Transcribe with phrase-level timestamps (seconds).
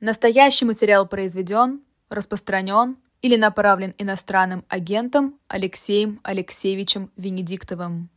[0.00, 8.08] Настоящий материал произведен, распространен или направлен иностранным агентом Алексеем Алексеевичем Венедиктовым.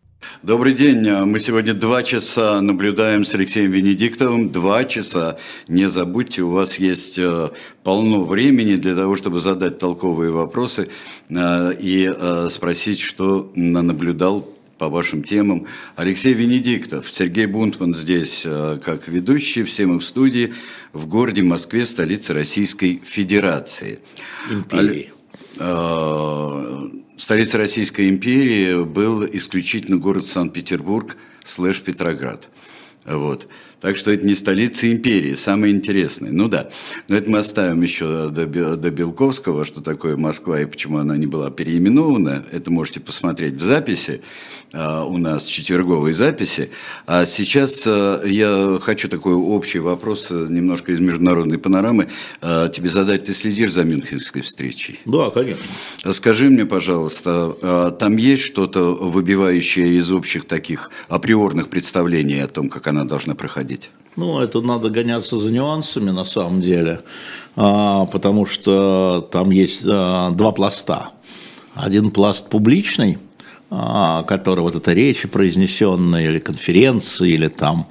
[0.43, 1.05] Добрый день.
[1.25, 4.49] Мы сегодня два часа наблюдаем с Алексеем Венедиктовым.
[4.49, 5.37] Два часа.
[5.67, 7.49] Не забудьте, у вас есть э,
[7.83, 10.87] полно времени для того, чтобы задать толковые вопросы
[11.29, 14.47] э, и э, спросить, что наблюдал
[14.83, 15.65] по вашим темам.
[15.95, 20.53] Алексей Венедиктов, Сергей Бунтман здесь э, как ведущий, все мы в студии
[20.91, 23.99] в городе Москве, столице Российской Федерации.
[24.51, 25.13] Империи.
[25.57, 32.49] Э, столица Российской империи был исключительно город Санкт-Петербург слэш Петроград.
[33.05, 33.47] Вот.
[33.83, 36.31] Так что это не столица империи, самое интересное.
[36.31, 36.69] Ну да,
[37.09, 41.25] но это мы оставим еще до, до Белковского, что такое Москва и почему она не
[41.25, 42.45] была переименована.
[42.53, 44.21] Это можете посмотреть в записи,
[44.73, 46.71] а, у нас четверговой записи.
[47.05, 52.07] А сейчас а, я хочу такой общий вопрос, а, немножко из международной панорамы,
[52.41, 53.25] тебе задать.
[53.25, 54.99] Ты следишь за Мюнхенской встречей?
[55.05, 55.63] Да, конечно.
[56.13, 62.87] Скажи мне, пожалуйста, там есть что-то выбивающее из общих таких априорных представлений о том, как
[62.87, 63.72] она должна проходить?
[63.73, 63.91] Видеть?
[64.15, 67.01] Ну, это надо гоняться за нюансами на самом деле,
[67.55, 71.09] а, потому что там есть а, два пласта.
[71.73, 73.17] Один пласт публичный,
[73.71, 77.87] а, который вот это речи произнесенные, или конференции, или там,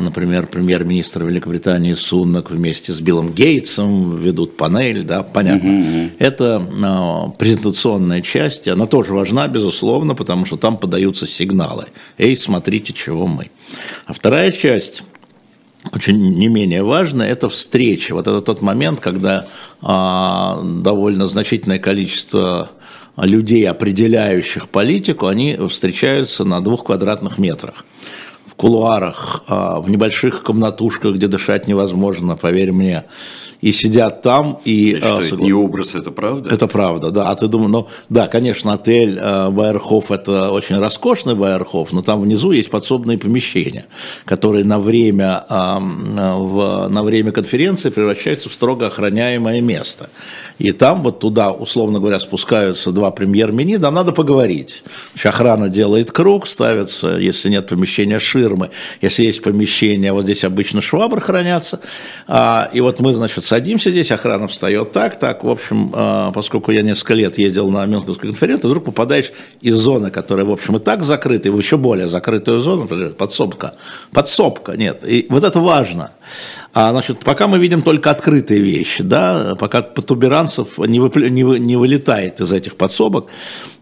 [0.00, 5.70] например, премьер-министр Великобритании Суннак вместе с Биллом Гейтсом ведут панель, да, понятно.
[5.70, 6.10] Угу.
[6.18, 11.86] Это презентационная часть, она тоже важна, безусловно, потому что там подаются сигналы.
[12.18, 13.50] Эй, смотрите, чего мы.
[14.06, 15.02] А вторая часть
[15.92, 18.14] очень не менее важно, это встреча.
[18.14, 19.46] Вот это тот момент, когда
[19.82, 22.70] а, довольно значительное количество
[23.16, 27.84] людей, определяющих политику, они встречаются на двух квадратных метрах.
[28.54, 33.04] В кулуарах, а, в небольших комнатушках, где дышать невозможно, поверь мне,
[33.64, 34.60] и сидят там.
[34.66, 36.50] И, что, а, это не образ, это правда?
[36.54, 37.30] Это правда, да.
[37.30, 42.20] А ты думаешь, ну да, конечно, отель э, Байерхоф это очень роскошный Байерхоф, но там
[42.20, 43.86] внизу есть подсобные помещения,
[44.26, 50.10] которые на время, э, в, на время конференции превращаются в строго охраняемое место.
[50.58, 54.84] И там вот туда, условно говоря, спускаются два премьер-министра, надо поговорить.
[55.22, 58.70] Охрана делает круг, ставится, если нет помещения, ширмы.
[59.00, 61.80] Если есть помещение, вот здесь обычно швабры хранятся.
[62.28, 65.42] А, и вот мы, значит, садимся здесь, охрана встает так, так.
[65.42, 70.10] В общем, а, поскольку я несколько лет ездил на Мюнхенскую конференцию, вдруг попадаешь из зоны,
[70.10, 72.86] которая, в общем, и так закрыта, и в еще более закрытую зону,
[73.18, 73.74] подсобка.
[74.12, 75.02] Подсобка, нет.
[75.04, 76.12] И вот это важно.
[76.72, 81.28] А, значит, пока мы видим только открытые вещи, да, пока потуберанцев не, выпля...
[81.28, 81.58] не, вы...
[81.58, 83.26] не вылетает из этих подсобок,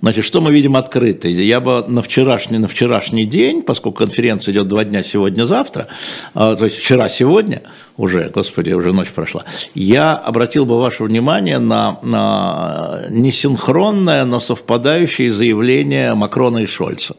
[0.03, 1.47] значит, что мы видим открытые?
[1.47, 5.89] Я бы на вчерашний, на вчерашний день, поскольку конференция идет два дня сегодня-завтра,
[6.35, 7.63] а, то есть вчера-сегодня,
[7.97, 15.33] уже, господи, уже ночь прошла, я обратил бы ваше внимание на, на несинхронное, но совпадающее
[15.33, 17.15] заявление Макрона и Шольца.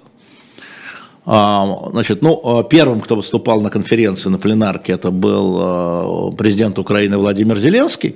[1.25, 6.79] А, значит, ну, а, первым, кто выступал на конференции, на пленарке, это был а, президент
[6.79, 8.15] Украины Владимир Зеленский.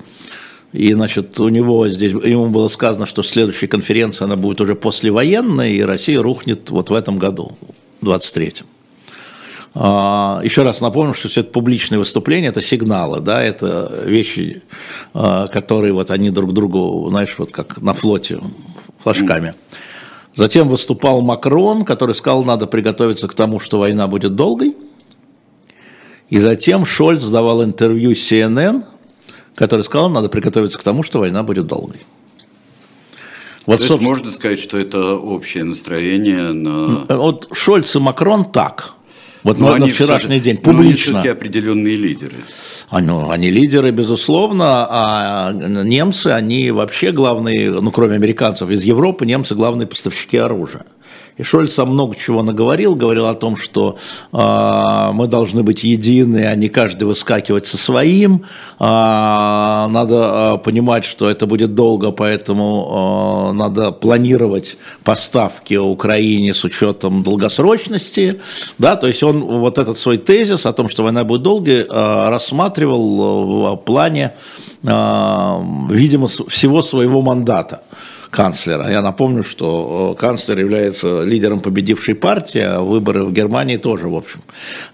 [0.74, 5.70] И, значит, у него здесь, ему было сказано, что следующая конференция, она будет уже послевоенная,
[5.70, 7.58] и Россия рухнет вот в этом году,
[8.02, 8.66] в 23-м.
[10.44, 14.64] Еще раз напомню, что все это публичные выступления, это сигналы, да, это вещи,
[15.14, 18.42] которые вот они друг другу, знаешь, вот как на флоте
[19.04, 19.54] флажками.
[20.38, 24.78] Затем выступал Макрон, который сказал, надо приготовиться к тому, что война будет долгой.
[26.30, 28.84] И затем Шольц давал интервью CNN,
[29.56, 32.02] который сказал, надо приготовиться к тому, что война будет долгой.
[33.66, 37.06] Вот, То есть собственно, можно сказать, что это общее настроение на...
[37.10, 38.94] Вот Шольц и Макрон так–
[39.48, 41.14] вот но на, на вчерашний день, публично.
[41.14, 42.36] Но они определенные лидеры.
[42.90, 49.26] А, ну, они лидеры, безусловно, а немцы, они вообще главные, ну, кроме американцев, из Европы,
[49.26, 50.86] немцы главные поставщики оружия.
[51.38, 53.98] И Шольц много чего наговорил, говорил о том, что
[54.34, 58.46] э, мы должны быть едины, а не каждый выскакивать со своим.
[58.80, 66.64] Э, надо э, понимать, что это будет долго, поэтому э, надо планировать поставки Украине с
[66.64, 68.40] учетом долгосрочности.
[68.80, 72.30] Да, то есть он вот этот свой тезис о том, что война будет долгой, э,
[72.30, 74.34] рассматривал в плане,
[74.82, 74.88] э,
[75.92, 77.82] видимо, всего своего мандата
[78.30, 78.90] канцлера.
[78.90, 84.16] Я напомню, что э, канцлер является лидером победившей партии, а выборы в Германии тоже, в
[84.16, 84.42] общем,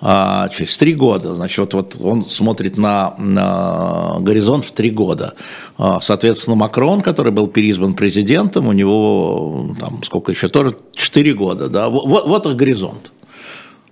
[0.01, 1.35] а, через три года.
[1.35, 5.33] Значит, вот, вот он смотрит на, на горизонт в три года.
[5.77, 11.69] А, соответственно, Макрон, который был переизбран президентом, у него там сколько еще, тоже четыре года.
[11.69, 11.89] Да?
[11.89, 13.11] Вот, вот их горизонт.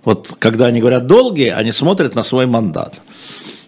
[0.04, 3.00] Вот когда они говорят долгие, они смотрят на свой мандат.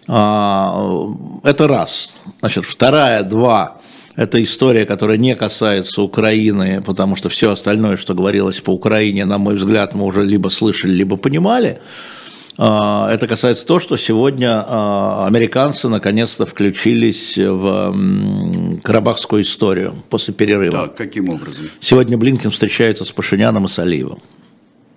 [0.07, 1.07] А,
[1.43, 2.13] это раз.
[2.39, 3.77] Значит, вторая, два,
[4.15, 9.37] это история, которая не касается Украины, потому что все остальное, что говорилось по Украине, на
[9.37, 11.79] мой взгляд, мы уже либо слышали, либо понимали.
[12.57, 20.87] А, это касается того, что сегодня а, американцы наконец-то включились в карабахскую историю после перерыва.
[20.87, 21.69] Так, каким образом?
[21.81, 24.19] Сегодня Блинкен встречается с Пашиняном и с Алиевым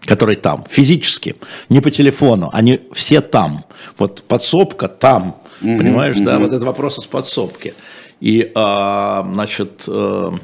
[0.07, 1.37] который там, физически,
[1.69, 3.67] не по телефону, они все там.
[3.99, 6.25] Вот подсобка там, угу, понимаешь, угу.
[6.25, 7.75] да, вот это вопрос из подсобки.
[8.21, 10.35] И, а, значит, а,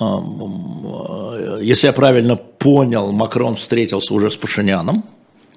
[0.00, 5.04] а, если я правильно понял, Макрон встретился уже с Пашиняном,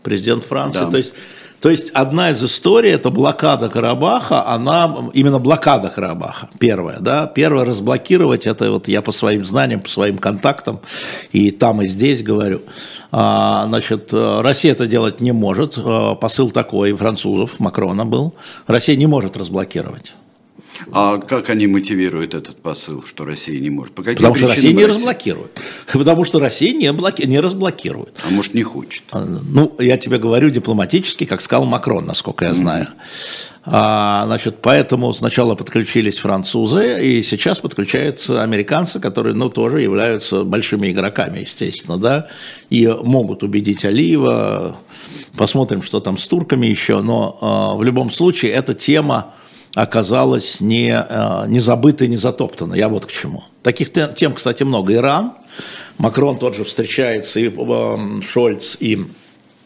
[0.03, 0.79] президент Франции.
[0.79, 0.91] Да.
[0.91, 1.13] То есть
[1.61, 7.65] то есть одна из историй, это блокада Карабаха, она, именно блокада Карабаха, первая, да, первое
[7.65, 10.81] разблокировать, это вот я по своим знаниям, по своим контактам,
[11.31, 12.61] и там, и здесь говорю,
[13.11, 15.79] а, значит, Россия это делать не может,
[16.21, 18.35] посыл такой, французов, Макрона был,
[18.67, 20.13] Россия не может разблокировать.
[20.91, 23.93] А как они мотивируют этот посыл, что Россия не может?
[23.93, 24.87] По каким Потому что Россия не Россия?
[24.87, 25.51] разблокирует.
[25.93, 27.23] Потому что Россия не, блоки...
[27.23, 28.15] не разблокирует.
[28.27, 29.03] А может не хочет?
[29.11, 32.85] А, ну, я тебе говорю дипломатически, как сказал Макрон, насколько я знаю.
[32.85, 33.55] Mm-hmm.
[33.67, 40.91] А, значит, поэтому сначала подключились французы, и сейчас подключаются американцы, которые, ну, тоже являются большими
[40.91, 42.27] игроками, естественно, да,
[42.69, 44.77] и могут убедить Алиева.
[45.35, 49.33] Посмотрим, что там с турками еще, но а, в любом случае эта тема
[49.75, 52.73] оказалась не, э, не забыта не затоптана.
[52.73, 53.43] Я вот к чему.
[53.61, 54.93] Таких тем, кстати, много.
[54.93, 55.33] Иран,
[55.97, 59.05] Макрон тот же встречается, и э, Шольц, и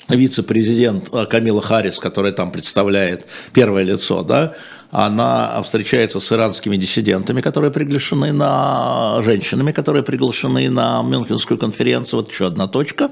[0.10, 4.56] вице-президент э, Камила Харрис, которая там представляет первое лицо, да,
[4.90, 12.22] она встречается с иранскими диссидентами, которые приглашены на женщинами, которые приглашены на Мюнхенскую конференцию.
[12.22, 13.12] Вот еще одна точка.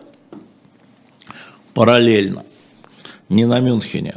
[1.76, 2.44] Параллельно,
[3.30, 4.16] не на Мюнхене,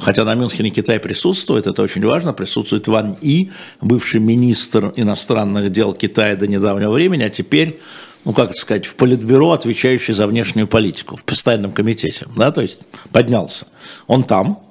[0.00, 3.50] хотя на Мюнхене Китай присутствует, это очень важно, присутствует Ван И,
[3.80, 7.80] бывший министр иностранных дел Китая до недавнего времени, а теперь
[8.24, 12.80] ну, как сказать, в политбюро, отвечающий за внешнюю политику, в постоянном комитете, да, то есть
[13.12, 13.68] поднялся.
[14.08, 14.64] Он там.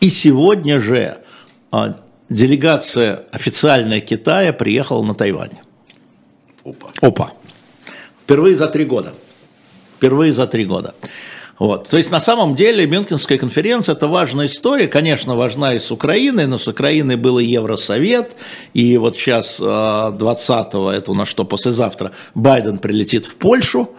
[0.00, 1.18] И сегодня же
[1.70, 1.94] а,
[2.28, 5.52] делегация официальная Китая приехала на Тайвань.
[6.64, 6.90] Опа.
[7.00, 7.32] Опа.
[8.24, 9.14] Впервые за три года.
[9.98, 10.96] Впервые за три года.
[11.58, 11.88] Вот.
[11.88, 16.46] То есть на самом деле Мюнхенская конференция– это важная история, конечно, важна и с Украиной,
[16.46, 18.36] но с Украиной был и Евросовет,
[18.74, 23.90] и вот сейчас 20-го, это у нас что, послезавтра, Байден прилетит в Польшу,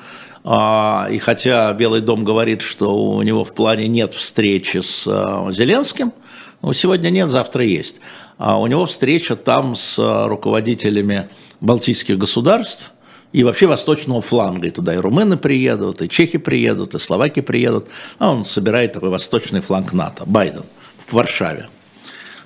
[0.44, 5.52] а, и хотя Белый дом говорит, что у него в плане нет встречи с а,
[5.52, 6.14] Зеленским,
[6.62, 8.00] ну, сегодня нет, завтра есть,
[8.38, 11.28] а у него встреча там с руководителями
[11.60, 12.92] балтийских государств–
[13.32, 14.68] и вообще восточного фланга.
[14.68, 17.88] И туда и румыны приедут, и чехи приедут, и словаки приедут.
[18.20, 20.64] А он собирает такой восточный фланг НАТО, Байден,
[21.06, 21.68] в Варшаве.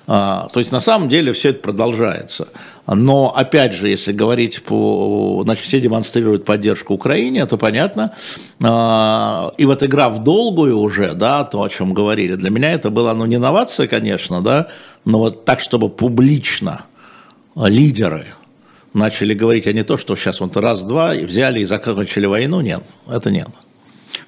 [0.06, 2.48] А, то есть на самом деле все это продолжается.
[2.86, 5.42] Но опять же, если говорить по...
[5.44, 8.12] Значит, все демонстрируют поддержку Украине, это понятно.
[8.62, 12.90] А, и вот игра в долгую уже, да, то, о чем говорили, для меня это
[12.90, 14.68] была, ну, не инновация, конечно, да,
[15.04, 16.82] но вот так, чтобы публично
[17.54, 18.26] лидеры
[18.94, 22.60] начали говорить, а не то, что сейчас вот раз-два и взяли и закончили войну.
[22.60, 23.48] Нет, это нет.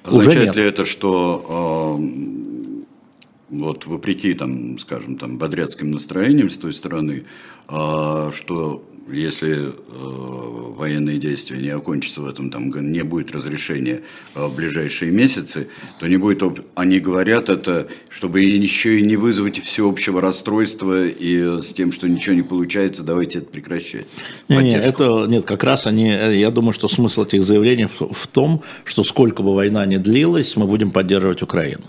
[0.03, 0.55] Означает Уже нет.
[0.55, 7.25] ли это, что э, вот вопреки, там, скажем, там, бодряцким настроениям с той стороны,
[7.69, 14.01] э, что если э, военные действия не окончатся в этом, там не будет разрешения
[14.33, 15.67] э, в ближайшие месяцы,
[15.99, 16.41] то не будет,
[16.75, 22.35] они говорят это, чтобы еще и не вызвать всеобщего расстройства и с тем, что ничего
[22.35, 24.07] не получается, давайте это прекращать.
[24.49, 28.11] Не, не, это, нет, как раз они, э, я думаю, что смысл этих заявлений в,
[28.11, 31.85] в том, что сколько бы война ни длилась, мы будем поддерживать Украину.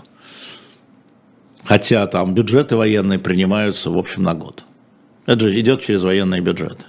[1.63, 4.63] Хотя там бюджеты военные принимаются, в общем, на год.
[5.25, 6.85] Это же идет через военные бюджеты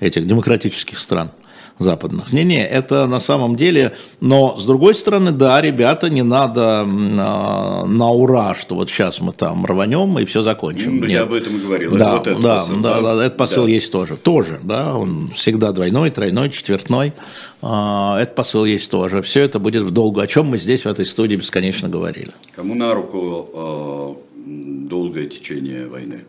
[0.00, 1.30] этих демократических стран
[1.78, 2.32] западных.
[2.32, 8.10] Не-не, это на самом деле, но с другой стороны, да, ребята, не надо на, на
[8.10, 11.00] ура, что вот сейчас мы там рванем и все закончим.
[11.00, 11.96] Ну, я об этом и говорил.
[11.96, 13.70] Да, вот да, посыл, да, да, да, этот посыл да.
[13.70, 14.16] есть тоже.
[14.16, 17.12] Тоже, да, он всегда двойной, тройной, четвертной.
[17.60, 19.20] А, этот посыл есть тоже.
[19.20, 22.32] Все это будет в долгу, о чем мы здесь в этой студии бесконечно говорили.
[22.54, 24.46] Кому на руку э,
[24.88, 26.24] долгое течение войны?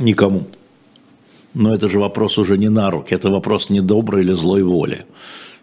[0.00, 0.48] Никому.
[1.58, 5.06] Но это же вопрос уже не на руки, это вопрос не доброй или злой воли.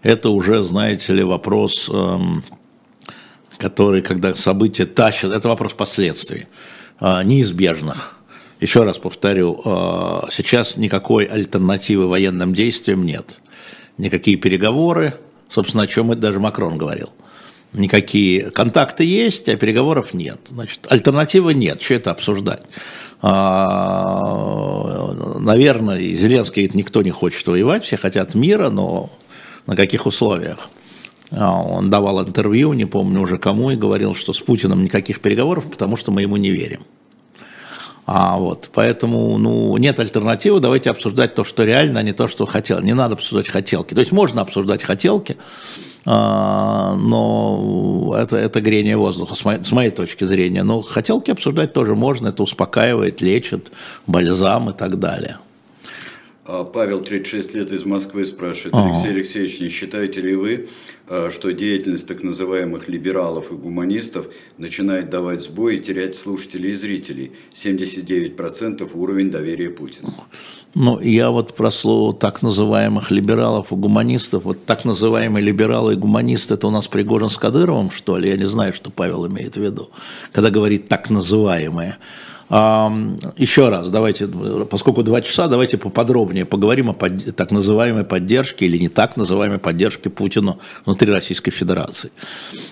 [0.04, 2.44] Это уже, знаете ли, вопрос, эм,
[3.58, 6.48] который, когда события тащат, это вопрос последствий,
[7.00, 8.18] э, неизбежных.
[8.60, 13.40] Еще раз повторю, э, сейчас никакой альтернативы военным действиям нет.
[13.98, 17.12] Никакие переговоры, собственно, о чем это даже Макрон говорил.
[17.72, 20.40] никакие контакты есть, а переговоров нет.
[20.50, 22.64] Значит, альтернативы нет, что это обсуждать?
[23.28, 29.10] А, наверное, Зеленский говорит, никто не хочет воевать, все хотят мира, но
[29.66, 30.70] на каких условиях?
[31.32, 35.66] А, он давал интервью, не помню уже кому, и говорил, что с Путиным никаких переговоров,
[35.72, 36.82] потому что мы ему не верим.
[38.06, 42.46] А вот, поэтому ну, нет альтернативы, давайте обсуждать то, что реально, а не то, что
[42.46, 42.80] хотел.
[42.82, 43.96] Не надо обсуждать хотелки.
[43.96, 45.38] То есть можно обсуждать хотелки,
[46.06, 50.64] но это, это грение воздуха, с моей, с моей точки зрения.
[50.64, 53.72] Но хотелки обсуждать тоже можно, это успокаивает, лечит,
[54.06, 55.40] бальзам и так далее.
[56.48, 60.70] А Павел, 36 лет из Москвы, спрашивает, Алексей Алексеевич, не считаете ли вы,
[61.08, 64.28] а, что деятельность так называемых либералов и гуманистов
[64.60, 67.32] начинает давать сбой и терять слушателей и зрителей?
[67.56, 70.14] 79% уровень доверия Путину.
[70.76, 75.96] Ну, я вот про слово так называемых либералов и гуманистов, вот так называемые либералы и
[75.96, 78.30] гуманисты, это у нас Пригожин с Кадыровым, что ли?
[78.30, 79.90] Я не знаю, что Павел имеет в виду,
[80.32, 81.98] когда говорит так называемые.
[82.48, 84.28] Еще раз, давайте,
[84.70, 89.58] поскольку два часа, давайте поподробнее поговорим о под, так называемой поддержке или не так называемой
[89.58, 92.12] поддержке Путину внутри Российской Федерации.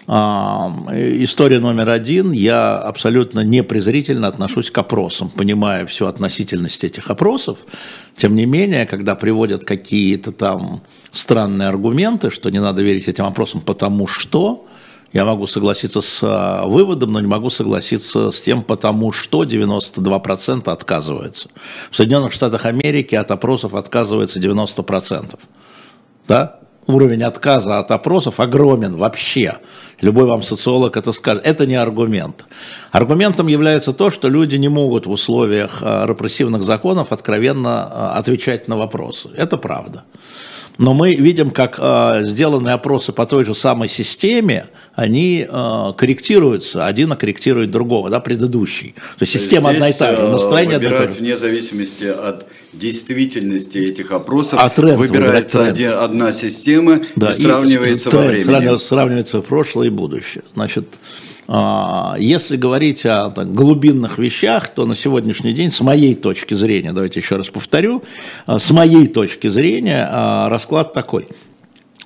[0.08, 2.34] История номер один.
[2.34, 7.58] Я абсолютно непрезрительно отношусь к опросам, понимая всю относительность этих опросов.
[8.16, 13.62] Тем не менее, когда приводят какие-то там странные аргументы, что не надо верить этим опросам,
[13.62, 14.68] потому что
[15.14, 20.70] я могу согласиться с а, выводом, но не могу согласиться с тем, потому что 92%
[20.70, 21.50] отказываются.
[21.92, 25.40] В Соединенных Штатах Америки от опросов отказывается 90%.
[26.28, 26.60] Да?
[26.88, 29.60] Уровень отказа от опросов огромен вообще.
[30.02, 31.46] Любой вам социолог это скажет.
[31.46, 32.46] Это не аргумент.
[32.92, 38.68] Аргументом является то, что люди не могут в условиях а, репрессивных законов откровенно а, отвечать
[38.68, 39.30] на вопросы.
[39.36, 40.04] Это правда.
[40.78, 46.86] Но мы видим, как э, сделанные опросы по той же самой системе, они э, корректируются,
[46.86, 48.96] один корректирует другого, да, предыдущий.
[49.18, 51.14] То есть система Здесь, одна и та же, настроение одно и же.
[51.14, 55.96] вне зависимости от действительности этих опросов, а тренд выбирается тренд.
[55.96, 58.78] Одна система да, и сравнивается и тренд, во времени.
[58.78, 60.44] Сравнивается прошлое и будущее.
[60.54, 66.54] Значит, а, если говорить о так, глубинных вещах, то на сегодняшний день, с моей точки
[66.54, 68.04] зрения, давайте еще раз повторю,
[68.46, 71.28] а, с моей точки зрения а, расклад такой.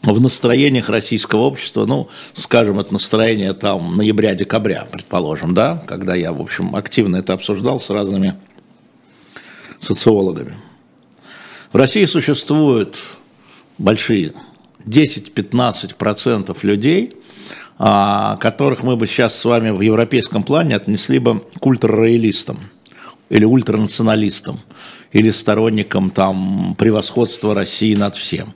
[0.02, 6.42] В настроениях российского общества, ну, скажем, это настроение там ноября-декабря, предположим, да, когда я, в
[6.42, 8.36] общем, активно это обсуждал с разными
[9.80, 10.56] социологами.
[11.72, 13.02] В России существуют
[13.78, 14.34] большие
[14.86, 17.27] 10-15% людей, а,
[17.78, 22.60] которых мы бы сейчас с вами в европейском плане отнесли бы к ультрароялистам
[23.30, 24.60] или ультранационалистам,
[25.12, 28.54] или сторонникам там превосходства России над всем.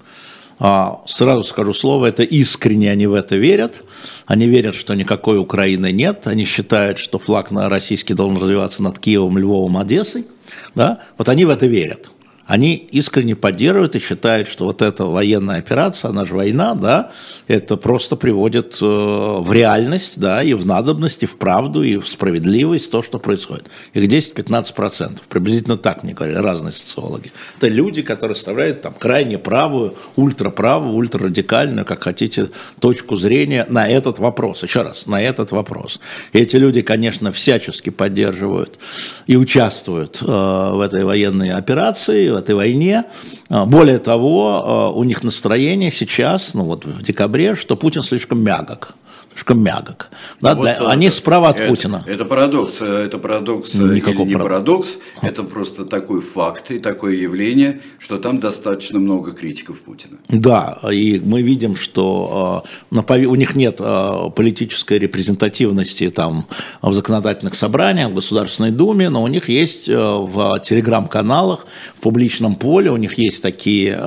[0.64, 3.84] А, сразу скажу слово, это искренне они в это верят.
[4.28, 6.28] Они верят, что никакой Украины нет.
[6.28, 10.28] Они считают, что флаг на российский должен развиваться над Киевом, Львовом, Одессой.
[10.76, 11.00] Да?
[11.18, 12.12] Вот они в это верят
[12.46, 17.12] они искренне поддерживают и считают, что вот эта военная операция, она же война, да,
[17.48, 22.08] это просто приводит э, в реальность, да, и в надобность, и в правду, и в
[22.08, 23.68] справедливость то, что происходит.
[23.94, 27.32] Их 10-15%, приблизительно так мне говорят разные социологи.
[27.58, 34.20] Это люди, которые составляют там крайне правую, ультраправую, ультрарадикальную, как хотите, точку зрения на этот
[34.20, 34.64] вопрос.
[34.64, 36.00] Еще раз, на этот вопрос.
[36.34, 38.80] И эти люди, конечно, всячески поддерживают
[39.28, 43.06] и участвуют э, в этой военной операции, этой войне.
[43.50, 48.44] А, более того, а, у них настроение сейчас, ну вот в декабре, что Путин слишком
[48.44, 48.96] мягок
[49.34, 50.10] слишком мягок.
[50.40, 52.04] Да, вот для, они справа от это, Путина.
[52.08, 57.82] Это парадокс, это парадокс ну, или не парадокс, это просто такой факт и такое явление,
[58.00, 60.18] что там достаточно много критиков Путина.
[60.30, 66.48] Да, и мы видим, что э, у них нет э, политической репрезентативности там
[66.82, 71.66] в законодательных собраниях, в Государственной Думе, но у них есть э, в телеграм-каналах,
[71.98, 74.00] в публичном поле, у них есть такие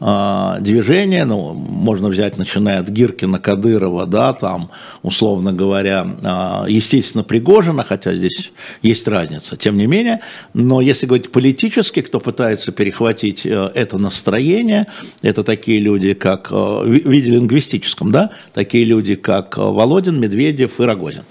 [0.00, 4.70] а, движения, ну, можно взять, начиная от Гиркина, Кадырова, да, там,
[5.02, 10.20] условно говоря, а, естественно, Пригожина, хотя здесь есть разница, тем не менее,
[10.52, 14.86] но если говорить политически, кто пытается перехватить э, это настроение,
[15.22, 20.84] это такие люди, как, э, в виде лингвистическом, да, такие люди, как Володин, Медведев и
[20.84, 21.22] Рогозин.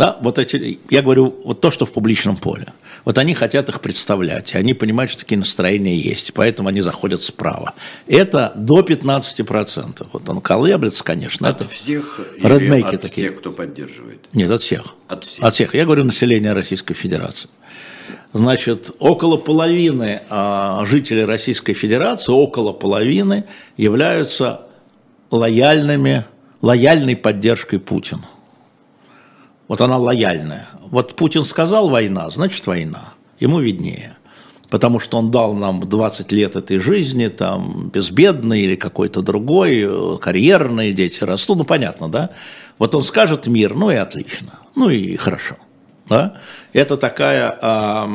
[0.00, 2.66] Да, вот эти, я говорю, вот то, что в публичном поле.
[3.04, 7.22] Вот они хотят их представлять, и они понимают, что такие настроения есть, поэтому они заходят
[7.22, 7.74] справа.
[8.06, 10.06] Это до 15%.
[10.12, 11.48] Вот он колеблется, конечно.
[11.48, 13.28] От это всех или от такие.
[13.28, 14.26] тех, кто поддерживает?
[14.32, 14.94] Нет, от всех.
[15.06, 15.44] От всех.
[15.44, 15.74] От всех.
[15.74, 17.50] Я говорю население Российской Федерации.
[18.32, 23.44] Значит, около половины а, жителей Российской Федерации, около половины
[23.76, 24.62] являются
[25.30, 26.24] лояльными
[26.62, 28.28] лояльной поддержкой Путина.
[29.70, 30.66] Вот она лояльная.
[30.90, 33.12] Вот Путин сказал война, значит война.
[33.38, 34.16] Ему виднее.
[34.68, 40.92] Потому что он дал нам 20 лет этой жизни, там, безбедной или какой-то другой, карьерные
[40.92, 42.30] дети растут, ну, понятно, да?
[42.78, 45.54] Вот он скажет мир, ну и отлично, ну и хорошо.
[46.10, 46.34] Да?
[46.72, 48.06] Это такая э,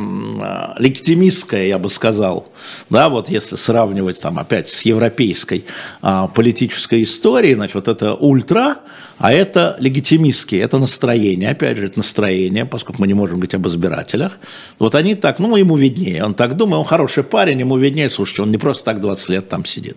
[0.80, 2.50] легитимистская, я бы сказал,
[2.90, 5.64] да, вот если сравнивать там опять с европейской
[6.04, 8.80] э, политической историей, значит, вот это ультра,
[9.18, 13.66] а это легитимистские, это настроение, опять же, это настроение, поскольку мы не можем говорить об
[13.66, 14.40] избирателях.
[14.78, 18.42] Вот они так, ну, ему виднее, он так думает, он хороший парень, ему виднее, слушайте,
[18.42, 19.96] он не просто так 20 лет там сидит.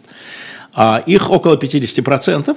[0.72, 2.56] А их около 50%,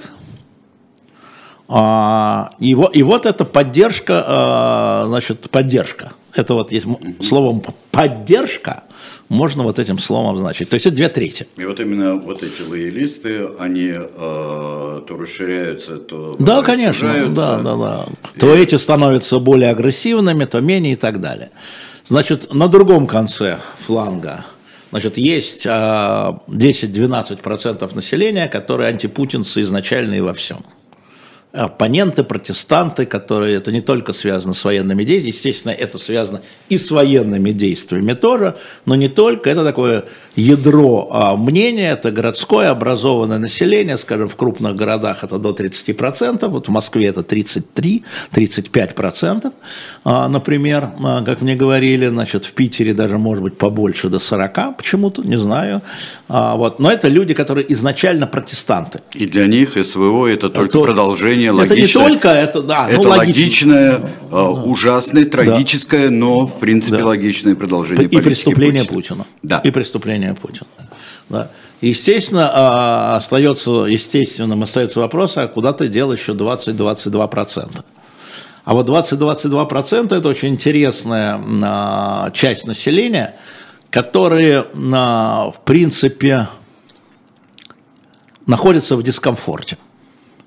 [2.58, 6.12] и, вот, и вот эта поддержка, а, значит, поддержка.
[6.34, 6.86] Это вот есть
[7.22, 8.84] словом поддержка,
[9.28, 10.68] можно вот этим словом значить.
[10.68, 11.46] То есть это две трети.
[11.56, 17.76] И вот именно вот эти лоялисты, они э, то расширяются, то Да, конечно, да, да,
[17.76, 18.04] да.
[18.34, 18.38] И...
[18.38, 21.50] То эти становятся более агрессивными, то менее и так далее.
[22.04, 24.44] Значит, на другом конце фланга
[24.90, 30.58] Значит, есть 10-12% населения, которые антипутинцы изначально и во всем
[31.52, 36.40] оппоненты, протестанты, которые это не только связано с военными действиями, естественно, это связано
[36.70, 38.56] и с военными действиями тоже,
[38.86, 40.04] но не только, это такое
[40.34, 46.68] ядро а, мнения, это городское образованное население, скажем, в крупных городах это до 30%, вот
[46.68, 49.50] в Москве это 33-35%, а,
[50.04, 55.22] например, а, как мне говорили, значит, в Питере даже может быть побольше до 40 почему-то,
[55.22, 55.80] не знаю,
[56.28, 59.00] а, вот, но это люди, которые изначально протестанты.
[59.14, 61.84] И для них СВО это только это, продолжение логичное.
[61.84, 64.50] Это не только, это, да, это ну, логичное, да.
[64.50, 66.10] ужасное, трагическое, да.
[66.10, 67.06] но в принципе да.
[67.06, 69.24] логичное продолжение И преступление Путина.
[69.24, 69.26] Путина.
[69.42, 69.58] Да.
[69.58, 70.66] И преступление Путина.
[71.28, 71.50] Да.
[71.80, 77.84] Естественно, а, остается, естественным остается вопрос, а куда ты дел еще 20-22%?
[78.64, 83.36] А вот 20-22% это очень интересная а, часть населения,
[83.90, 86.48] которые, в принципе,
[88.46, 89.76] находятся в дискомфорте.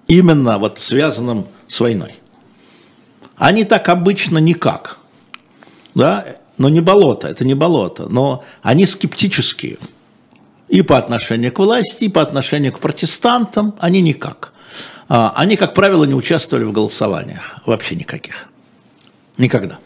[0.07, 2.15] Именно вот связанном с войной.
[3.37, 4.97] Они так обычно никак.
[5.93, 6.25] Да?
[6.57, 8.07] Но не болото, это не болото.
[8.07, 9.77] Но они скептические.
[10.67, 13.75] И по отношению к власти, и по отношению к протестантам.
[13.79, 14.53] Они никак.
[15.07, 17.57] А, они, как правило, не участвовали в голосованиях.
[17.65, 18.47] Вообще никаких.
[19.37, 19.79] Никогда.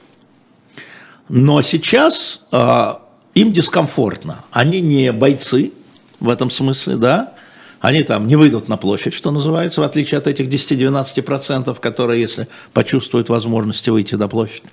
[1.28, 3.02] Но сейчас а,
[3.36, 4.44] им дискомфортно.
[4.52, 5.74] Они не бойцы
[6.20, 7.34] в этом смысле, да,
[7.80, 12.48] они там не выйдут на площадь, что называется, в отличие от этих 10-12%, которые, если
[12.74, 14.64] почувствуют возможности выйти на площадь.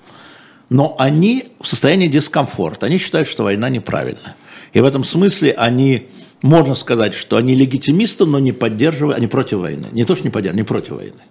[0.68, 4.34] Но они в состоянии дискомфорта, они считают, что война неправильная.
[4.72, 6.08] И в этом смысле они,
[6.42, 9.88] можно сказать, что они легитимисты, но не поддерживают, они против войны.
[9.92, 11.22] Не то, что не поддерживают, не против войны.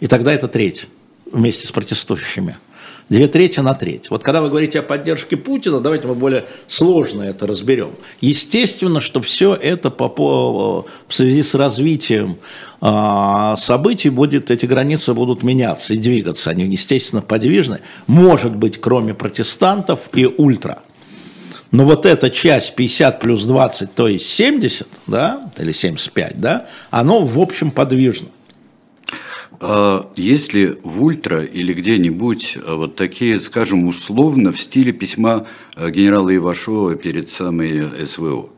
[0.00, 0.86] И тогда это треть
[1.30, 2.56] вместе с протестующими.
[3.10, 4.08] Две трети на треть.
[4.08, 7.90] Вот когда вы говорите о поддержке Путина, давайте мы более сложно это разберем.
[8.22, 12.38] Естественно, что все это по, по, в связи с развитием
[12.80, 16.48] э, событий будет, эти границы будут меняться и двигаться.
[16.48, 17.80] Они, естественно, подвижны.
[18.06, 20.83] Может быть, кроме протестантов и ультра.
[21.70, 27.24] Но вот эта часть 50 плюс 20, то есть 70, да, или 75, да, оно
[27.24, 28.28] в общем подвижно.
[29.60, 35.90] А если в ультра или где-нибудь а, вот такие, скажем, условно в стиле письма а,
[35.90, 38.50] генерала Ивашова перед самой СВО?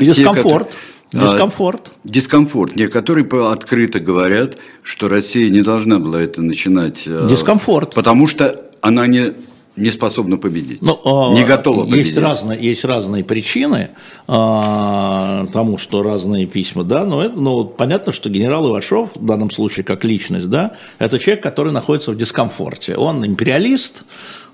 [0.00, 0.70] Дискомфорт.
[1.12, 1.92] Те, Дискомфорт.
[2.04, 2.76] Дискомфорт.
[2.76, 7.04] Некоторые открыто говорят, что Россия не должна была это начинать.
[7.28, 7.94] Дискомфорт.
[7.94, 9.32] Потому что она не
[9.76, 12.06] не способна победить, Но, ну, не готова победить.
[12.06, 13.90] Есть разные, есть разные причины
[14.26, 19.50] а, тому, что разные письма, да, но это, ну, понятно, что генерал Ивашов, в данном
[19.50, 22.96] случае как личность, да, это человек, который находится в дискомфорте.
[22.96, 24.04] Он империалист,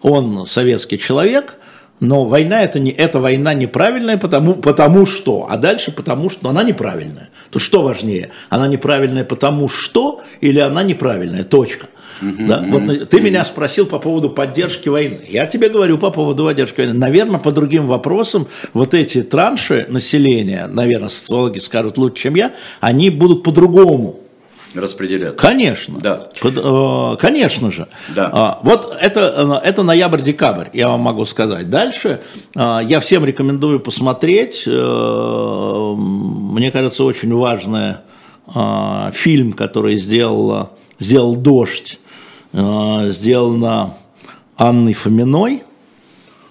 [0.02, 1.54] он советский человек,
[2.00, 6.64] но война это не эта война неправильная, потому, потому что, а дальше потому что она
[6.64, 7.30] неправильная.
[7.50, 11.87] То что важнее, она неправильная потому что или она неправильная, точка.
[12.22, 12.64] Да?
[12.66, 15.20] Вот ты меня спросил по поводу поддержки войны.
[15.28, 16.94] Я тебе говорю по поводу поддержки войны.
[16.94, 23.11] Наверное, по другим вопросам вот эти транши населения, наверное, социологи скажут лучше, чем я, они
[23.11, 24.20] будут по-другому
[24.74, 25.37] распределяться.
[25.37, 25.98] Конечно.
[26.00, 26.28] Да.
[26.40, 27.88] Под, э, конечно же.
[28.14, 28.30] Да.
[28.32, 31.68] А, вот это, э, это ноябрь-декабрь, я вам могу сказать.
[31.70, 32.20] Дальше
[32.54, 34.64] э, я всем рекомендую посмотреть.
[34.66, 37.96] Э, мне кажется, очень важный
[38.54, 41.98] э, фильм, который сделал, сделал «Дождь»
[42.52, 43.94] Э, сделана
[44.56, 45.62] Анной Фоминой,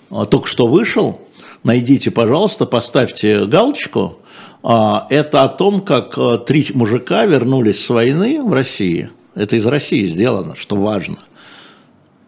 [0.10, 1.22] э, только что вышел.
[1.64, 4.18] Найдите, пожалуйста, поставьте галочку.
[4.64, 9.12] А, это о том, как э, три мужика вернулись с войны в России.
[9.36, 11.20] Это из России сделано, что важно.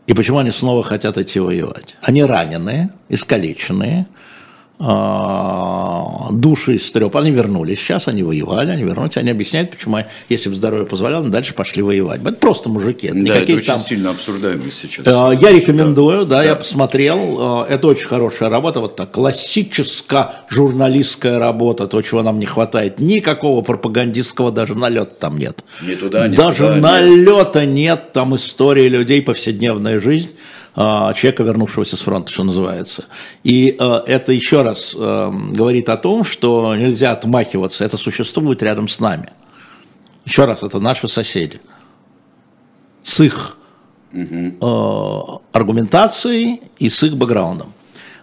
[0.06, 1.98] И почему они снова хотят идти воевать?
[2.02, 4.06] Они раненые, искалеченные,
[4.80, 7.16] а, души истреп.
[7.16, 11.54] Они вернулись, сейчас они воевали, они вернулись, они объясняют, почему, если бы здоровье позволяло, дальше
[11.54, 12.22] пошли воевать.
[12.22, 13.08] Это просто мужики.
[13.08, 13.80] Это да, это очень там...
[13.80, 15.06] сильно обсуждаемо сейчас.
[15.08, 20.32] А, я рекомендую, да, да, я посмотрел, а, это очень хорошая работа, вот так, классическая
[20.50, 23.00] журналистская работа, то, чего нам не хватает.
[23.00, 25.64] Никакого пропагандистского даже налета там нет.
[25.82, 27.74] Ни туда, ни Даже сюда, налета нет.
[27.74, 30.32] нет, там истории людей, повседневная жизнь.
[30.76, 33.06] А, человека, вернувшегося с фронта, что называется.
[33.44, 38.88] И э, это еще раз э, говорит о том, что нельзя отмахиваться, это существует рядом
[38.88, 39.30] с нами.
[40.26, 41.62] Еще раз, это наши соседи.
[43.04, 43.58] С их
[44.14, 45.42] угу.
[45.52, 47.74] аргументацией и с их бэкграундом.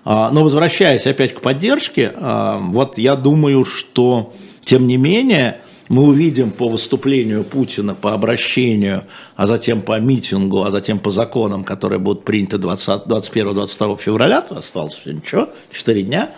[0.04, 4.32] А, но возвращаясь опять к поддержке, вот я думаю, что
[4.64, 5.60] тем не менее
[5.90, 9.02] мы увидим по выступлению Путина, по обращению,
[9.34, 15.48] а затем по митингу, а затем по законам, которые будут приняты 21-22 февраля, осталось ничего,
[15.72, 16.30] 4 дня,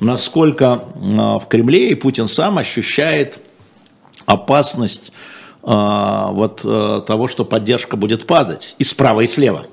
[0.00, 3.38] насколько а, в Кремле и Путин сам ощущает
[4.26, 5.10] опасность
[5.62, 9.64] а, вот а, того, что поддержка будет падать и справа, и слева.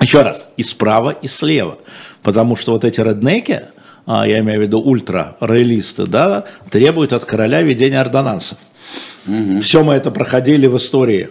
[0.00, 1.76] Еще раз, и справа, и слева.
[2.22, 3.64] Потому что вот эти реднеки,
[4.06, 8.58] я имею в виду ультра-роялисты, да, требуют от короля ведения ордонансов.
[9.26, 9.60] Угу.
[9.60, 11.30] Все мы это проходили в истории.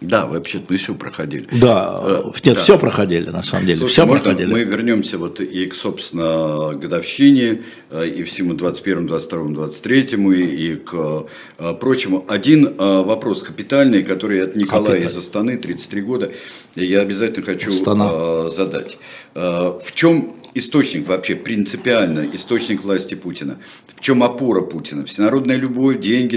[0.00, 1.48] Да, вообще мы все проходили.
[1.52, 2.62] Да, э, нет, да.
[2.62, 4.52] все проходили на самом деле, Слушай, все проходили.
[4.52, 10.76] Мы вернемся вот и к, собственно, годовщине, э, и всему 21, 22, 23, и, и
[10.76, 11.26] к
[11.58, 12.26] э, прочему.
[12.28, 15.10] Один вопрос капитальный, который от Николая Капиталь.
[15.10, 16.32] из Астаны, 33 года,
[16.74, 18.48] я обязательно хочу Астана.
[18.48, 18.98] задать.
[19.34, 23.58] В чем источник вообще принципиально, источник власти Путина?
[23.94, 25.04] В чем опора Путина?
[25.04, 26.36] Всенародная любовь, деньги,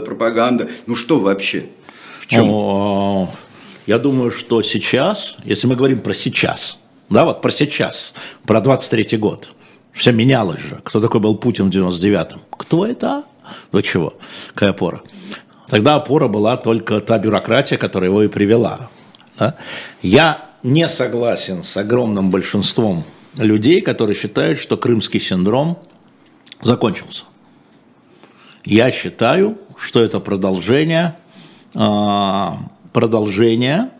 [0.00, 0.68] пропаганда?
[0.86, 1.66] Ну что вообще?
[2.20, 2.48] В чем?
[2.50, 3.34] О,
[3.86, 6.78] я думаю, что сейчас, если мы говорим про сейчас,
[7.10, 9.48] да, вот про сейчас, про 23-й год,
[9.92, 10.80] все менялось же.
[10.84, 12.40] Кто такой был Путин в 99-м?
[12.50, 13.24] Кто это?
[13.72, 14.14] До чего?
[14.54, 15.02] Какая опора?
[15.68, 18.90] Тогда опора была только та бюрократия, которая его и привела.
[19.38, 19.56] Да?
[20.02, 23.04] Я не согласен с огромным большинством
[23.36, 25.78] людей, которые считают, что крымский синдром
[26.62, 27.24] закончился.
[28.64, 31.16] Я считаю, что это продолжение,
[31.74, 32.58] а,
[32.92, 33.90] продолжение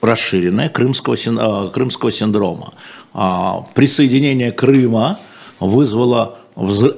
[0.00, 2.74] расширенное крымского, а, крымского синдрома.
[3.12, 5.18] А, присоединение Крыма
[5.60, 6.38] вызвало...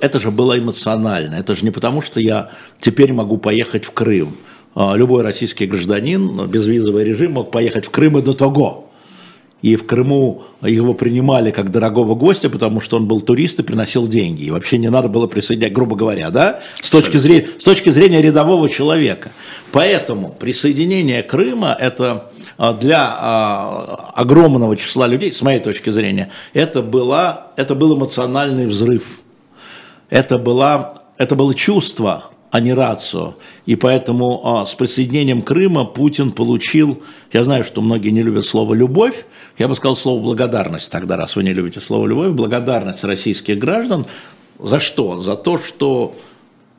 [0.01, 1.35] Это же было эмоционально.
[1.35, 4.37] Это же не потому, что я теперь могу поехать в Крым.
[4.75, 8.90] Любой российский гражданин, безвизовый режим мог поехать в Крым и до того
[9.63, 14.09] и в Крыму его принимали как дорогого гостя, потому что он был турист и приносил
[14.09, 14.45] деньги.
[14.45, 18.23] И вообще не надо было присоединять, грубо говоря, да, с точки зрения, с точки зрения
[18.23, 19.33] рядового человека.
[19.73, 26.83] Поэтому присоединение Крыма– это а, для а, огромного числа людей, с моей точки зрения, это,
[26.83, 29.21] была, это был эмоциональный взрыв.
[30.09, 33.37] Это, была, это было чувство, а не рацию.
[33.67, 38.75] И поэтому а, с присоединением Крыма Путин получил, я знаю, что многие не любят слово
[38.75, 39.25] «любовь»,
[39.59, 44.07] я бы сказал слово «благодарность» тогда, раз вы не любите слово «любовь», благодарность российских граждан.
[44.59, 45.21] За что?
[45.21, 46.15] За то, что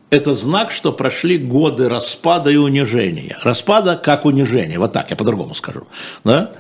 [0.10, 3.38] это знак, что прошли годы распада и унижения.
[3.42, 5.88] Распада как унижение, вот так, я по-другому скажу.
[6.26, 6.52] Да?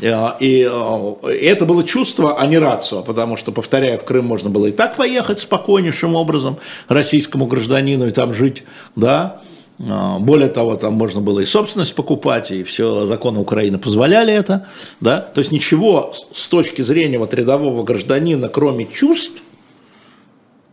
[0.00, 4.50] Э, и, э, это было чувство, а не рацио, потому что, повторяю, в Крым можно
[4.50, 6.58] было и так поехать спокойнейшим образом
[6.88, 8.64] российскому гражданину и там жить,
[8.96, 9.40] да,
[9.78, 14.68] э, более того, там можно было и собственность покупать, и все законы Украины позволяли это.
[15.00, 15.20] Да?
[15.20, 19.42] То есть ничего с точки зрения вот рядового гражданина, кроме чувств,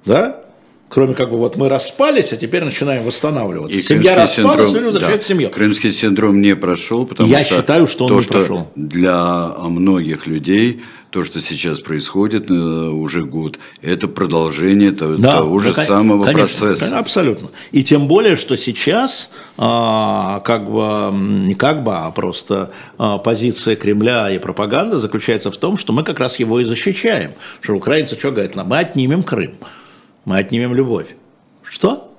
[0.05, 0.44] да,
[0.89, 3.77] кроме как бы вот мы распались, а теперь начинаем восстанавливаться.
[3.77, 5.49] И Семья распалась, люди возвращают да, семью.
[5.49, 8.67] Крымский синдром не прошел, потому Я что считаю, что он то, не что прошел.
[8.75, 10.81] Для многих людей
[11.15, 16.25] то, что сейчас происходит э, уже год, это продолжение того, да, того же да, самого
[16.25, 16.99] конечно, процесса.
[16.99, 17.51] Абсолютно.
[17.71, 23.77] И тем более, что сейчас а, как бы не как бы, а просто а, позиция
[23.77, 27.31] Кремля и пропаганда заключается в том, что мы как раз его и защищаем.
[27.61, 28.55] Что украинцы что говорят?
[28.55, 29.51] Мы отнимем Крым
[30.25, 31.15] мы отнимем любовь.
[31.63, 32.13] Что?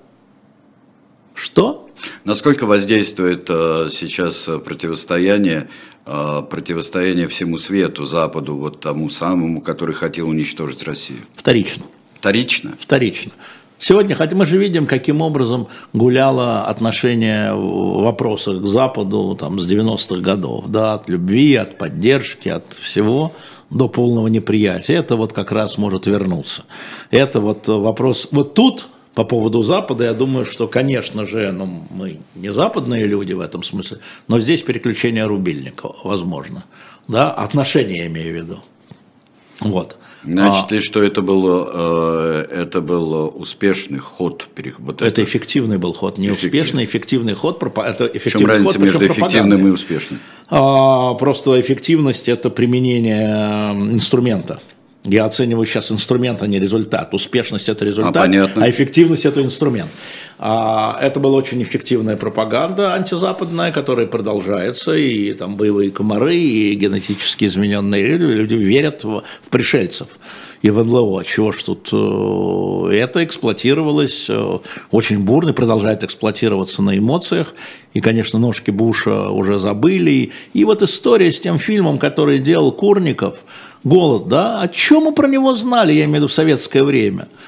[1.34, 1.90] Что?
[2.24, 5.68] Насколько воздействует э, сейчас противостояние,
[6.06, 11.20] э, противостояние всему свету, Западу, вот тому самому, который хотел уничтожить Россию?
[11.34, 11.84] Вторично.
[12.18, 12.76] Вторично?
[12.80, 13.32] Вторично.
[13.78, 19.70] Сегодня, хотя мы же видим, каким образом гуляло отношение в вопросах к Западу там, с
[19.70, 23.32] 90-х годов, да, от любви, от поддержки, от всего
[23.70, 24.94] до полного неприятия.
[24.94, 26.64] Это вот как раз может вернуться.
[27.10, 32.20] Это вот вопрос, вот тут по поводу Запада, я думаю, что, конечно же, ну, мы
[32.34, 36.64] не западные люди в этом смысле, но здесь переключение рубильника возможно.
[37.08, 38.58] Да, отношения я имею в виду.
[39.60, 39.96] Вот.
[40.26, 44.48] Значит а, ли, что это был, э, это был успешный ход?
[44.78, 46.60] Вот это, это эффективный был ход, не эффективный.
[46.60, 47.62] успешный, эффективный ход.
[47.62, 50.20] Это эффективный В чем разница ход, между эффективным и успешным?
[50.48, 54.60] А, просто эффективность– это применение инструмента.
[55.06, 57.14] Я оцениваю сейчас инструмент, а не результат.
[57.14, 59.90] Успешность– это результат, а, а эффективность– это инструмент.
[60.38, 67.44] А, это была очень эффективная пропаганда антизападная, которая продолжается, и там боевые комары, и генетически
[67.44, 70.08] измененные люди верят в, в пришельцев
[70.62, 71.24] и в НЛО.
[71.24, 74.58] Чего ж тут э, это эксплуатировалось э,
[74.90, 77.54] очень бурно, продолжает эксплуатироваться на эмоциях.
[77.94, 80.32] И, конечно, ножки Буша уже забыли.
[80.52, 83.36] И вот история с тем фильмом, который делал Курников,
[83.88, 87.28] «Голод», да, о чем мы про него знали, я имею в виду в советское время–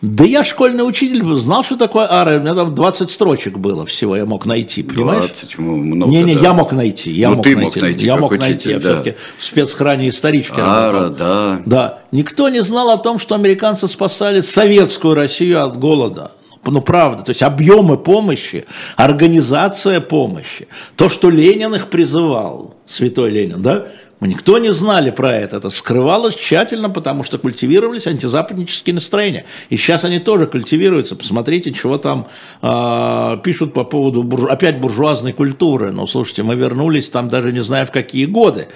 [0.00, 4.14] да я школьный учитель, знал, что такое ара, у меня там 20 строчек было всего,
[4.14, 5.24] я мог найти, понимаешь?
[5.24, 6.40] 20, много, Не-не, да.
[6.40, 7.64] я мог найти, я ну, мог ты найти.
[7.64, 8.74] мог найти, я мог найти, да.
[8.74, 11.16] я все-таки в спецхране исторички Ара, работал.
[11.16, 11.62] да.
[11.66, 16.30] Да, никто не знал о том, что американцы спасали советскую Россию от голода.
[16.64, 23.62] Ну, правда, то есть объемы помощи, организация помощи, то, что Ленин их призывал, святой Ленин,
[23.62, 23.86] да,
[24.20, 25.58] мы никто не знали про это.
[25.58, 29.44] Это скрывалось тщательно, потому что культивировались антизападнические настроения.
[29.70, 31.14] И сейчас они тоже культивируются.
[31.14, 32.26] Посмотрите, чего там
[32.60, 34.48] э, пишут по поводу буржу...
[34.48, 35.92] опять буржуазной культуры.
[35.92, 38.68] Ну, слушайте, мы вернулись там даже не знаю в какие годы.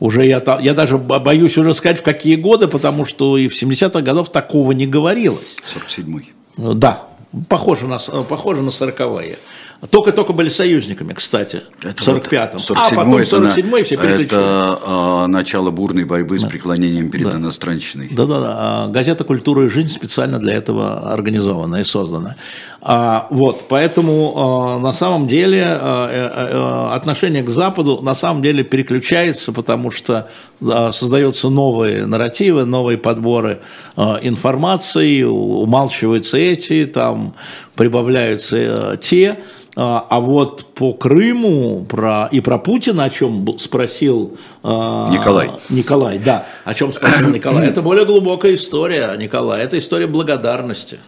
[0.00, 3.62] Уже я, там, я даже боюсь уже сказать в какие годы, потому что и в
[3.62, 5.56] 70-х годов такого не говорилось.
[5.64, 6.32] 47-й.
[6.74, 7.04] Да,
[7.48, 9.38] похоже на, похоже на 40-е.
[9.88, 12.58] Только-только были союзниками, кстати, это в 45-м.
[12.58, 14.26] Вот а потом 47-й все переключились.
[14.26, 16.46] Это а, начало бурной борьбы да.
[16.46, 17.38] с преклонением перед да.
[17.38, 18.10] иностранщиной.
[18.12, 18.56] Да-да-да.
[18.58, 22.36] А, газета «Культура и жизнь» специально для этого организована и создана.
[22.82, 28.40] А, вот, поэтому а, на самом деле а, а, а, отношение к Западу на самом
[28.40, 33.60] деле переключается, потому что создаются новые нарративы, новые подборы
[33.96, 37.34] информации, умалчиваются эти, там
[37.74, 39.38] прибавляются те.
[39.76, 45.50] А, вот по Крыму про, и про Путина, о чем спросил Николай.
[45.68, 47.68] Николай, да, о чем спросил Николай.
[47.68, 49.62] Это более глубокая история, Николай.
[49.62, 50.98] Это история благодарности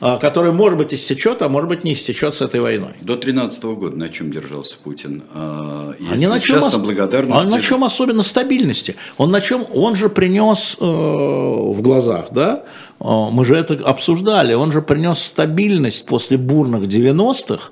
[0.00, 2.92] а, которая, может быть, истечет, а может быть, не истечет с этой войной.
[3.00, 5.22] До 2013 года на чем держался Путин?
[5.98, 6.76] Если а не на чем, ос...
[6.76, 7.46] благодарности...
[7.46, 8.96] А на чем особенно стабильности?
[9.16, 9.66] Он на чем?
[9.74, 12.64] Он же принес э, в глазах, да?
[13.00, 14.54] Мы же это обсуждали.
[14.54, 17.70] Он же принес стабильность после бурных 90-х,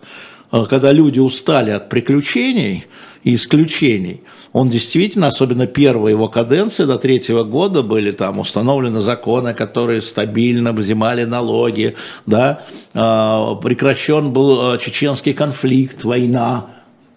[0.50, 2.86] э, когда люди устали от приключений
[3.22, 4.22] и исключений–
[4.56, 10.72] он действительно, особенно первая его каденция до третьего года были там установлены законы, которые стабильно
[10.72, 12.62] взимали налоги, да,
[12.94, 16.68] а, прекращен был а, чеченский конфликт, война,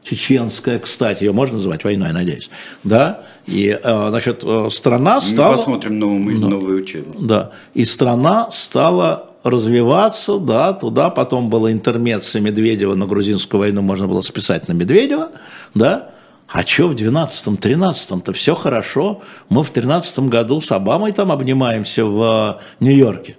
[0.03, 2.49] чеченская, кстати, ее можно называть войной, надеюсь,
[2.83, 5.51] да, и, а, значит, страна стала...
[5.51, 7.25] Мы посмотрим новый, да, новый учебник.
[7.25, 11.09] Да, и страна стала развиваться, да, туда.
[11.09, 15.29] Потом было интермеция Медведева на грузинскую войну, можно было списать на Медведева,
[15.73, 16.09] да,
[16.51, 19.21] а что в 12-13-то все хорошо.
[19.49, 23.37] Мы в 13 году с Обамой там обнимаемся в э, Нью-Йорке.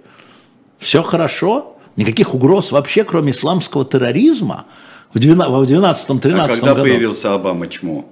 [0.79, 1.75] Все хорошо.
[1.97, 4.65] Никаких угроз вообще, кроме исламского терроризма,
[5.13, 6.83] в 12-13 а когда году.
[6.83, 8.05] появился Обама чмо?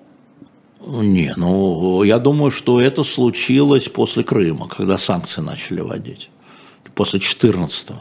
[0.85, 6.29] Не, ну, я думаю, что это случилось после Крыма, когда санкции начали вводить.
[6.93, 7.95] После 14-го.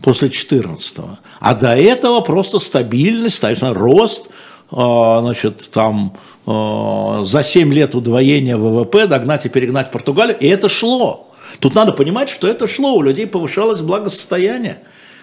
[0.00, 1.18] После 14-го.
[1.38, 4.28] А до этого просто стабильность, рост–
[4.70, 11.32] значит, там а, за 7 лет удвоения ВВП догнать и перегнать Португалию, и это шло.
[11.60, 14.80] Тут надо понимать, что это шло, у людей повышалось благосостояние,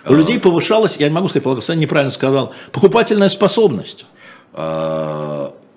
[0.08, 4.06] у людей повышалась, я не могу сказать благосостояние, неправильно сказал, покупательная способность.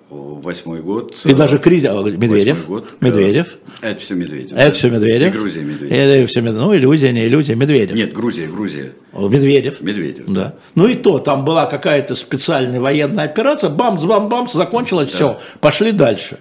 [0.09, 1.15] Восьмой год.
[1.25, 2.65] И даже кризис, Медведев.
[2.67, 3.57] Год, Медведев.
[3.81, 4.57] Это все Медведев.
[4.57, 5.35] Это все Медведев.
[5.35, 5.91] И Грузия Медведев.
[5.91, 6.65] Это все Медведев.
[6.65, 7.95] Ну, иллюзия, не иллюзия, Медведев.
[7.95, 8.93] Нет, Грузия, Грузия.
[9.11, 9.81] Медведев.
[9.81, 10.25] Медведев.
[10.27, 10.55] Да.
[10.75, 15.15] Ну и то, там была какая-то специальная военная операция, бамс-бам-бамс, закончилось, да.
[15.15, 16.39] все, пошли дальше.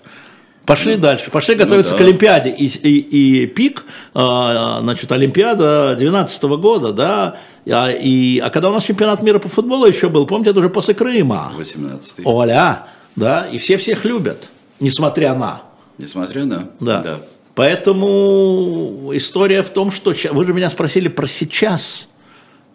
[0.67, 1.99] Пошли ну, дальше, пошли ну готовиться да.
[1.99, 2.51] к Олимпиаде.
[2.51, 7.37] И, и, и пик, а, значит, Олимпиада 2012 года, да,
[7.69, 10.69] а, и, а когда у нас чемпионат мира по футболу еще был, помните, это уже
[10.69, 11.53] после Крыма.
[11.57, 14.51] 18 Оля, да, и все всех любят,
[14.81, 15.63] несмотря на.
[15.99, 16.69] Несмотря на.
[16.81, 17.03] Да.
[17.03, 17.21] да.
[17.55, 22.09] Поэтому история в том, что вы же меня спросили про сейчас.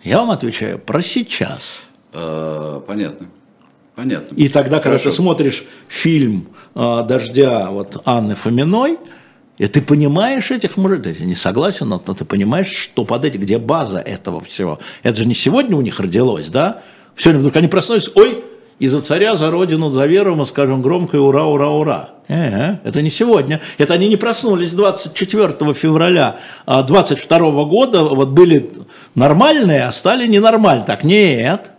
[0.03, 1.81] Я вам отвечаю про сейчас.
[2.13, 3.27] А, понятно.
[3.95, 4.33] Понятно.
[4.35, 5.03] И тогда, Хорошо.
[5.03, 8.97] когда ты смотришь фильм а, «Дождя» вот Анны Фоминой,
[9.59, 13.41] И ты понимаешь этих мужиков, ты не согласен, но, но ты понимаешь, что под этим,
[13.41, 14.79] где база этого всего.
[15.03, 16.81] Это же не сегодня у них родилось, да?
[17.15, 18.43] Сегодня вдруг они проснулись, ой,
[18.81, 22.09] и за царя, за родину, за веру мы скажем громко ура, ура, ура.
[22.27, 23.61] Э-э, это не сегодня.
[23.77, 28.71] Это они не проснулись 24 февраля 22 а года, вот были
[29.13, 30.87] нормальные, а стали ненормальные.
[30.87, 31.69] Так, нет,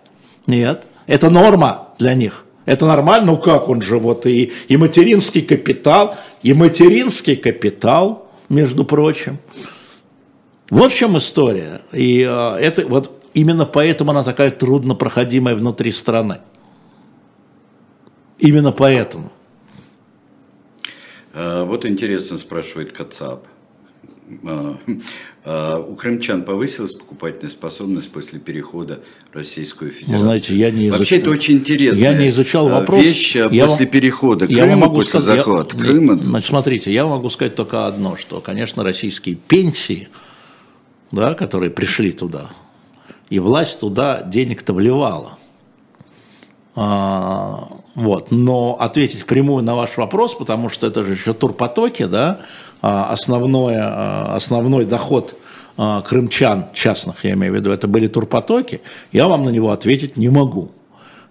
[0.47, 2.45] нет, это норма для них.
[2.67, 8.85] Это нормально, ну как он же, вот и, и материнский капитал, и материнский капитал, между
[8.85, 9.39] прочим.
[10.71, 11.81] В чем история.
[11.91, 16.39] И э, это вот именно поэтому она такая труднопроходимая внутри страны.
[18.43, 19.31] Именно поэтому.
[21.33, 23.47] А, вот интересно спрашивает Кацап.
[24.45, 24.77] А,
[25.45, 29.01] а, у крымчан повысилась покупательная способность после перехода
[29.31, 30.19] в Российскую Федерацию?
[30.19, 30.99] Ну, знаете, я не изучал.
[30.99, 32.03] Вообще это очень интересно.
[32.03, 33.05] Я не изучал вопрос.
[33.05, 36.17] Вещь я после вам, перехода Крыма, я могу после сказать, захвата я, Крыма.
[36.17, 40.09] Значит, смотрите, я могу сказать только одно, что, конечно, российские пенсии,
[41.13, 42.51] да, которые пришли туда,
[43.31, 45.39] и власть туда денег-то вливала.
[46.75, 48.31] А, вот.
[48.31, 52.41] Но ответить прямую на ваш вопрос, потому что это же еще турпотоки, да,
[52.81, 55.37] а, основное, а, основной доход
[55.75, 60.29] крымчан частных, я имею в виду, это были турпотоки, я вам на него ответить не
[60.29, 60.71] могу.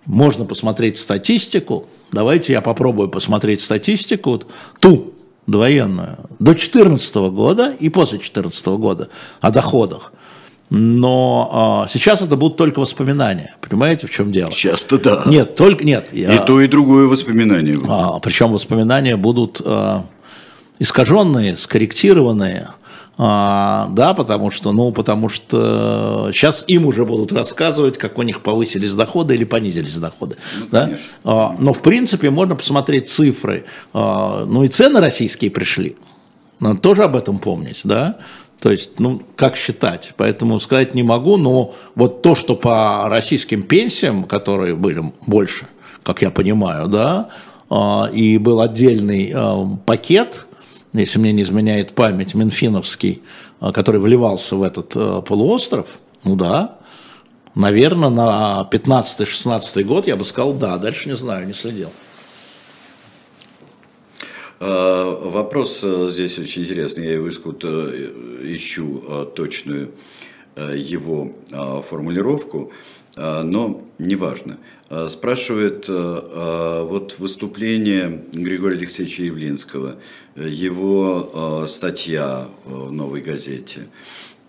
[0.07, 4.41] Можно посмотреть статистику, давайте я попробую посмотреть статистику,
[4.79, 5.13] ту
[5.45, 9.09] двоенную, до 2014 года и после 2014 года
[9.41, 10.11] о доходах
[10.73, 13.55] но а, сейчас это будут только воспоминания.
[13.59, 14.53] Понимаете, в чем дело?
[14.53, 15.23] Часто да.
[15.25, 16.07] Нет, только нет.
[16.13, 17.77] Я, и то, и другое воспоминание.
[17.89, 20.05] А, причем воспоминания будут а,
[20.79, 22.69] искаженные, скорректированные.
[23.17, 28.39] А, да, потому что, ну, потому что сейчас им уже будут рассказывать, как у них
[28.41, 30.37] повысились доходы или понизились доходы.
[30.57, 30.89] Ну, да?
[31.25, 33.65] А, но, в принципе, можно посмотреть цифры.
[33.93, 35.97] А, ну, и цены российские пришли.
[36.61, 38.19] Надо тоже об этом помнить, да.
[38.61, 40.13] То есть, ну, как считать?
[40.17, 45.65] Поэтому сказать не могу, но вот то, что по российским пенсиям, которые были больше,
[46.03, 47.29] как я понимаю, да,
[47.71, 50.45] а, и был отдельный а, пакет,
[50.93, 53.23] если мне не изменяет память, Минфиновский,
[53.59, 55.87] а, который вливался в этот полуостров,
[56.23, 56.77] ну да,
[57.55, 61.89] наверное, на 15-16 год я бы сказал да, дальше не знаю, не следил.
[64.63, 67.27] А, вопрос э, здесь очень интересный, я его
[67.63, 69.91] э, ищу э, точную
[70.75, 71.33] его
[71.89, 72.73] формулировку,
[73.15, 74.57] но неважно.
[75.07, 79.95] Спрашивает вот выступление Григория Алексеевича Явлинского,
[80.35, 83.87] его статья в «Новой газете»,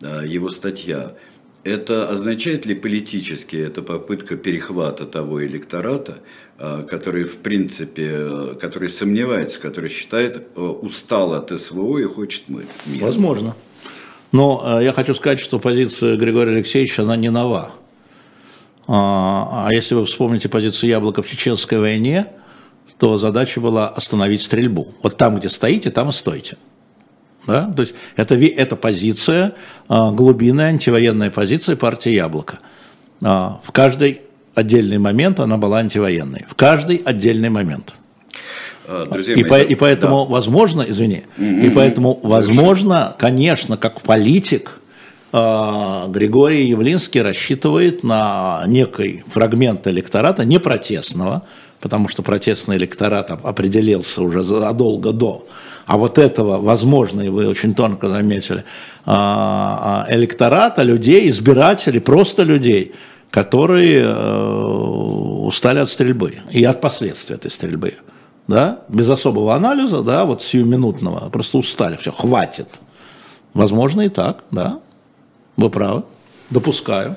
[0.00, 1.14] его статья–
[1.64, 6.18] это означает ли политически это попытка перехвата того электората,
[6.58, 12.66] а, который в принципе, который сомневается, который считает, э, устал от СВО и хочет мира?
[13.00, 13.54] Возможно.
[14.32, 17.72] Но э, я хочу сказать, что позиция Григория Алексеевича, она не нова.
[18.88, 22.28] А, а если вы вспомните позицию Яблока в Чеченской войне,
[22.98, 24.94] то задача была остановить стрельбу.
[25.02, 26.56] Вот там, где стоите, там и стойте.
[27.46, 27.72] Да?
[27.74, 29.54] То есть это, это позиция,
[29.88, 32.58] а, глубинная антивоенная позиция партии «Яблоко».
[33.22, 34.20] А, в каждый
[34.54, 36.44] отдельный момент она была антивоенной.
[36.48, 37.94] В каждый отдельный момент.
[38.86, 40.32] А, друзья и, мои, по, и поэтому, да.
[40.32, 41.66] возможно, извини, mm-hmm.
[41.66, 44.78] и поэтому, возможно, конечно, как политик,
[45.32, 51.44] Григорий Явлинский рассчитывает на некий фрагмент электората, не протестного,
[51.80, 55.46] потому что протестный электорат определился уже задолго до,
[55.86, 58.64] а вот этого, возможно, и вы очень тонко заметили,
[59.04, 62.94] а, а, электората, людей, избирателей, просто людей,
[63.30, 64.64] которые э,
[65.46, 67.94] устали от стрельбы и от последствий этой стрельбы.
[68.46, 68.82] Да?
[68.88, 72.68] Без особого анализа, да, вот сиюминутного, просто устали, все, хватит.
[73.54, 74.80] Возможно и так, да,
[75.56, 76.02] вы правы,
[76.50, 77.16] допускаю,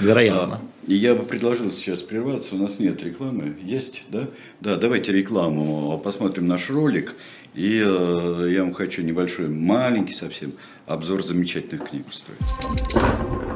[0.00, 0.60] вероятно.
[0.86, 3.56] И я бы предложил сейчас прерваться, у нас нет рекламы.
[3.62, 4.28] Есть, да?
[4.60, 7.14] Да, давайте рекламу, посмотрим наш ролик.
[7.54, 10.52] И э, я вам хочу небольшой, маленький совсем
[10.84, 13.55] обзор замечательных книг устроить.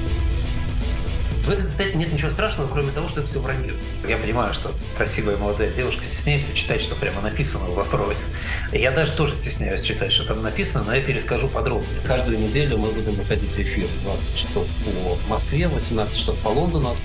[1.41, 3.73] В этой, кстати, нет ничего страшного, кроме того, что это все вранье.
[4.07, 8.25] Я понимаю, что красивая молодая девушка стесняется читать, что прямо написано в вопросе.
[8.71, 11.99] Я даже тоже стесняюсь читать, что там написано, но я перескажу подробнее.
[12.05, 16.95] Каждую неделю мы будем выходить в эфир 20 часов по Москве, 18 часов по Лондону.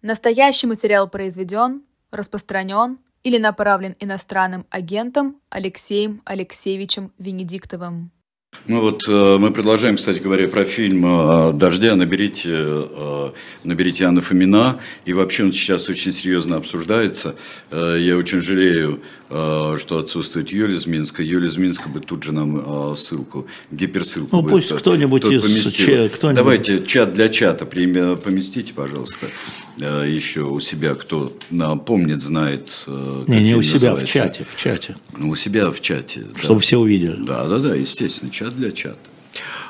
[0.00, 1.82] Настоящий материал произведен,
[2.12, 8.12] распространен или направлен иностранным агентом Алексеем Алексеевичем Венедиктовым.
[8.66, 11.94] Ну вот э, мы продолжаем, кстати говоря, про фильм э, «Дождя».
[11.94, 13.30] Наберите, э,
[13.64, 14.80] наберите Анна Фомина.
[15.04, 17.36] И вообще он сейчас очень серьезно обсуждается.
[17.70, 21.22] Я очень жалею, что отсутствует Юлия из Минска.
[21.22, 25.72] Юлия из Минска бы тут же нам ссылку, гиперссылку Ну пусть кто-нибудь из...
[25.72, 26.08] Ч...
[26.08, 29.28] Кто Давайте чат для чата поместите, пожалуйста,
[29.78, 31.32] еще у себя, кто
[31.86, 32.84] помнит, знает.
[33.28, 34.96] Не, не у себя, в чате, в чате.
[35.16, 36.26] Ну, у себя в чате.
[36.36, 36.64] Чтобы да.
[36.64, 37.24] все увидели.
[37.24, 38.98] Да, да, да, естественно чат для чата.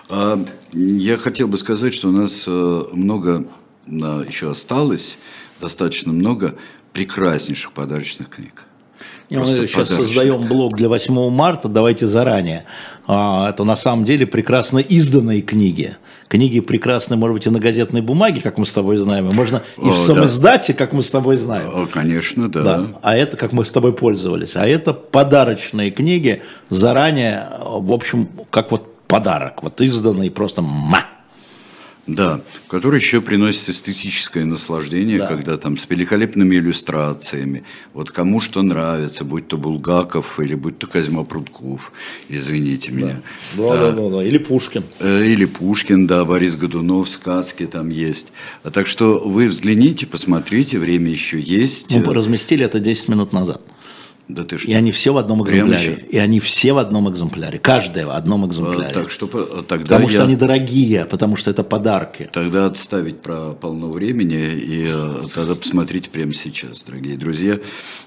[0.08, 0.42] А,
[0.72, 3.46] я хотел бы сказать, что у нас э, много
[3.86, 5.18] еще осталось,
[5.60, 6.56] достаточно много
[6.92, 8.64] прекраснейших подарочных книг.
[9.30, 12.64] Мы сейчас создаем блог для 8 марта, давайте заранее.
[13.06, 15.96] А, это на самом деле прекрасно изданные книги.
[16.28, 19.62] Книги прекрасны, может быть, и на газетной бумаге, как мы с тобой знаем, и можно
[19.78, 20.78] и О, в самоиздате, да.
[20.78, 21.70] как мы с тобой знаем.
[21.72, 22.62] О, конечно, да.
[22.62, 22.86] да.
[23.02, 24.56] А это, как мы с тобой пользовались.
[24.56, 31.04] А это подарочные книги, заранее, в общем, как вот подарок, вот изданный просто ма.
[32.14, 35.26] Да, который еще приносит эстетическое наслаждение, да.
[35.26, 37.64] когда там с великолепными иллюстрациями.
[37.94, 41.92] Вот кому что нравится, будь то Булгаков или будь то Козьма Прутков,
[42.28, 43.22] извините меня.
[43.56, 44.84] Да, да, а, да, да, или Пушкин.
[44.98, 48.28] Э, или Пушкин, да, Борис Годунов, сказки там есть.
[48.62, 51.94] А так что вы взгляните, посмотрите, время еще есть.
[51.94, 53.60] Мы разместили это 10 минут назад.
[54.34, 54.70] Да ты что?
[54.70, 56.06] И они все в одном экземпляре.
[56.10, 57.58] И они все в одном экземпляре.
[57.58, 58.92] Каждая в одном экземпляре.
[58.92, 60.14] Так что тогда потому я...
[60.14, 62.30] что они дорогие, потому что это подарки.
[62.32, 67.58] Тогда отставить про полно времени и э, тогда посмотрите прямо сейчас, дорогие друзья.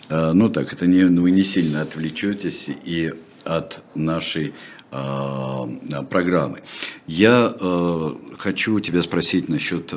[0.10, 3.14] Э, ну так, это не, вы не сильно отвлечетесь и
[3.44, 4.54] от нашей
[4.92, 5.68] э,
[6.10, 6.62] программы.
[7.08, 7.54] Я
[8.38, 9.94] хочу тебя спросить насчет,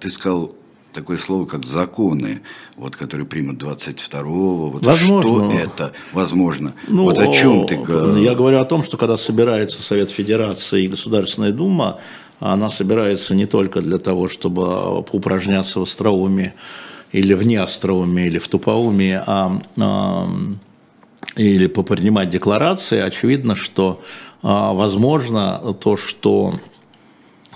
[0.00, 0.54] ты сказал
[0.92, 2.40] такое слово, как законы,
[2.76, 4.70] вот, которые примут 22-го.
[4.70, 5.50] Вот Возможно.
[5.50, 5.92] Что это?
[6.12, 6.74] Возможно.
[6.88, 8.24] Ну, вот о чем ты говоришь?
[8.24, 12.00] Я говорю о том, что когда собирается Совет Федерации и Государственная Дума,
[12.40, 16.54] она собирается не только для того, чтобы упражняться в остроумии
[17.12, 20.28] или вне остроумия, или в тупоумии, а, а
[21.36, 22.98] или попринимать декларации.
[22.98, 24.00] Очевидно, что
[24.42, 26.60] а, возможно то, что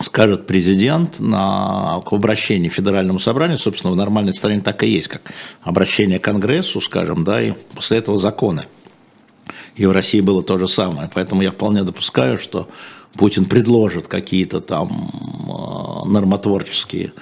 [0.01, 5.22] скажет президент на, к обращению Федеральному собранию, собственно, в нормальной стране так и есть, как
[5.62, 8.64] обращение к Конгрессу, скажем, да, и после этого законы.
[9.76, 11.11] И в России было то же самое.
[11.12, 12.68] Поэтому я вполне допускаю, что
[13.14, 15.11] Путин предложит какие-то там
[15.49, 17.12] э, нормотворческие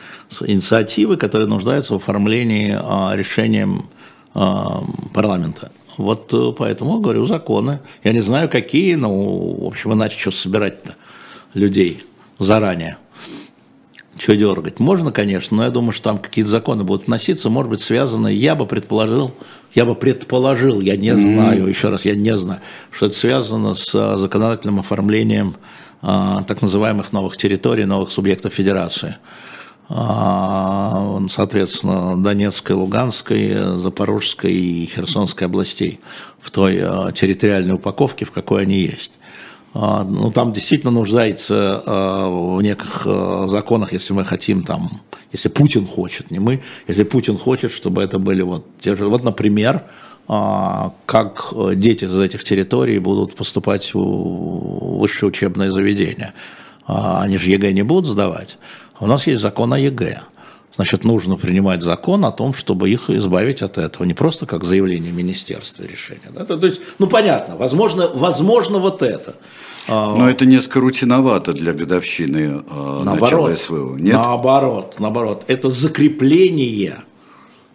[0.40, 3.86] инициативы, которые нуждаются в оформлении э, решением
[4.34, 4.40] э,
[5.12, 5.72] парламента.
[5.98, 7.80] Вот поэтому, говорю, законы.
[8.02, 10.94] Я не знаю, какие, но, в общем, иначе что собирать-то
[11.52, 12.02] людей
[12.38, 12.98] заранее.
[14.18, 14.78] Что дергать?
[14.78, 18.54] Можно, конечно, но я думаю, что там какие-то законы будут вноситься, может быть, связаны, я
[18.54, 19.34] бы предположил,
[19.74, 21.68] я бы предположил, я не знаю, mm-hmm.
[21.68, 22.60] еще раз, я не знаю,
[22.90, 25.56] что это связано с а, законодательным оформлением
[26.02, 29.16] а, так называемых новых территорий, новых субъектов федерации.
[29.88, 36.00] А, соответственно, Донецкой, Луганской, Запорожской и Херсонской областей
[36.40, 39.12] в той а, территориальной упаковке, в какой они есть.
[39.74, 45.00] А, ну, там действительно нуждается а, в неких а, законах, если мы хотим там,
[45.32, 49.24] если Путин хочет, не мы, если Путин хочет, чтобы это были вот те же, вот,
[49.24, 49.82] например,
[50.28, 56.32] как дети из этих территорий будут поступать в высшее учебное заведение.
[56.86, 58.56] Они же ЕГЭ не будут сдавать.
[59.00, 60.22] У нас есть закон о ЕГЭ.
[60.76, 64.04] Значит, нужно принимать закон о том, чтобы их избавить от этого.
[64.04, 66.30] Не просто как заявление министерства решения.
[66.30, 66.44] Да?
[66.44, 69.34] То, то есть, ну понятно, возможно, возможно вот это.
[69.88, 74.14] А, Но это несколько рутиновато для годовщины э, наоборот, начала СВО, нет?
[74.14, 75.44] Наоборот, наоборот.
[75.48, 77.11] Это закрепление а,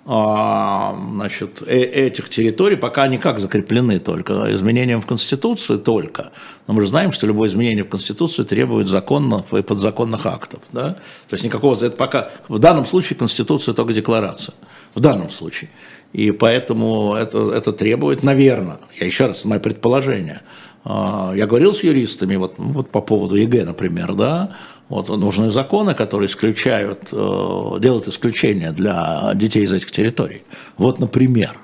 [0.08, 6.32] значит, э, этих территорий, пока они как закреплены только, изменением в Конституцию только.
[6.66, 10.62] Но мы же знаем, что любое изменение в Конституцию требует законных и подзаконных актов.
[10.72, 10.94] Да?
[11.28, 11.76] То есть никакого...
[11.76, 14.56] Это пока, в данном случае Конституция только декларация.
[14.96, 15.70] В данном случае.
[16.14, 20.42] И поэтому это, это требует, наверное, я еще раз, мое предположение–
[20.90, 24.56] А, я говорил с юристами, вот, ну, вот по поводу ЕГЭ, например, да,
[24.90, 30.44] вот нужны законы, которые исключают, э, делают исключения для детей из этих территорий.
[30.78, 31.60] Вот, например.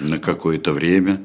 [0.00, 1.20] На какое-то время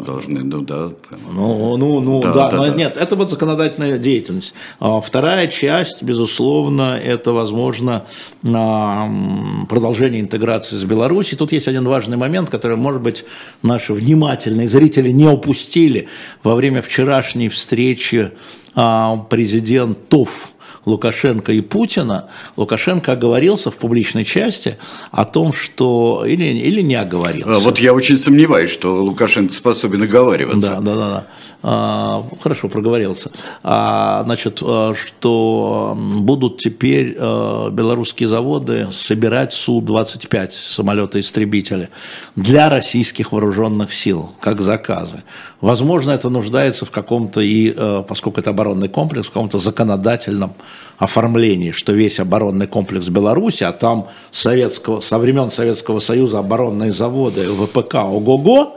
[0.00, 0.92] должны, ну да.
[1.30, 2.74] Ну, ну, ну, да, да, да, но да.
[2.74, 4.54] нет, это вот законодательная деятельность.
[4.80, 8.06] А вторая часть, безусловно, это, возможно,
[8.42, 11.38] продолжение интеграции с Беларусью.
[11.38, 13.24] Тут есть один важный момент, который, может быть,
[13.62, 16.08] наши внимательные зрители не упустили
[16.42, 18.30] во время вчерашней встречи
[18.74, 20.51] а, президентов
[20.84, 24.78] Лукашенко и Путина, Лукашенко оговорился в публичной части
[25.10, 26.24] о том, что...
[26.26, 27.56] Или, или не оговорился.
[27.56, 30.70] А, вот я очень сомневаюсь, что Лукашенко способен оговариваться.
[30.70, 31.08] Да, да, да.
[31.10, 31.26] да.
[31.64, 33.30] А, хорошо, проговорился.
[33.62, 41.90] А, значит, а, что будут теперь а, белорусские заводы собирать Су-25 самолеты-истребители
[42.34, 45.22] для российских вооруженных сил, как заказы.
[45.60, 47.70] Возможно, это нуждается в каком-то и,
[48.02, 50.54] поскольку это оборонный комплекс, в каком-то законодательном
[50.98, 57.48] оформлении, что весь оборонный комплекс Беларуси, а там советского, со времен Советского Союза оборонные заводы
[57.48, 58.76] ВПК ого-го,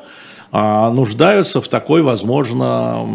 [0.51, 3.07] а, нуждаются в такой, возможно,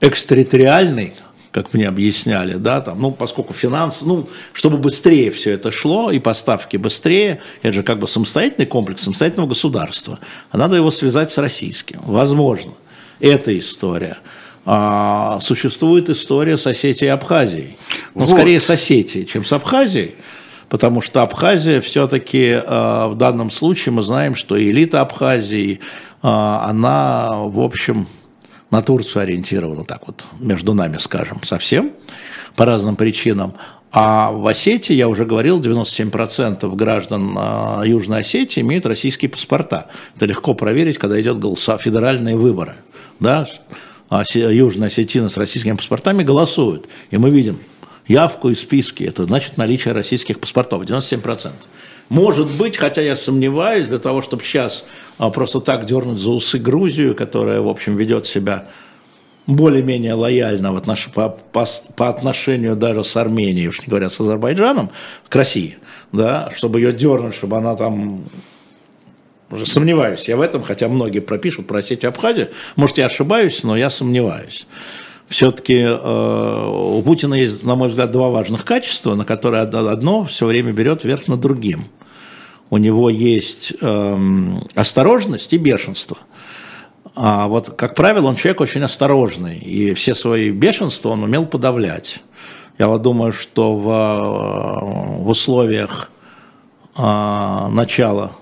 [0.00, 1.14] экстерриториальной,
[1.50, 6.18] как мне объясняли, да, там, ну, поскольку финанс, ну, чтобы быстрее все это шло, и
[6.18, 10.18] поставки быстрее, это же как бы самостоятельный комплекс самостоятельного государства,
[10.50, 12.00] а надо его связать с российским.
[12.04, 12.72] Возможно,
[13.20, 14.18] эта история.
[14.66, 17.76] А, существует история с Осетией и Абхазией.
[18.14, 18.30] Ну, вот.
[18.30, 20.14] скорее с Осетией, чем с Абхазией,
[20.70, 27.32] потому что Абхазия все-таки э, в данном случае мы знаем, что элита Абхазии, э, она,
[27.34, 28.06] в общем,
[28.70, 31.92] на Турцию ориентирована, так вот, между нами, скажем, совсем,
[32.56, 33.54] по разным причинам.
[33.92, 39.88] А в Осетии, я уже говорил, 97% граждан э, Южной Осетии имеют российские паспорта.
[40.16, 42.76] Это легко проверить, когда идет голоса, федеральные выборы.
[43.20, 43.46] Да?
[44.08, 46.86] А Южная Осетина с российскими паспортами голосуют.
[47.10, 47.58] И мы видим,
[48.06, 49.04] явку и списки.
[49.04, 51.52] Это значит наличие российских паспортов, 97%.
[52.10, 54.84] Может быть, хотя я сомневаюсь, для того, чтобы сейчас
[55.18, 58.68] а, просто так дернуть за усы Грузию, которая, в общем, ведет себя
[59.46, 61.08] более-менее лояльно в отнош...
[61.14, 64.90] по, по, по отношению даже с Арменией, уж не говоря с Азербайджаном,
[65.28, 65.78] к России,
[66.12, 68.24] да, чтобы ее дернуть, чтобы она там
[69.50, 72.48] уже сомневаюсь я в этом, хотя многие пропишут про Осетию Абхазию.
[72.76, 74.66] Может, я ошибаюсь, но я сомневаюсь
[75.28, 80.46] все-таки э, у Путина есть, на мой взгляд, два важных качества, на которые одно все
[80.46, 81.86] время берет верх над другим.
[82.70, 86.18] У него есть эм, осторожность и бешенство.
[87.14, 92.20] А вот, как правило, он человек очень осторожный, и все свои бешенства он умел подавлять.
[92.78, 96.10] Я вот думаю, что в, э, в условиях
[96.96, 98.32] а, начала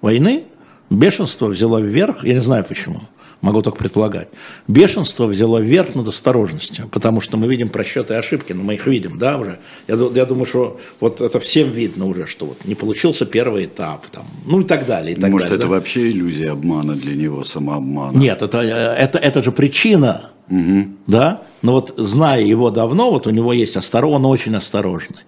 [0.00, 0.44] войны
[0.90, 3.02] бешенство взяло вверх, я не знаю почему–
[3.40, 4.28] могу только предполагать.
[4.66, 8.86] Бешенство взяло верх над осторожностью, потому что мы видим просчеты и ошибки, но мы их
[8.86, 9.58] видим, да, уже.
[9.86, 14.06] Я, я думаю, что вот это всем видно уже, что вот не получился первый этап,
[14.08, 15.16] там, ну и так далее.
[15.16, 15.76] И так Может, далее, это да?
[15.76, 18.16] вообще иллюзия обмана для него, самообмана?
[18.16, 20.88] Нет, это, это, это же причина, угу.
[21.06, 25.22] да, но вот зная его давно, вот у него есть осторожный, он очень осторожный,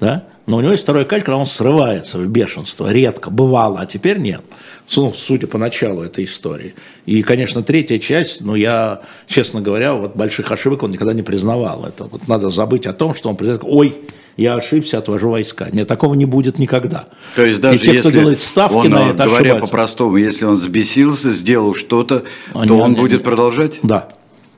[0.00, 3.86] да, но у него есть второй качество, когда он срывается в бешенство, редко, бывало, а
[3.86, 4.42] теперь нет
[4.96, 6.74] ну, судя по началу этой истории.
[7.06, 11.84] И, конечно, третья часть, ну, я, честно говоря, вот больших ошибок он никогда не признавал.
[11.86, 13.96] Это вот надо забыть о том, что он признает, ой,
[14.36, 15.68] я ошибся, отвожу войска.
[15.72, 17.06] Нет, такого не будет никогда.
[17.34, 20.44] То есть даже и те, если кто делает ставки он, на это, говоря по-простому, если
[20.44, 23.78] он взбесился, сделал что-то, а, то не, он не, будет не, продолжать?
[23.82, 24.08] Да.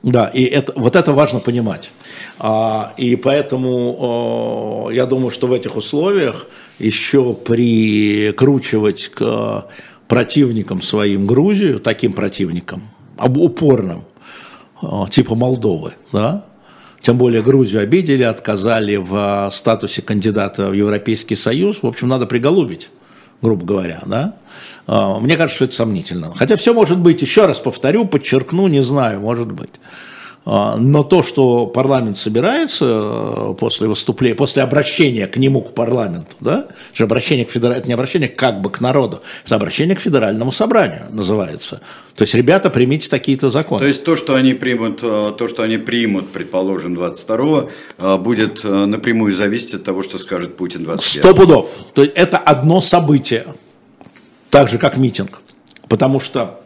[0.07, 1.91] Да, и это, вот это важно понимать.
[2.39, 6.47] А, и поэтому я думаю, что в этих условиях
[6.79, 9.65] еще прикручивать к
[10.07, 12.83] противником своим Грузию, таким противником,
[13.19, 14.05] упорным,
[14.81, 16.45] а, типа Молдовы, да,
[17.01, 22.89] тем более Грузию обидели, отказали в статусе кандидата в Европейский Союз, в общем, надо приголубить,
[23.41, 24.37] грубо говоря, да.
[24.87, 26.33] А, мне кажется, что это сомнительно.
[26.35, 29.69] Хотя все может быть, еще раз повторю, подчеркну, не знаю, может быть.
[30.49, 36.37] А, но то, что парламент собирается э, после выступления, после обращения к нему, к парламенту,
[36.39, 39.99] да, же обращение к федеральному, это не обращение как бы к народу, это обращение к
[39.99, 41.81] федеральному собранию называется.
[42.15, 43.81] То есть, ребята, примите такие-то законы.
[43.81, 48.63] То есть, то, что они примут, э, то, что они примут, предположим, 22-го, э, будет
[48.63, 51.69] напрямую зависеть от того, что скажет Путин 21 Сто пудов.
[51.93, 53.47] То есть, это одно событие,
[54.49, 55.39] так же, как митинг.
[55.87, 56.61] Потому что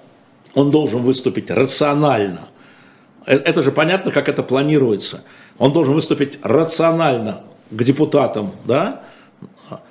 [0.53, 2.47] он должен выступить рационально,
[3.25, 5.21] Э, это же понятно, как это планируется.
[5.57, 9.01] Он должен выступить рационально к депутатам, да,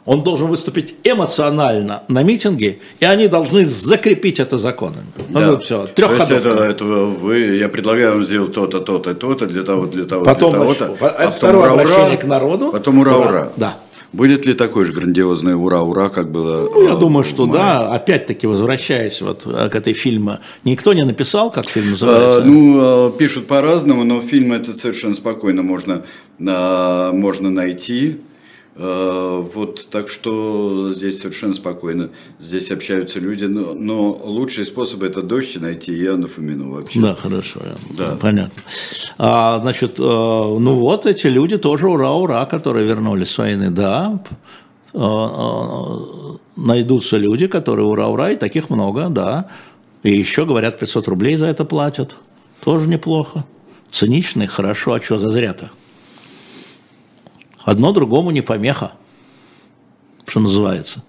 [0.04, 5.06] Он должен выступить эмоционально на митинге, и они должны закрепить это законами.
[5.30, 5.58] Ну, Да.
[5.58, 9.86] все, То есть это, это вы, я предлагаю вам сделать то-то, то-то, то-то, для того,
[9.86, 10.96] для того, Потом для того-то.
[11.00, 12.72] Это второе обращение к народу.
[12.72, 13.52] Потом ура-ура.
[13.56, 13.78] Да.
[14.12, 16.68] Будет ли такое же грандиозное ура-ура, как было?
[16.72, 17.60] Ну, я э, думаю, что мае?
[17.60, 22.44] да, опять-таки возвращаясь вот э, к этой фильму, никто не написал, как фильм Э, называется.
[22.44, 26.02] Ну, э, пишут по-разному, но фильм этот совершенно спокойно можно,
[26.38, 28.18] можно найти.
[28.76, 32.10] Э, Вот, так что здесь совершенно спокойно.
[32.38, 37.00] Здесь общаются люди, но, но лучший способ это дождь найти и Анну Фомину вообще.
[37.00, 38.16] Да, хорошо, я- Да.
[38.20, 38.62] понятно.
[39.18, 44.20] А, значит, э, ну вот эти люди тоже ура-ура, которые вернулись с войны, да.
[44.94, 49.48] Э, э, найдутся люди, которые ура-ура, и таких много, да.
[50.02, 52.16] И еще, говорят, 500 рублей за это платят.
[52.64, 53.44] Тоже неплохо.
[53.90, 55.70] Цинично и хорошо, а что зазря-то?
[57.64, 58.92] Одно другому не помеха,
[60.26, 61.02] что называется.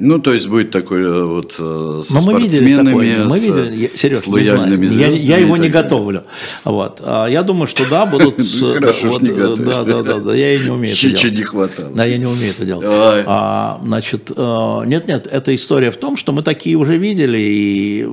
[0.00, 3.42] Ну, то есть будет такой э, вот э, со Но мы видели такое, мы с,
[3.42, 6.24] видели, я- Сереж, с лояльными я, я его не готовлю.
[6.64, 7.00] Вот.
[7.04, 8.38] А Я думаю, что да, будут...
[8.60, 9.66] Ну, хорошо вот, не э, готовишь.
[9.66, 11.36] Да, да, да, да, я и не умею это делать.
[11.36, 11.90] не хватало.
[11.90, 12.86] Да, я не умею это делать.
[12.86, 18.08] А, значит, э, нет-нет, эта история в том, что мы такие уже видели, и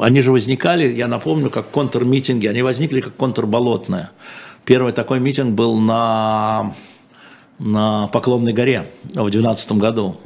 [0.00, 4.10] они же возникали, я напомню, как контрмитинги, они возникли как контрболотные.
[4.66, 6.74] Первый такой митинг был на,
[7.60, 10.16] на Поклонной горе в 2012 году.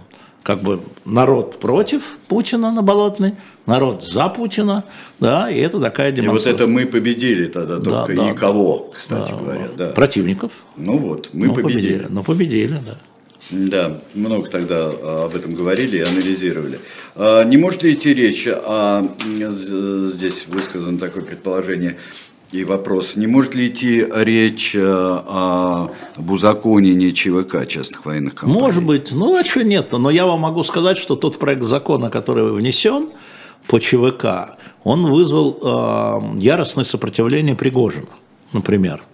[0.43, 3.34] Как бы народ против Путина на Болотной,
[3.66, 4.84] народ за Путина,
[5.20, 6.55] да, и это такая И вот демонстрация.
[6.55, 9.68] это мы победили тогда Да, только да, никого, кстати говоря.
[9.76, 9.88] Да.
[9.91, 10.53] Противников.
[10.78, 12.07] Ну вот, мы Ну, победили.
[12.09, 12.97] Ну, победили, да.
[13.51, 16.80] Да, много тогда а, об этом говорили и анализировали.
[17.16, 21.99] А, Не может ли идти речь о, з- здесь высказано такое предположение
[22.53, 28.61] и вопрос, не может ли идти речь э, о, об узаконении ЧВК, частных военных компаний?
[28.61, 32.11] Может быть, ну а что нет, но я вам могу сказать, что тот проект закона,
[32.11, 33.11] который внесен
[33.69, 38.09] по ЧВК, он вызвал э, яростное сопротивление Пригожина,
[38.53, 39.05] например.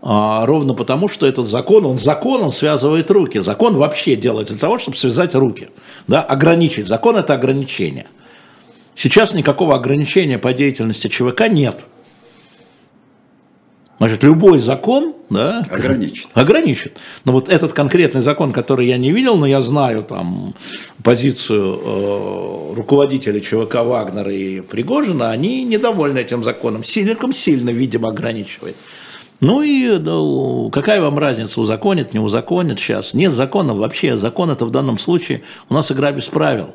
[0.00, 3.38] А, ровно потому, что этот закон, он закон, он связывает руки.
[3.38, 5.70] Закон вообще делается для того, чтобы связать руки,
[6.06, 6.86] да, ограничить.
[6.86, 8.06] Закон– это ограничение.
[8.94, 11.84] Сейчас никакого ограничения по деятельности ЧВК нет.
[13.98, 16.28] Значит, любой закон, да, Ограничит.
[16.34, 16.96] ограничит.
[17.24, 20.54] Но вот этот конкретный закон, который я не видел, но я знаю там
[21.02, 26.84] позицию э, руководителей ЧВК Вагнера и Пригожина, они недовольны этим законом.
[26.84, 28.76] Слишком сильно, видимо, ограничивает.
[29.40, 33.14] Ну и ну, какая вам разница, узаконит, не узаконит сейчас?
[33.14, 34.16] Нет закона вообще.
[34.16, 36.74] Закон это в данном случае у нас игра без правил.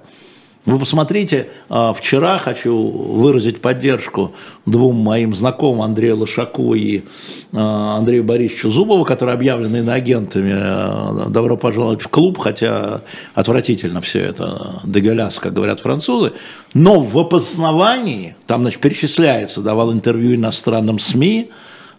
[0.65, 4.33] Вы посмотрите, а, вчера хочу выразить поддержку
[4.65, 7.03] двум моим знакомым, Андрею Лошаку и
[7.51, 10.53] а, Андрею Борисовичу Зубову, которые объявлены иноагентами.
[10.55, 13.01] А, Добро пожаловать в клуб, хотя
[13.33, 16.31] отвратительно все это, деголяс, как говорят французы.
[16.73, 21.49] Но в опознавании, там значит, перечисляется, давал интервью иностранным СМИ,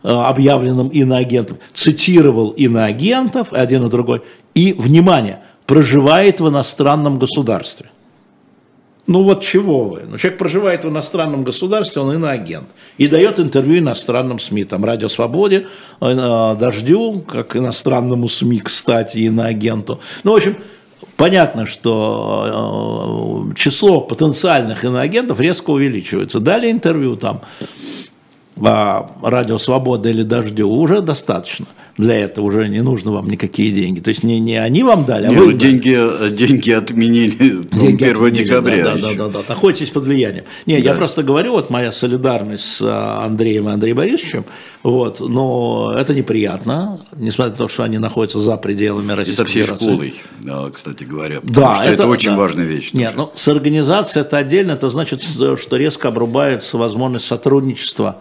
[0.03, 4.23] объявленным иноагентом, цитировал иноагентов, один и другой,
[4.55, 7.91] и, внимание, проживает в иностранном государстве.
[9.07, 10.03] Ну вот чего вы?
[10.09, 12.69] Ну, человек проживает в иностранном государстве, он иноагент.
[12.97, 15.67] И дает интервью иностранным СМИ, там, Радио Свободе,
[16.01, 20.01] э, Дождю, как иностранному СМИ, кстати, иноагенту.
[20.23, 20.57] Ну, в общем,
[21.17, 26.41] понятно, что э, число потенциальных иноагентов резко увеличивается.
[26.41, 27.43] Дали интервью там,
[28.65, 31.67] а, Радио Свобода или Дождю, уже достаточно.
[31.97, 34.01] Для этого уже не нужно вам никакие деньги.
[34.01, 35.71] То есть не, не они вам дали, а Не, вы им дали.
[35.71, 38.85] деньги, э, деньги отменили Деньги 1 отменили, декабря.
[38.85, 39.45] Да, да, да, да, да.
[39.49, 40.45] Находитесь под влиянием.
[40.67, 40.99] Не, я Да.
[40.99, 44.45] просто говорю, вот моя солидарность с а, Андреем и Андреем Борисовичем,
[44.83, 49.47] вот, но это неприятно, несмотря на то, что они находятся за пределами И Российской со
[49.47, 49.85] всей Федерации.
[49.87, 50.15] школой,
[50.49, 51.41] а, кстати говоря.
[51.43, 52.37] Потому Да, что это, очень да.
[52.37, 52.91] важная вещь.
[52.93, 53.27] Нет, тоже.
[53.29, 58.21] ну с организацией это отдельно, это значит, что резко обрубается возможность сотрудничества,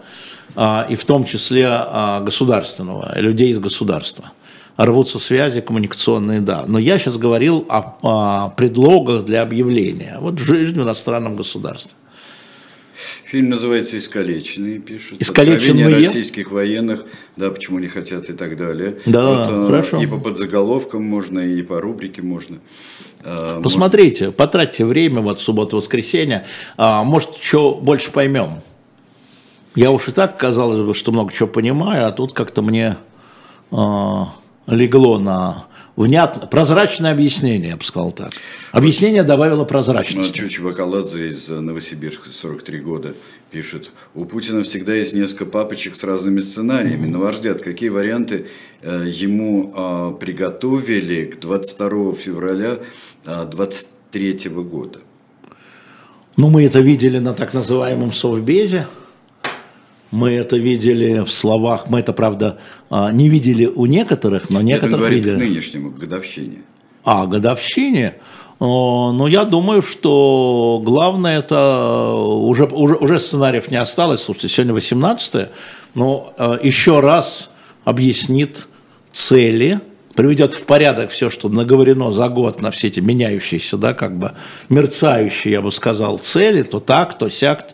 [0.56, 4.32] и в том числе а, государственного, людей из государства.
[4.76, 6.64] Рвутся связи коммуникационные, да.
[6.66, 10.18] Но я сейчас говорил о, о предлогах для объявления.
[10.20, 11.94] Вот жизнь в иностранном государстве.
[13.24, 15.20] Фильм называется «Искалеченные», пишут.
[15.20, 16.06] «Искалеченные»?
[16.06, 17.04] Российских военных,
[17.36, 18.98] да, почему не хотят и так далее.
[19.06, 20.00] Да, э, хорошо.
[20.00, 22.58] И по подзаголовкам можно, и по рубрике можно.
[23.24, 26.46] А, Посмотрите, потратьте время, вот суббота-воскресенье,
[26.76, 28.60] а, может, что больше поймем.
[29.74, 32.96] Я уж и так, казалось бы, что много чего понимаю, а тут как-то мне
[33.72, 34.32] а,
[34.68, 35.66] легло на
[35.96, 38.32] внятно, прозрачное объяснение, я бы сказал так.
[38.72, 40.34] Объяснение добавило прозрачность.
[40.34, 43.14] Чучи Бакаладзе из Новосибирска, 43 года,
[43.50, 48.46] пишет, у Путина всегда есть несколько папочек с разными сценариями, но ваш взгляд, какие варианты
[48.82, 52.78] э, ему а, приготовили к 22 февраля
[53.24, 55.00] 23 а, года?
[56.36, 58.86] Ну, мы это видели на так называемом совбезе,
[60.14, 62.58] мы это видели в словах, мы это, правда,
[62.88, 65.34] а, не видели у некоторых, но некоторых Нет, видели.
[65.34, 66.58] к нынешнему, к годовщине.
[67.04, 68.14] А, годовщине?
[68.60, 74.22] Но я думаю, что главное это уже, уже, уже сценариев не осталось.
[74.22, 75.48] Слушайте, сегодня 18
[75.94, 77.50] но а, еще раз
[77.84, 78.66] объяснит
[79.12, 79.80] цели,
[80.14, 84.32] приведет в порядок все, что наговорено за год на все эти меняющиеся, да, как бы
[84.68, 87.68] мерцающие, я бы сказал, цели, то так, то сяк,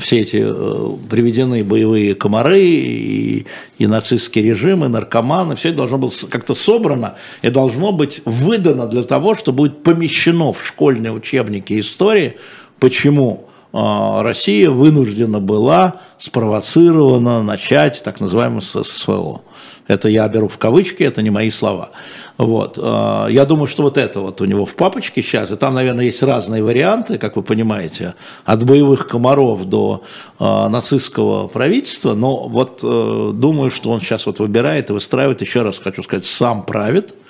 [0.00, 3.46] все эти э, приведены боевые комары и,
[3.78, 8.86] и нацистский режим, и наркоманы, все это должно быть как-то собрано и должно быть выдано
[8.86, 12.36] для того, что будет помещено в школьные учебники истории,
[12.80, 13.78] почему э,
[14.22, 19.42] Россия вынуждена была спровоцирована начать так называемое ССВО.
[19.88, 21.90] Это я беру в кавычки, это не мои слова.
[22.38, 22.78] Вот.
[22.80, 26.04] А, я думаю, что вот это вот у него в папочке сейчас, и там, наверное,
[26.04, 28.14] есть разные варианты, как вы понимаете,
[28.44, 30.02] от боевых комаров до
[30.38, 35.62] э, нацистского правительства, но вот э, думаю, что он сейчас вот выбирает и выстраивает, еще
[35.62, 37.25] раз хочу сказать, сам правит, а,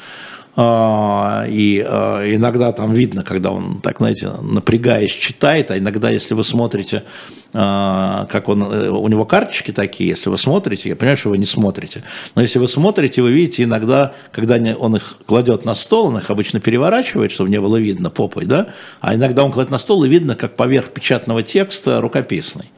[0.59, 6.45] и а, иногда там видно, когда он, так знаете, напрягаясь, читает, а иногда, если вы
[6.45, 7.03] смотрите,
[7.53, 11.37] а, как он, э, у него карточки такие, если вы смотрите, я понимаю, что вы
[11.37, 12.05] не смотрите,
[12.35, 16.31] но если вы смотрите, вы видите иногда, когда он их кладет на стол, он их
[16.31, 18.69] обычно переворачивает, чтобы не было видно попой, да,
[19.03, 22.71] а иногда он кладет на стол и видно, как поверх печатного текста рукописный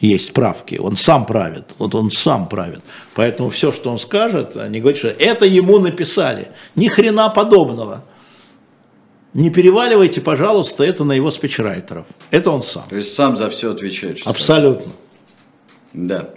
[0.00, 2.80] есть правки, он сам правит, вот он сам правит.
[3.14, 6.48] Поэтому все, что он скажет, они говорят, что это ему написали.
[6.76, 8.04] Ни хрена подобного.
[9.34, 12.06] Не переваливайте, пожалуйста, это на его спичрайтеров.
[12.30, 12.84] Это он сам.
[12.88, 14.20] То есть сам за все отвечает.
[14.24, 14.92] Абсолютно.
[15.92, 16.30] Да.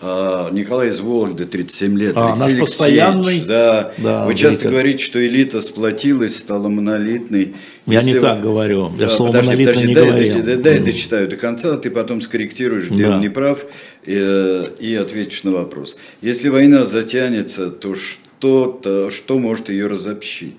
[0.00, 2.12] А, Николай из Вологды, 37 лет.
[2.16, 3.40] А, наш постоянный.
[3.40, 3.92] Да.
[3.98, 7.54] да Вы часто говорите, что элита сплотилась, стала монолитной.
[7.86, 8.92] Я Если не так говорю.
[8.96, 10.32] Я да, слово подожди, подожди, не дай, говорил.
[10.34, 13.14] Дай, дай, дай дочитаю до конца, ты потом скорректируешь, где да.
[13.14, 13.64] он не прав,
[14.04, 15.96] и, и ответишь на вопрос.
[16.20, 18.27] Если война затянется, то что?
[18.38, 20.54] Что, что может ее разобщить?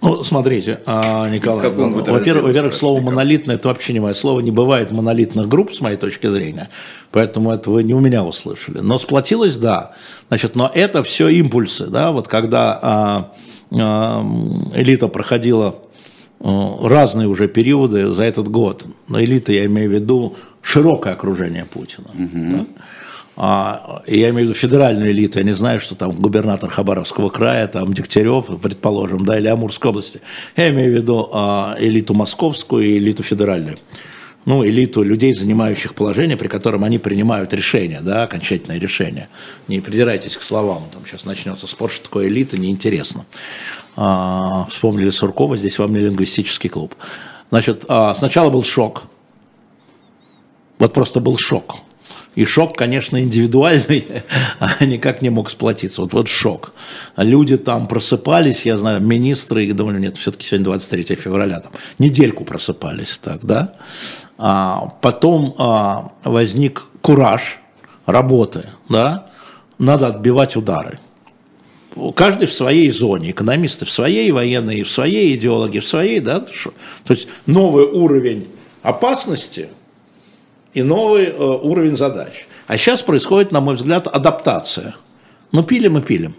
[0.00, 4.50] Ну, смотрите, а, Николай, ну, во-первых, во-первых, слово монолитное это вообще не мое слово, не
[4.50, 6.68] бывает монолитных групп, с моей точки зрения,
[7.10, 8.78] поэтому это вы не у меня услышали.
[8.78, 9.94] Но сплотилось, да.
[10.28, 13.32] Значит, но это все импульсы, да, вот когда а,
[13.72, 14.22] а,
[14.74, 15.76] элита проходила
[16.40, 18.86] а, разные уже периоды за этот год.
[19.08, 22.08] Но элита, я имею в виду широкое окружение Путина.
[22.14, 22.56] Угу.
[22.56, 22.64] Да?
[23.36, 27.66] А, я имею в виду федеральную элиту, я не знаю, что там губернатор Хабаровского края,
[27.66, 30.20] там Дегтярев, предположим, да, или Амурской области.
[30.56, 33.78] Я имею в виду а, элиту московскую и элиту федеральную.
[34.44, 39.28] Ну, элиту людей, занимающих положение, при котором они принимают решения, да, окончательное решение.
[39.68, 43.24] Не придирайтесь к словам, там сейчас начнется спор, что такое элита, неинтересно.
[43.96, 46.94] А, вспомнили Суркова, здесь вам не лингвистический клуб.
[47.50, 49.04] Значит, а, сначала был шок.
[50.78, 51.83] Вот просто был шок
[52.34, 54.06] и шок, конечно, индивидуальный,
[54.58, 56.02] а никак не мог сплотиться.
[56.02, 56.72] Вот, вот шок.
[57.16, 62.44] Люди там просыпались, я знаю, министры, и думали, нет, все-таки сегодня 23 февраля, там, недельку
[62.44, 63.74] просыпались так, да.
[64.36, 67.58] А потом а, возник кураж
[68.06, 69.28] работы, да,
[69.78, 70.98] надо отбивать удары.
[72.16, 76.72] Каждый в своей зоне, экономисты в своей, военные в своей, идеологи в своей, да, то
[77.10, 78.48] есть новый уровень
[78.82, 79.68] опасности–
[80.74, 82.46] и новый э, уровень задач.
[82.66, 84.96] А сейчас происходит, на мой взгляд, адаптация.
[85.52, 86.34] Ну, пилим и пилим.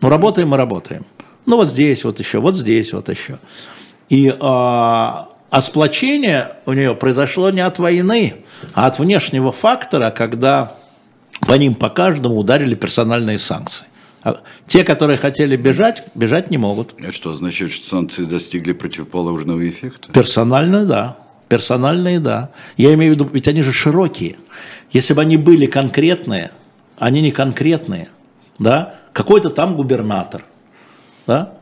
[0.00, 1.06] Ну, работаем и работаем.
[1.46, 3.38] Ну, вот здесь вот еще, вот здесь вот еще.
[4.08, 10.76] И, а, а сплочение у нее произошло не от войны, а от внешнего фактора, когда
[11.40, 13.86] по ним по каждому ударили персональные санкции.
[14.22, 16.94] А те, которые хотели бежать, бежать не могут.
[17.06, 20.10] А что означает, что санкции достигли противоположного эффекта?
[20.12, 21.16] Персонально, да.
[21.48, 22.50] Персональные, да.
[22.76, 24.36] Я имею в виду, ведь они же широкие.
[24.90, 26.50] Если бы они были конкретные,
[26.98, 28.08] они не конкретные,
[28.58, 30.44] да, какой-то там губернатор,
[31.26, 31.54] да,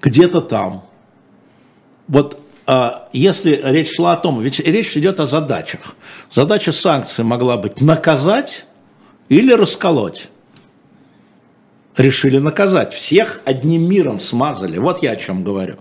[0.00, 0.84] где-то там.
[2.08, 5.96] Вот а, если речь шла о том, ведь речь идет о задачах.
[6.30, 8.64] Задача санкций могла быть наказать
[9.28, 10.28] или расколоть.
[11.96, 12.94] Решили наказать.
[12.94, 14.78] Всех одним миром смазали.
[14.78, 15.78] Вот я о чем говорю.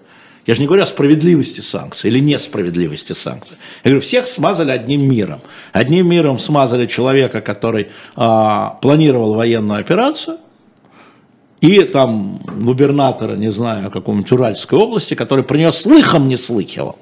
[0.50, 3.56] Я же не говорю о справедливости санкций или несправедливости санкций.
[3.84, 5.42] Я говорю, всех смазали одним миром.
[5.74, 10.40] Одним миром смазали человека, который а, планировал военную операцию,
[11.62, 16.98] и там губернатора, не знаю, какого-нибудь Уральской области, который про нее слыхом не слыхивал.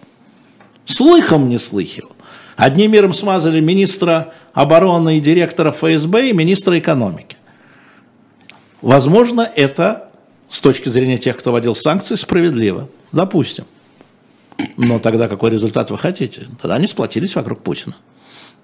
[0.85, 2.11] Слыхом не слыхивал.
[2.57, 7.37] Одним миром смазали министра обороны и директора ФСБ и министра экономики.
[8.81, 10.09] Возможно, это
[10.49, 12.89] с точки зрения тех, кто вводил санкции, справедливо.
[13.11, 13.65] Допустим.
[14.75, 16.47] Но тогда какой результат вы хотите?
[16.61, 17.95] Тогда они сплотились вокруг Путина.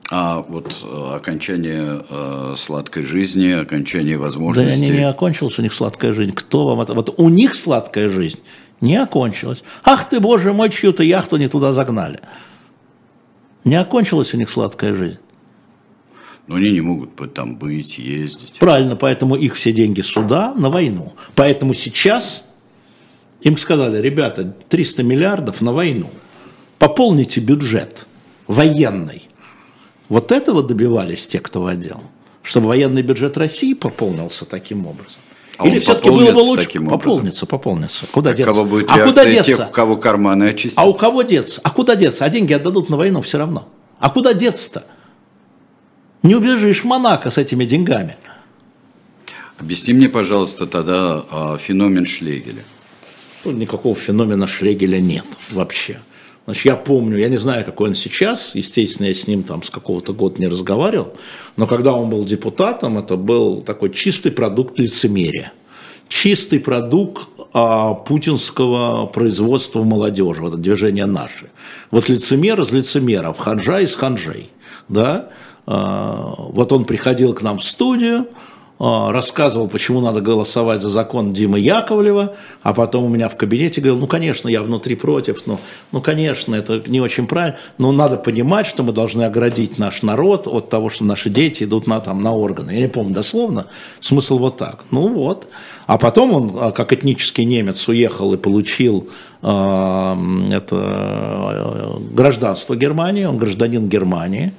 [0.10, 4.80] А вот э, окончание э, сладкой жизни, окончание возможностей...
[4.82, 6.34] Да они не окончилась у них сладкая жизнь.
[6.34, 6.94] Кто вам это...
[6.94, 8.40] Вот у них сладкая жизнь
[8.82, 9.64] не окончилась.
[9.84, 12.20] Ах ты, боже мой, чью-то яхту не туда загнали.
[13.64, 15.20] Не окончилась у них сладкая жизнь.
[16.48, 18.60] Но они не могут там быть, ездить.
[18.60, 21.14] Правильно, поэтому их все деньги сюда на войну.
[21.36, 22.44] Поэтому сейчас
[23.44, 26.10] им сказали, ребята, 300 миллиардов на войну.
[26.80, 28.06] Пополните бюджет
[28.48, 29.28] военный.
[30.10, 32.02] Вот этого добивались те, кто водил.
[32.42, 35.22] Чтобы военный бюджет России пополнился таким образом.
[35.58, 38.06] А Или все-таки было бы лучше таким пополниться, пополниться.
[38.12, 38.54] Куда так деться?
[38.54, 39.58] Кого будет а куда деться?
[39.58, 40.84] Тех, у кого карманы очистят.
[40.84, 41.62] А у кого деться?
[41.64, 42.26] А куда деться?
[42.26, 43.70] А деньги отдадут на войну все равно.
[44.00, 44.84] А куда деться-то?
[46.24, 48.18] Не убежишь Монако с этими деньгами.
[49.60, 52.64] Объясни мне, пожалуйста, тогда а, феномен Шлегеля.
[53.46, 56.00] Ну, никакого феномена Шлегеля нет вообще.
[56.46, 59.70] Значит, я помню, я не знаю, какой он сейчас, естественно, я с ним там с
[59.70, 61.14] какого-то года не разговаривал,
[61.56, 65.54] но когда он был депутатом, это был такой чистый продукт лицемерия.
[66.10, 71.50] Чистый продукт а, путинского производства молодежи, вот это движение «Наши».
[71.92, 74.50] Вот лицемер из лицемеров, ханжа из ханжей.
[74.90, 75.30] Да?
[75.66, 78.28] А, вот он приходил к нам в студию,
[78.84, 84.00] рассказывал, почему надо голосовать за закон Димы Яковлева, а потом у меня в кабинете говорил,
[84.00, 85.60] ну, конечно, я внутри против, но,
[85.94, 90.48] ну, конечно, это не очень правильно, но надо понимать, что мы должны оградить наш народ
[90.48, 92.72] от того, что наши дети идут на, там, на органы.
[92.72, 93.68] Я не помню дословно,
[94.02, 94.84] смысл вот так.
[94.92, 95.48] Ну, вот.
[95.88, 99.10] А потом он, а, как этнический немец, уехал и получил
[99.42, 99.48] э,
[100.52, 104.54] это, э, гражданство Германии, он гражданин Германии,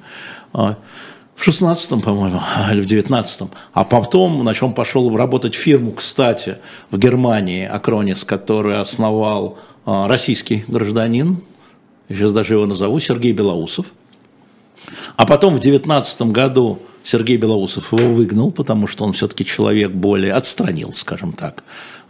[1.35, 3.49] в 16-м, по-моему, или в 19-м.
[3.73, 6.57] А потом, значит, он пошел работать фирму, кстати,
[6.91, 11.41] в Германии, Акронис, который основал а, российский гражданин,
[12.07, 13.85] сейчас даже его назову, Сергей Белоусов.
[15.15, 20.33] А потом в 19 году Сергей Белоусов его выгнал, потому что он все-таки человек более
[20.33, 21.63] отстранил, скажем так.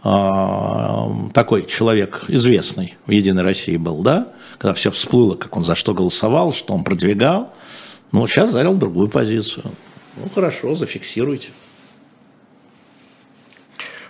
[0.04, 4.28] А, такой человек известный в «Единой России» был, да?
[4.58, 7.52] Когда все всплыло, как он за что голосовал, что он продвигал–
[8.20, 9.64] ну, сейчас занял другую позицию.
[10.16, 11.48] Ну, хорошо, зафиксируйте.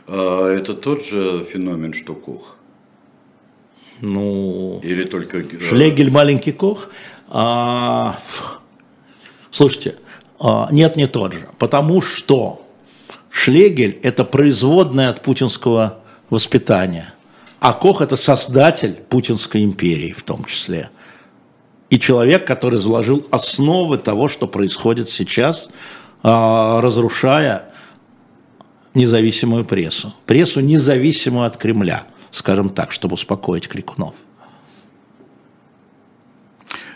[0.06, 2.56] А это тот же феномен, что Кох?
[4.00, 5.38] Ну, Или только...
[5.38, 6.90] Э, Шлегель маленький Кох?
[7.28, 8.20] А,
[9.50, 9.96] слушайте,
[10.38, 11.48] а, нет, не тот же.
[11.58, 12.64] Потому что
[13.30, 15.98] Шлегель– это производное от путинского
[16.30, 17.12] воспитания.
[17.58, 20.90] А Кох– это создатель путинской империи в том числе
[21.90, 25.68] и человек, который заложил основы того, что происходит сейчас,
[26.22, 27.72] а, разрушая
[28.94, 30.14] независимую прессу.
[30.26, 34.14] Прессу независимую от Кремля, скажем так, чтобы успокоить крикунов.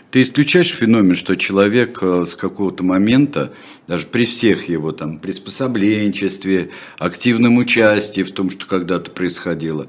[0.09, 3.53] Ты исключаешь феномен, что человек э, с какого-то момента,
[3.87, 9.87] даже при всех его там приспособленчестве, активном участии в том, что когда-то происходило,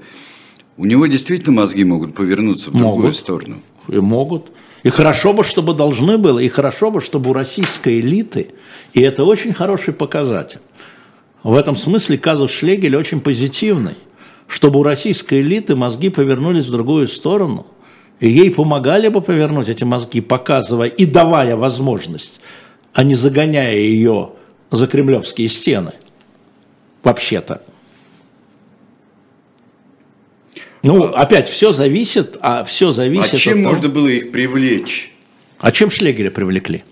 [0.76, 2.94] у него действительно мозги могут повернуться в могут.
[2.94, 3.62] другую сторону?
[3.88, 4.52] И могут.
[4.82, 8.50] И хорошо бы, чтобы должны было, и хорошо бы, чтобы у российской элиты,
[8.94, 10.58] и это очень хороший показатель.
[11.42, 13.96] В этом смысле казус Шлегель очень позитивный,
[14.48, 17.66] чтобы у российской элиты мозги повернулись в другую сторону,
[18.18, 22.40] и ей помогали бы повернуть эти мозги, показывая и давая возможность,
[22.92, 24.30] а не загоняя ее
[24.70, 25.92] за кремлевские стены.
[27.02, 27.62] Вообще-то.
[30.82, 33.34] Ну, опять, все зависит, а все зависит...
[33.34, 33.74] А чем от того...
[33.74, 35.12] можно было их привлечь?
[35.58, 36.82] А чем Шлегеля привлекли?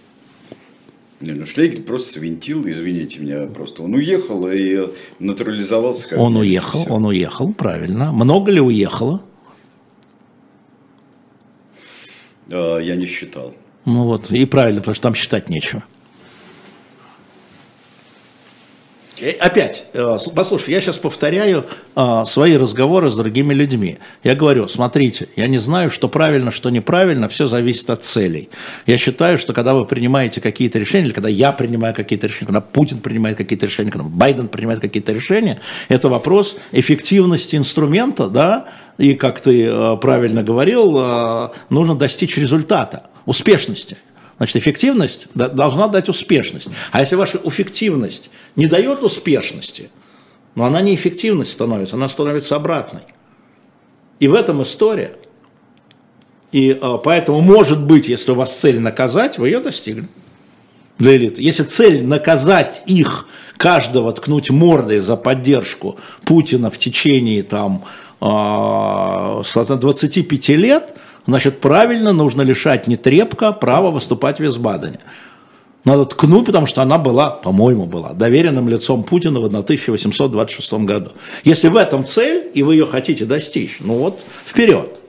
[1.20, 6.16] Не, ну Шлегель просто свинтил, извините меня, просто он уехал и натурализовался.
[6.16, 8.11] Он уехал, он уехал, правильно.
[8.12, 9.22] Много ли уехало?
[12.51, 13.55] А, я не считал.
[13.84, 15.82] Ну вот, и правильно, потому что там считать нечего.
[19.10, 21.66] Э, опять, э, послушай, я сейчас повторяю
[21.97, 23.99] э, свои разговоры с другими людьми.
[24.25, 28.49] Я говорю, смотрите, я не знаю, что правильно, что неправильно, все зависит от целей.
[28.87, 32.61] Я считаю, что когда вы принимаете какие-то решения, или когда я принимаю какие-то решения, когда
[32.61, 38.68] Путин принимает какие-то решения, когда Байден принимает какие-то решения, это вопрос эффективности инструмента, да,
[38.99, 43.97] и, как ты правильно говорил, нужно достичь результата, успешности.
[44.41, 46.68] Значит, эффективность должна дать успешность.
[46.93, 49.91] А если ваша эффективность не дает успешности,
[50.55, 53.03] Но она неэффективность становится, она становится обратной.
[54.18, 55.12] И в этом история.
[56.53, 60.09] И а, поэтому, может быть, если у вас цель наказать, вы ее достигли
[60.99, 61.43] для элиты.
[61.43, 63.28] Если цель наказать их,
[63.59, 67.84] каждого ткнуть мордой за поддержку Путина в течение там,
[68.20, 70.95] 25 а, лет,
[71.27, 75.01] значит, правильно нужно лишать Нетребко права выступать в Висбадене.
[75.85, 81.12] Надо ткнуть, потому что она была, по-моему, была доверенным лицом Путина в 1826 году.
[81.43, 85.01] Если в этом цель, и вы ее хотите достичь, ну вот, вперед.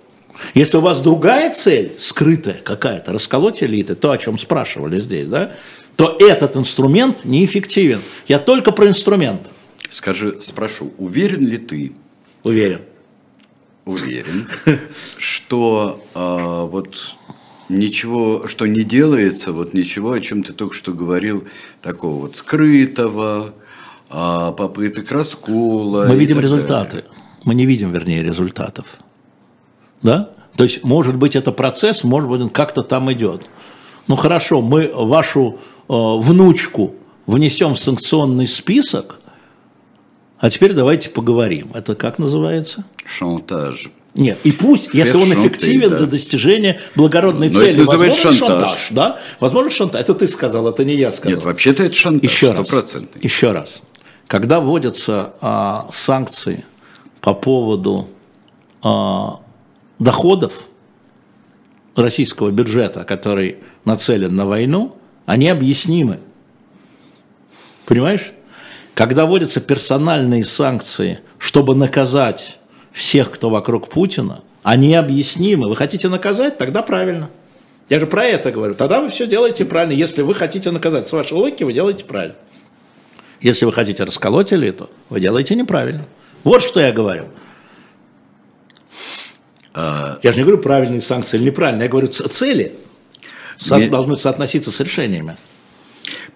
[0.54, 5.52] Если у вас другая цель, скрытая какая-то, расколоть элиты, то, о чем спрашивали здесь, да,
[5.98, 8.02] то этот инструмент неэффективен.
[8.28, 9.42] Я только про инструмент.
[9.90, 11.92] Скажи, спрошу, уверен ли ты?
[12.44, 12.82] Уверен.
[13.86, 14.48] Уверен,
[15.18, 17.16] что э, вот
[17.70, 21.46] ничего, что не делается, вот ничего, о чем ты только что говорил,
[21.82, 23.54] такого вот скрытого,
[24.10, 26.06] э, попыток раскола.
[26.08, 26.98] Мы видим результаты.
[26.98, 27.12] Далее.
[27.44, 28.86] Мы не видим, вернее, результатов.
[30.04, 30.30] Да?
[30.56, 33.50] То есть, может быть, это процесс, может быть, он как-то там идет.
[34.08, 35.58] Ну хорошо, мы вашу
[35.88, 39.21] э, внучку внесем в санкционный список,
[40.42, 41.70] а теперь давайте поговорим.
[41.76, 42.84] Это как называется?
[43.06, 43.92] Шантаж.
[44.16, 45.98] Нет, и пусть, если он эффективен да.
[46.00, 48.40] для достижения благородной Но цели, возможно шантаж.
[48.40, 49.20] шантаж, да?
[49.40, 50.02] Возможно шантаж.
[50.02, 51.38] Это ты сказал, это не я сказал.
[51.38, 53.82] Нет, вообще-то это шантаж, еще раз, еще раз.
[54.26, 56.66] Когда вводятся а, санкции
[57.22, 58.10] по поводу
[58.82, 59.42] а,
[60.00, 60.66] доходов
[61.96, 66.20] российского бюджета, который нацелен на войну, они объяснимы.
[67.86, 68.32] Понимаешь?
[68.94, 72.60] Когда вводятся персональные санкции, чтобы наказать
[72.92, 75.70] всех, кто вокруг Путина, они объяснимы.
[75.70, 76.58] Вы хотите наказать?
[76.58, 77.30] Тогда правильно.
[77.90, 78.76] Я же про это говорю.
[78.76, 79.94] Тогда вы все делаете правильно.
[79.94, 82.36] Если вы хотите наказать с вашей логики, вы делаете правильно.
[83.40, 86.06] Если вы хотите расколоть элиту, вы делаете неправильно.
[86.44, 87.26] Вот что я говорю.
[89.74, 90.20] А...
[90.22, 92.74] Я же не говорю правильные санкции или неправильные, я говорю цели
[93.58, 93.88] со- не...
[93.88, 95.38] должны соотноситься с решениями.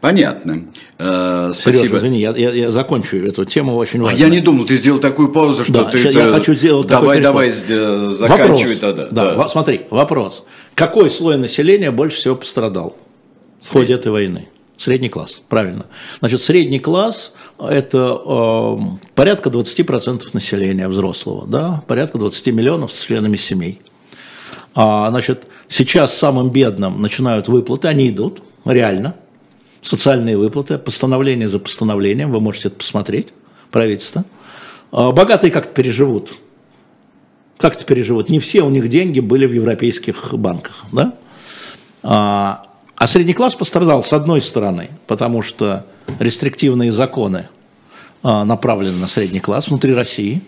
[0.06, 0.62] Понятно.
[1.00, 1.88] Э, спасибо.
[1.88, 4.24] Сережа, извини, я, я, я закончу эту тему очень важную.
[4.24, 5.98] А я не думал, ты сделал такую паузу, что да, ты...
[5.98, 6.32] Я это...
[6.32, 9.08] хочу сделать Давай, давай, заканчивай тогда.
[9.10, 9.50] Да, да.
[9.50, 10.44] смотри, вопрос.
[10.76, 12.96] Какой слой населения больше всего пострадал
[13.60, 14.48] в ходе этой войны?
[14.78, 15.88] Средний класс, правильно.
[16.20, 18.78] Значит, средний класс– это э,
[19.16, 23.82] порядка 20% населения взрослого, да, порядка 20 миллионов с членами семей.
[24.76, 29.16] А, значит, сейчас самым бедным начинают выплаты, они идут, реально,
[29.86, 33.28] социальные выплаты, постановление за постановлением, вы можете это посмотреть,
[33.70, 34.26] правительство.
[34.92, 36.34] А, богатые как-то переживут,
[37.58, 38.30] как-то переживут.
[38.30, 41.14] Не все у них деньги были в европейских банках, да?
[42.02, 42.66] А,
[42.96, 45.86] а средний класс пострадал с одной стороны, потому что
[46.20, 47.50] рестриктивные законы
[48.24, 50.42] а, направлены на средний класс внутри России.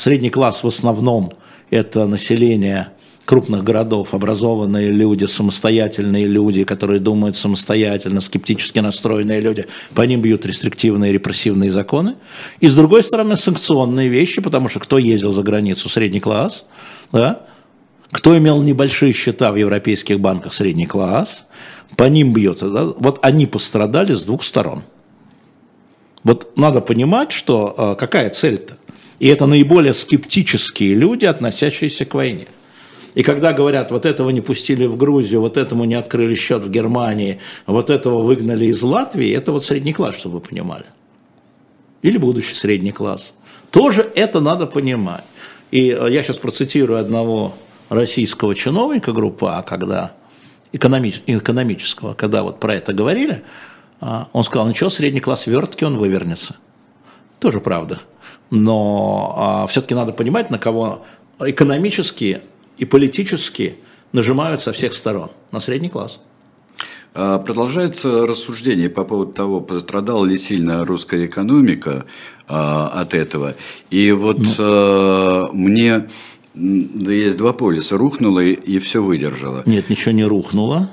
[0.00, 1.32] Средний класс в основном
[1.70, 2.88] это население
[3.24, 10.44] крупных городов, образованные люди, самостоятельные люди, которые думают самостоятельно, скептически настроенные люди, по ним бьют
[10.46, 12.16] рестриктивные репрессивные законы.
[12.60, 16.66] И с другой стороны санкционные вещи, потому что кто ездил за границу, средний класс,
[17.12, 17.46] да,
[18.10, 21.46] кто имел небольшие счета в европейских банках, средний класс,
[21.96, 22.68] по ним бьется.
[22.70, 22.84] Да?
[22.84, 24.82] Вот они пострадали с двух сторон.
[26.22, 28.78] Вот надо понимать, что э, какая цель-то.
[29.18, 32.46] И это наиболее скептические люди, относящиеся к войне.
[33.14, 36.70] И когда говорят, вот этого не пустили в Грузию, вот этому не открыли счет в
[36.70, 40.84] Германии, вот этого выгнали из Латвии, это вот средний класс, чтобы вы понимали.
[42.02, 43.32] Или будущий средний класс.
[43.70, 45.24] Тоже это надо понимать.
[45.70, 47.54] И э, я сейчас процитирую одного
[47.88, 50.12] российского чиновника группы А, когда
[50.72, 53.42] экономич, экономического, когда вот про это говорили,
[54.00, 56.56] а, он сказал, что, средний класс вертки, он вывернется.
[57.38, 58.00] Тоже правда.
[58.50, 61.04] Но а, все-таки надо понимать, на кого
[61.40, 62.42] экономически
[62.78, 63.76] и политически
[64.12, 65.30] нажимают со всех сторон.
[65.50, 66.20] На средний класс.
[67.14, 72.04] А, продолжается рассуждение по поводу того, пострадала ли сильно русская экономика
[72.46, 73.54] от этого.
[73.88, 75.48] И вот ну.
[75.54, 76.08] мне
[76.54, 77.96] да есть два полюса.
[77.96, 79.62] Рухнуло и, и все выдержало.
[79.66, 80.90] Нет, ничего не рухнуло.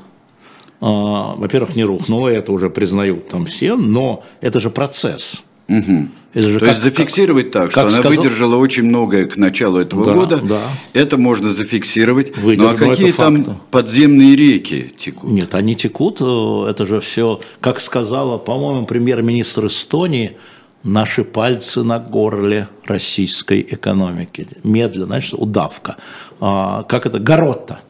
[0.80, 5.44] А, во-первых, не рухнуло, это уже признают там все, но это же процесс.
[5.72, 6.08] Угу.
[6.34, 8.12] Это же То как, есть зафиксировать как, так, что она сказал...
[8.12, 10.40] выдержала очень многое к началу этого да, года.
[10.42, 10.62] Да.
[10.94, 12.38] Это можно зафиксировать.
[12.38, 13.58] Выдержала, ну а какие там факт.
[13.72, 15.30] подземные реки текут?
[15.30, 16.18] Нет, они текут.
[16.22, 20.38] Э, это же все, как сказала, по-моему, премьер-министр Эстонии,
[20.84, 24.48] наши пальцы на горле российской экономики.
[24.64, 25.98] Медленно, значит, удавка.
[26.40, 27.20] А, как это?
[27.20, 27.82] Горотта.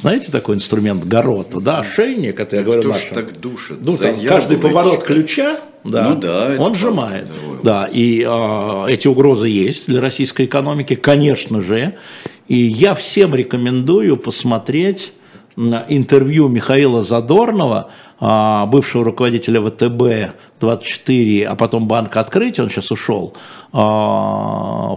[0.00, 3.14] Знаете такой инструмент горота, да, ошейник, это я говорю Кто нашим.
[3.14, 3.78] так душит?
[3.84, 7.26] Ну, там каждый поворот ключа, да, Ну да, он сжимает.
[7.62, 7.84] да.
[7.92, 11.96] И а, эти угрозы есть для российской экономики, конечно же.
[12.48, 15.12] И я всем рекомендую посмотреть
[15.56, 17.90] интервью Михаила Задорнова,
[18.20, 23.34] а, бывшего руководителя ВТБ-24, а потом Банка Открытия, он сейчас ушел,
[23.72, 24.94] а,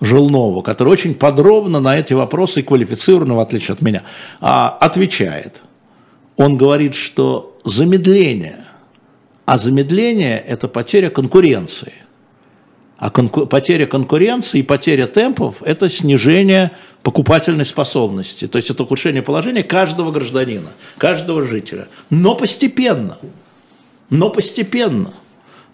[0.00, 4.04] Жилнову, который очень подробно на эти вопросы и квалифицированно, в отличие от меня,
[4.40, 5.62] а, отвечает.
[6.36, 8.64] Он говорит, что замедление,
[9.44, 11.94] а замедление– это потеря конкуренции.
[12.96, 16.72] А конку- потеря конкуренции и потеря темпов– это снижение
[17.02, 18.46] покупательной способности.
[18.46, 21.88] То есть это ухудшение положения каждого гражданина, каждого жителя.
[22.10, 23.18] Но постепенно.
[24.10, 25.12] Но постепенно.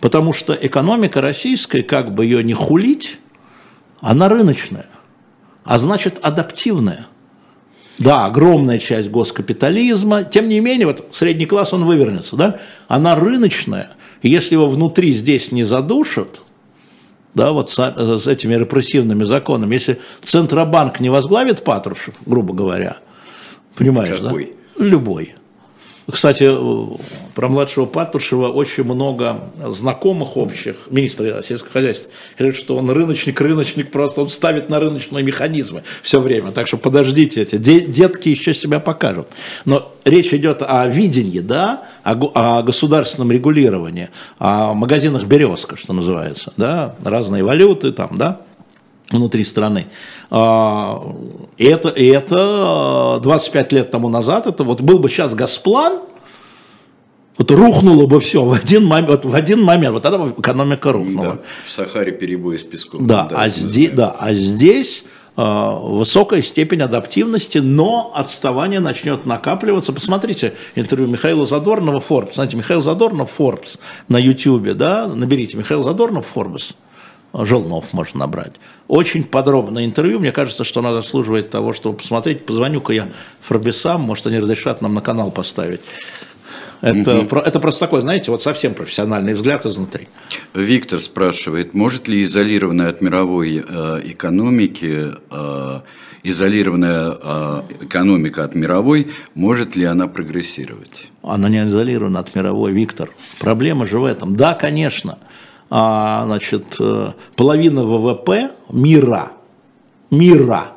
[0.00, 3.18] Потому что экономика российская, как бы ее не хулить,
[4.04, 4.86] она рыночная,
[5.64, 7.06] а значит адаптивная.
[7.98, 12.60] Да, огромная часть госкапитализма, тем не менее, вот средний класс, он вывернется, да?
[12.86, 16.42] Она рыночная, и если его внутри здесь не задушат,
[17.34, 22.98] да, вот с, э, с этими репрессивными законами, если Центробанк не возглавит Патрушев, грубо говоря,
[23.74, 24.54] понимаешь, Какой?
[24.76, 24.84] да?
[24.84, 25.34] Любой.
[26.10, 26.96] Кстати, э,
[27.34, 33.90] про младшего Патрушева очень много знакомых общих, министра сельского хозяйства, говорят, что он рыночник, рыночник,
[33.90, 36.52] просто он ставит на рыночные механизмы все время.
[36.52, 39.28] Так что подождите, эти де- детки еще себя покажут.
[39.64, 46.52] Но речь идет о видении, да, о, о государственном регулировании, о магазинах «Березка», что называется,
[46.56, 48.40] да, разные валюты там, да,
[49.10, 49.86] внутри страны.
[50.30, 51.14] А,
[51.58, 52.36] это, это
[53.16, 56.00] а, 25 лет тому назад, это вот был бы сейчас Газплан,
[57.36, 60.92] вот рухнуло бы все в один момент, вот в один момент, вот тогда бы экономика
[60.92, 61.24] рухнула.
[61.26, 63.06] Да, в Сахаре перебои с песком.
[63.06, 65.04] Да, а, мы здесь, да, а здесь
[65.36, 65.42] э,
[65.82, 69.92] высокая степень адаптивности, но отставание начнет накапливаться.
[69.92, 72.34] Посмотрите интервью Михаила Задорнова Forbes.
[72.34, 76.76] Знаете, Михаил Задорнов Forbes на YouTube, да, наберите Михаил Задорнов Forbes.
[77.34, 78.52] Желнов можно набрать.
[78.86, 80.20] Очень подробное интервью.
[80.20, 82.46] Мне кажется, что оно заслуживает того, чтобы посмотреть.
[82.46, 83.08] Позвоню-ка я
[83.40, 85.80] Форбисам, может, они разрешат нам на канал поставить.
[86.80, 90.06] Это, про- это просто такой, знаете, вот совсем профессиональный взгляд изнутри.
[90.52, 95.80] Виктор спрашивает, может ли изолированная от мировой э, экономики, э,
[96.24, 101.06] изолированная э, экономика от мировой, может ли она прогрессировать?
[101.22, 103.10] Она не изолирована от мировой, Виктор.
[103.40, 104.36] Проблема же в этом.
[104.36, 105.18] Да, конечно,
[105.76, 109.32] а, значит, э, половина ВВП мира,
[110.08, 110.68] мира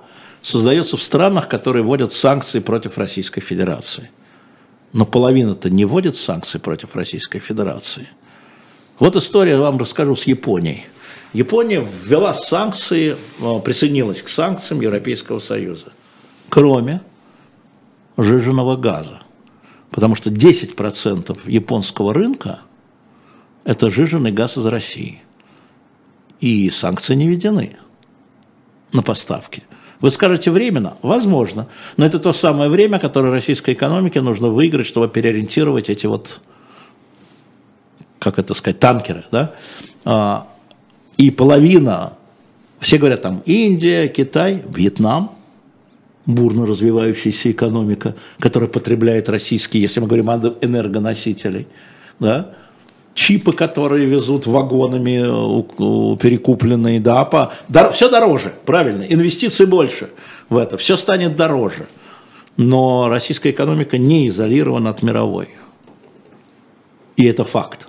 [0.41, 4.09] создается в странах, которые вводят санкции против Российской Федерации.
[4.93, 8.09] Но половина-то не вводит санкции против Российской Федерации.
[8.97, 10.87] Вот история, я вам расскажу, с Японией.
[11.31, 15.93] Япония ввела санкции, э, присоединилась к санкциям Европейского Союза,
[16.49, 17.01] кроме
[18.17, 19.19] жиженного газа.
[19.91, 22.61] Потому что 10% японского рынка–
[23.67, 25.21] это жиженый газ из России.
[26.39, 27.75] И санкции не введены
[28.93, 29.63] на поставки.
[29.99, 30.95] Вы скажете временно?
[31.01, 31.67] Возможно.
[31.97, 36.39] Но это то самое время, которое российской экономике нужно выиграть, чтобы переориентировать эти вот,
[38.19, 39.25] как это сказать, танкеры.
[39.31, 39.53] Да?
[40.05, 40.47] А,
[41.17, 42.13] И половина,
[42.79, 45.31] все говорят там Индия, Китай, Вьетнам,
[46.25, 51.67] бурно развивающаяся экономика, которая потребляет российские, если мы говорим о энергоносителей,
[52.19, 52.53] да,
[53.17, 60.11] чипы, которые везут вагонами э, перекупленные, да, по, дор- все дороже, правильно, инвестиций больше
[60.49, 61.87] в это, все станет дороже.
[62.57, 65.49] Но российская экономика не изолирована от мировой.
[67.15, 67.87] И это факт.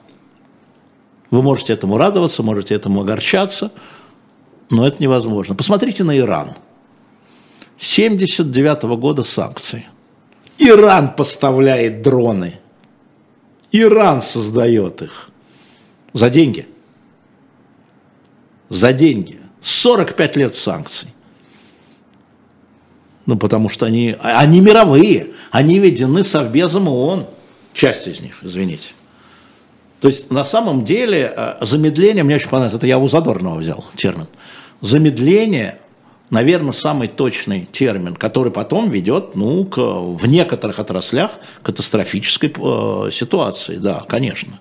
[1.31, 3.71] Вы можете этому радоваться, можете этому огорчаться,
[4.71, 5.55] но это невозможно.
[5.55, 6.53] Посмотрите на Иран.
[7.77, 9.87] 79 года санкции.
[10.59, 12.55] Иран поставляет дроны.
[13.73, 15.31] Иран создает их.
[16.13, 16.67] За деньги.
[18.69, 19.41] За деньги.
[19.61, 21.09] 45 лет санкций.
[23.27, 25.29] Ну, потому что они, они мировые.
[25.51, 27.27] Они введены Совбезом ООН.
[27.75, 28.93] Часть из них, извините.
[30.01, 33.85] То есть, на самом деле, э, замедление, мне очень понравилось, это я у Задорнова взял
[33.97, 34.29] термин.
[34.81, 35.79] Замедление,
[36.31, 41.33] наверное, самый точный термин, который потом ведет, ну, к, в некоторых отраслях
[41.63, 43.77] катастрофической э, ситуации.
[43.77, 44.61] Да, конечно.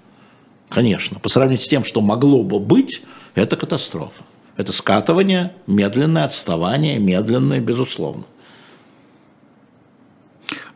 [0.69, 1.19] Конечно.
[1.19, 3.02] По сравнению с тем, что могло бы быть,
[3.35, 4.23] это катастрофа.
[4.57, 8.23] Это скатывание, медленное отставание, медленное, безусловно.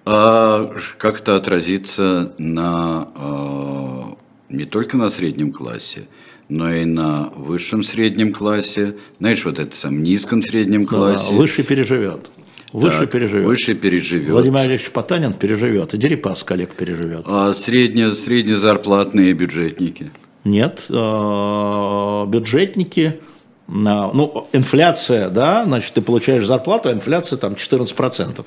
[0.05, 4.01] А как это отразится на, э,
[4.49, 6.07] не только на среднем классе,
[6.51, 11.33] но и на высшем среднем классе, знаешь, вот это самом низком среднем классе.
[11.33, 12.29] Выше переживет.
[12.73, 13.47] Выше Так, переживет.
[13.47, 14.29] Выше переживет.
[14.29, 17.23] Владимир Валерьевич Потанин переживет, и Дерипаска Олег переживет.
[17.25, 20.11] А средне, среднезарплатные бюджетники?
[20.43, 23.19] Нет, э, бюджетники,
[23.67, 28.45] ну, инфляция, да, значит, ты получаешь зарплату, а инфляция там 14%.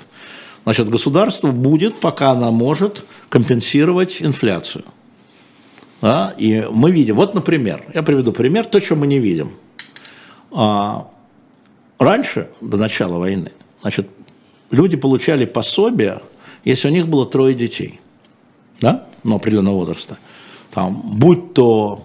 [0.65, 4.85] Значит, государство будет, пока она может, компенсировать инфляцию.
[6.05, 6.35] Да?
[6.37, 9.53] И мы видим, вот, например, я приведу пример, то, что мы не видим.
[10.53, 11.09] А,
[11.99, 14.11] раньше, до начала войны, значит,
[14.71, 16.21] люди получали пособие,
[16.63, 18.01] если у них было трое детей,
[18.83, 20.19] да, ну, определенного возраста.
[20.75, 22.05] Там, будь то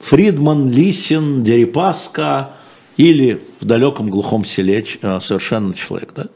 [0.00, 2.52] Фридман, Лисин, Дерипаска
[2.96, 6.14] или в далеком глухом селе э, совершенно человек.
[6.16, 6.28] Да?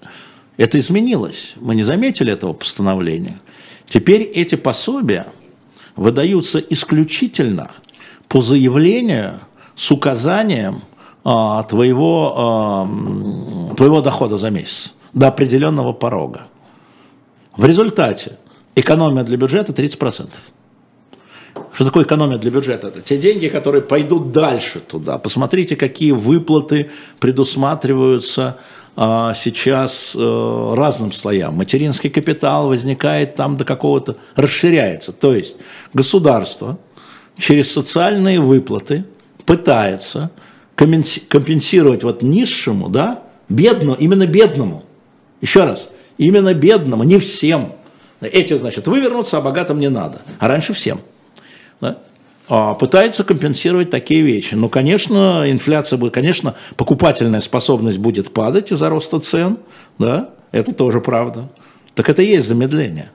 [0.59, 1.55] Это изменилось.
[1.57, 3.41] Мы не заметили этого постановления.
[3.89, 5.29] Теперь эти пособия
[5.99, 7.73] выдаются исключительно
[8.29, 9.41] по заявлению
[9.75, 10.83] с указанием
[11.25, 16.47] а, твоего, а, твоего дохода за месяц до определенного порога.
[17.57, 18.39] В результате
[18.77, 20.29] экономия для бюджета 30%.
[21.73, 22.89] Что такое экономия для бюджета?
[22.89, 25.19] Это те деньги, которые пойдут дальше туда.
[25.19, 28.59] Посмотрите, какие выплаты предусматриваются
[29.01, 31.55] сейчас э, разным слоям.
[31.55, 35.13] Материнский капитал возникает там до какого-то, расширяется.
[35.13, 35.57] То есть
[35.95, 36.79] государство
[37.37, 39.05] через социальные выплаты
[39.47, 40.33] пытается
[40.75, 44.85] компенсировать вот низшему, да, бедному, именно бедному.
[45.41, 47.75] Еще раз, именно бедному, не всем.
[48.21, 50.23] Эти, значит, вывернуться, а богатым не надо.
[50.41, 51.01] А раньше всем
[51.81, 51.99] да, а,
[52.49, 54.55] пытается компенсировать такие вещи.
[54.55, 59.59] Но, конечно, инфляция будет, конечно, покупательная способность будет падать из-за роста цен,
[59.99, 61.51] да, это тоже правда.
[61.95, 63.11] Так это и есть замедление.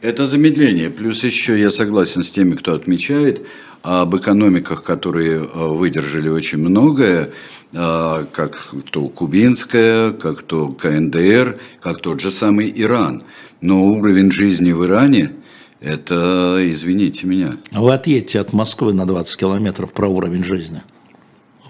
[0.00, 0.88] Это замедление.
[0.88, 3.46] Плюс еще я согласен с теми, кто отмечает
[3.82, 7.30] об экономиках, которые э, выдержали очень многое,
[7.72, 13.22] э, как то кубинская, как то КНДР, как тот же самый Иран.
[13.60, 15.32] Но уровень жизни в Иране–
[15.80, 20.82] это, извините меня, Вы отъедьте от Москвы на 20 километров про уровень жизни.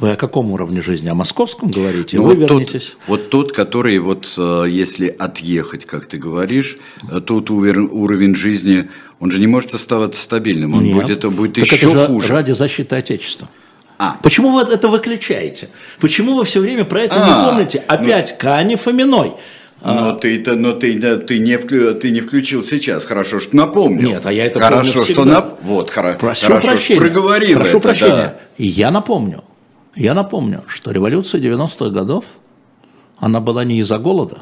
[0.00, 1.08] Вы о каком уровне жизни?
[1.10, 2.16] О московском говорите?
[2.16, 2.96] Ну, Вы вот, тот, вернетесь.
[3.06, 8.88] вот тот, который, вот, э, если отъехать, как ты говоришь, э, увер- уровень жизни,
[9.20, 10.94] он же не может оставаться стабильным, он Нет.
[11.02, 12.32] будет, будет Так еще это же хуже.
[12.32, 13.48] ради защиты Отечества.
[13.98, 14.16] А.
[14.22, 15.68] Почему вы это выключаете?
[16.00, 17.84] Почему вы все время про это А, не помните?
[17.86, 19.34] Опять Кани Фоминой.
[19.82, 23.06] Но ты-то, но ты, ты, не вклю, ты не включил сейчас.
[23.06, 24.10] Хорошо, что напомнил.
[24.10, 25.58] Нет, а я это Хорошо, помню что нап...
[25.62, 26.14] Вот, хоро...
[26.14, 27.00] Прошу хорошо, прощения.
[27.00, 28.10] что проговорил Прошу это, прощения.
[28.10, 28.34] да.
[28.58, 29.42] И я напомню,
[29.96, 32.24] я напомню, что революция 90-х годов,
[33.18, 34.40] она была не из-за голода,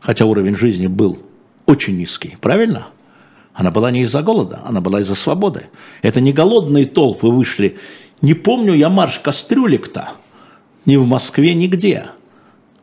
[0.00, 1.18] хотя уровень жизни был
[1.66, 2.88] очень низкий, правильно?
[3.54, 5.66] Она была не из-за голода, она была из-за свободы.
[6.02, 7.78] Это не голодные толпы вышли.
[8.20, 10.10] Не помню я марш кастрюлек-то,
[10.86, 12.06] ни в Москве, нигде.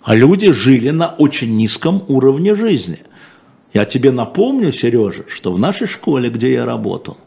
[0.01, 2.99] А люди жили на очень низком уровне жизни.
[3.73, 7.17] Я тебе напомню, Сережа, что в нашей школе, где я работал,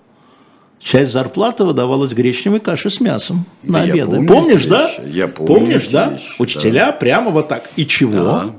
[0.80, 4.10] часть зарплаты выдавалась гречневой каши с мясом Да на я обеды.
[4.10, 4.90] помню Помнишь, да?
[5.06, 6.10] я помню Помнишь, да?
[6.10, 7.70] вещи, Учителя прямо вот так.
[7.76, 8.12] И чего?
[8.12, 8.50] Да.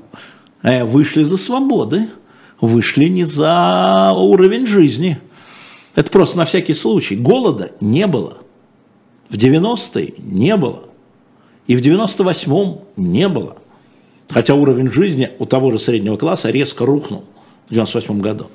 [0.62, 2.08] Э, вышли за свободы,
[2.62, 5.20] вышли не за уровень жизни.
[5.96, 7.16] Это просто на всякий случай.
[7.18, 8.38] Голода не было.
[9.30, 10.84] В 90-е не было.
[11.68, 13.58] И в 98-м не было.
[14.34, 17.24] Хотя уровень жизни у того же среднего класса резко рухнул
[17.70, 18.48] в 98 году.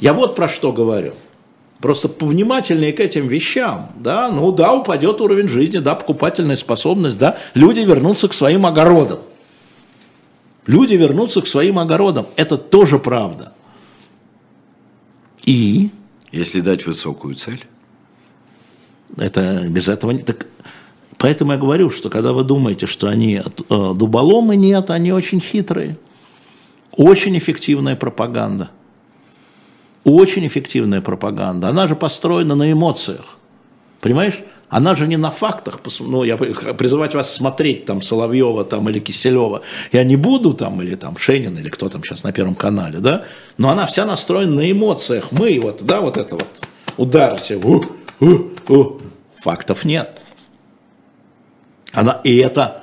[0.00, 1.12] Я вот про что говорю.
[1.80, 3.90] Просто повнимательнее к этим вещам.
[3.96, 4.30] Да?
[4.30, 9.18] Ну да, упадет уровень жизни, да, покупательная способность, да, люди вернутся к своим огородам.
[10.66, 12.28] Люди вернутся к своим огородам.
[12.36, 13.52] Это тоже правда.
[15.44, 15.90] И
[16.30, 17.64] Если дать высокую цель.
[19.16, 20.46] это без этого не так.
[21.18, 25.96] Поэтому я говорю, что когда вы думаете, что они э, дуболомы, нет, они очень хитрые.
[26.96, 28.70] Очень эффективная пропаганда.
[30.04, 31.68] Очень эффективная пропаганда.
[31.68, 33.38] Она же построена на эмоциях.
[34.00, 34.40] Понимаешь?
[34.68, 35.80] Она же не на фактах.
[36.00, 39.60] Ну, я призывать вас смотреть там Соловьева там, или Киселева.
[39.92, 43.26] Я не буду там, или там Шенин, или кто там сейчас на Первом канале, да?
[43.58, 45.30] Но она вся настроена на эмоциях.
[45.30, 46.48] Мы вот, да, вот это вот
[46.96, 47.56] удар все.
[47.56, 47.84] У,
[48.20, 49.00] у, у.
[49.42, 50.21] Фактов нет.
[51.92, 52.82] Она, и это,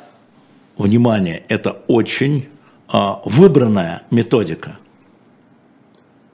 [0.77, 2.48] внимание, это очень
[2.88, 4.77] а, выбранная методика.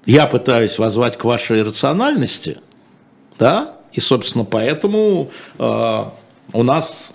[0.06, 2.58] Я пытаюсь возвать к вашей рациональности,
[3.40, 6.14] да, и, собственно, поэтому а,
[6.54, 7.12] у нас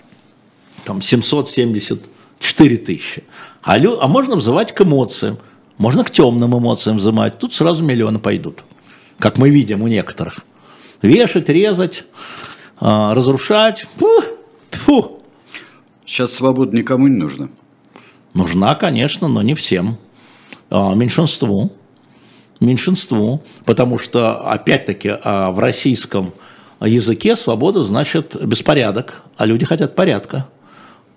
[0.83, 3.23] там 774 тысячи.
[3.61, 5.37] А, лю- а можно взывать к эмоциям,
[5.77, 8.63] можно к темным эмоциям взывать, тут сразу миллионы пойдут,
[9.19, 10.39] как мы видим у некоторых.
[11.03, 12.03] Вешать, резать,
[12.79, 14.23] а, разрушать, фу.
[16.11, 17.47] Сейчас свобода никому не нужна.
[18.33, 19.97] Нужна, конечно, но не всем.
[20.69, 21.71] А, меньшинству.
[22.59, 23.41] Меньшинству.
[23.63, 26.33] Потому что, опять-таки, а, в российском
[26.81, 30.49] языке свобода значит беспорядок, а люди хотят порядка,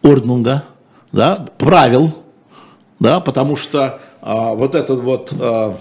[0.01, 0.63] орднунга,
[1.11, 2.15] да, правил,
[3.01, 5.77] да, потому что а, вот этот вот а,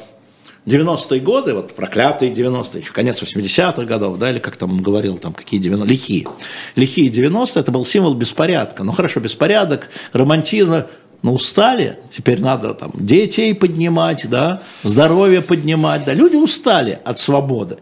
[0.66, 5.18] 90-е годы, вот проклятые 90-е, еще конец 80-х годов, да, или как там он говорил,
[5.18, 6.26] там какие 90 лихие.
[6.76, 8.84] Лихие 90-е, это был символ беспорядка.
[8.84, 10.84] Ну хорошо, беспорядок, романтизм,
[11.22, 17.78] ну устали, теперь надо там детей поднимать, да, здоровье поднимать, да, люди устали от свободы.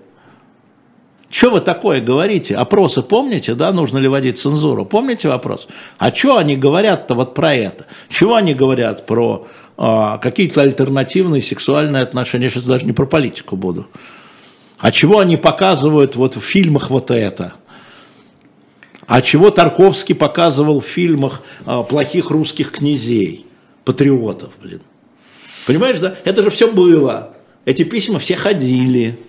[1.31, 2.55] Что вы такое говорите?
[2.55, 4.85] Опросы помните, да, нужно ли вводить цензуру?
[4.85, 5.67] Помните вопрос?
[5.97, 7.85] А что они говорят-то вот про это?
[8.09, 9.47] Чего они говорят про
[10.17, 12.45] какие-то альтернативные сексуальные отношения?
[12.45, 13.87] Я сейчас даже не про политику буду.
[14.77, 17.53] А чего они показывают вот в фильмах вот это?
[19.07, 23.45] А чего Тарковский показывал в фильмах а, плохих русских князей,
[23.83, 24.81] патриотов, блин?
[25.67, 26.15] Понимаешь, да?
[26.23, 27.33] Это же все было.
[27.65, 29.19] Эти письма все ходили.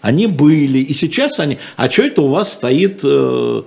[0.00, 1.58] Они были, и сейчас они...
[1.76, 3.62] А что это у вас стоит э,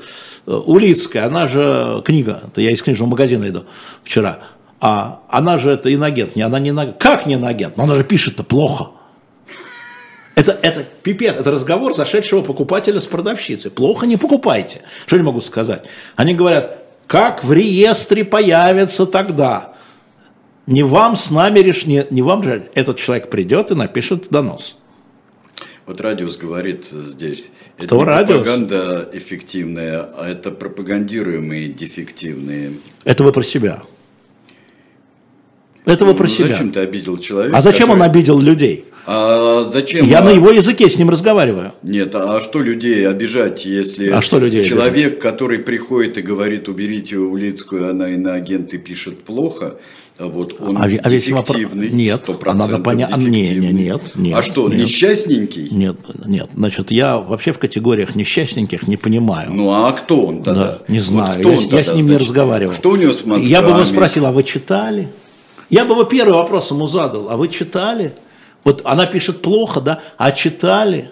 [0.46, 1.26] э, Улицкая?
[1.26, 3.66] Она же книга, это я из книжного магазина иду
[4.04, 4.40] вчера.
[4.82, 6.98] А она же это инагент, не, она не инагент.
[7.00, 7.76] Как не инагент?
[7.78, 8.92] Но она же пишет-то плохо.
[10.36, 13.72] Это, это пипец, это разговор зашедшего покупателя с продавщицей.
[13.72, 14.82] Плохо не покупайте.
[15.06, 15.84] Что я могу сказать?
[16.16, 16.78] Они говорят,
[17.08, 19.74] как в реестре появится тогда?
[20.66, 24.78] Не вам с нами решить, не, не вам же этот человек придет и напишет донос.
[25.86, 28.38] Вот Радиус говорит здесь, Кто это не Радиус?
[28.46, 32.74] пропаганда эффективная, а это пропагандируемые дефективные.
[33.04, 33.82] Это вы про себя.
[35.90, 36.48] Это вы про Ну, себя.
[36.50, 37.58] Зачем ты обидел человека?
[37.58, 38.86] А зачем он который- обидел людей?
[39.12, 40.06] А зачем?
[40.06, 41.72] Я а- на его языке с ним разговариваю.
[41.82, 47.18] Нет, а что людей обижать, если А что людей человек, который приходит и говорит, уберите
[47.18, 49.78] Улицкую, она иноагент и пишет плохо,
[50.20, 53.72] а вот он А а весь вопрос- Нет, а 100% надо понять- а, не, не,
[53.72, 54.78] нет, нет, А что, нет.
[54.82, 55.70] несчастненький?
[55.72, 55.96] Нет,
[56.26, 56.50] нет.
[56.56, 59.50] Значит, я вообще в категориях несчастненьких не понимаю.
[59.52, 60.62] Ну а кто он тогда?
[60.62, 62.28] Да, не Вот знаю, кто я, он с- я тогда, с ним не значит?
[62.28, 62.74] разговаривал.
[62.76, 63.50] Что у него с мозгами?
[63.50, 65.08] Я бы его спросил, а вы читали?
[65.70, 68.14] Я бы его первый вопрос ему задал, а вы читали?
[68.64, 71.12] Вот она пишет плохо, да, а читали?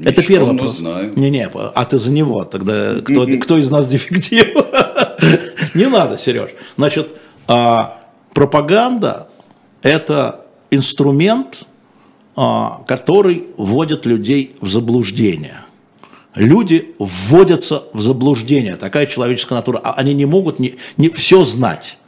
[0.00, 0.76] Это Ничего, первый ну, вопрос.
[0.76, 1.12] знаю.
[1.16, 4.46] Не, не, а ты за него тогда кто, кто из нас дефектив?
[5.74, 6.50] Не надо, Сереж.
[6.76, 7.08] Значит,
[7.48, 8.00] а,
[8.32, 9.28] пропаганда–
[9.82, 11.64] это инструмент,
[12.36, 15.62] а, который вводит людей в заблуждение.
[16.36, 18.76] Люди вводятся в заблуждение.
[18.76, 19.80] Такая человеческая натура.
[19.82, 21.98] А Они не могут не, не все знать.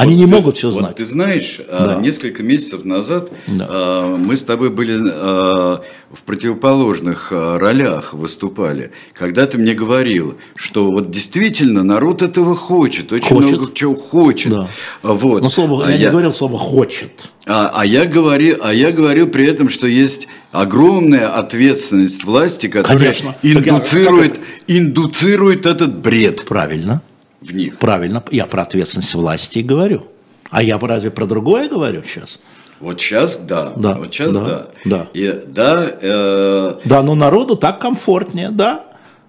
[0.00, 0.94] Они Вот не ты- могут все вот знать.
[0.96, 2.00] Ты знаешь, а, Да.
[2.00, 3.66] несколько месяцев назад Да.
[3.68, 8.92] а, мы с тобой были а, в противоположных ролях выступали.
[9.12, 13.50] Когда ты мне говорил, что вот действительно народ этого хочет, очень Хочет.
[13.58, 14.52] много чего хочет.
[14.52, 14.68] Да.
[15.02, 15.42] А, Вот.
[15.42, 17.30] Но слово, А я, не говорил слово «хочет».
[17.46, 22.98] а, а я говорил, а я говорил при этом, что есть огромная ответственность власти, которая
[22.98, 23.32] Конечно.
[23.32, 27.02] Так я- индуцирует, индуцирует этот бред Правильно.
[27.40, 27.78] В них.
[27.78, 28.22] Правильно.
[28.30, 30.04] Я про ответственность власти и говорю.
[30.50, 32.38] А я разве про другое говорю сейчас?
[32.80, 35.06] Вот сейчас да, Да, вот сейчас да, да, да.
[35.12, 38.84] И, да, э, Да, но народу так комфортнее, да.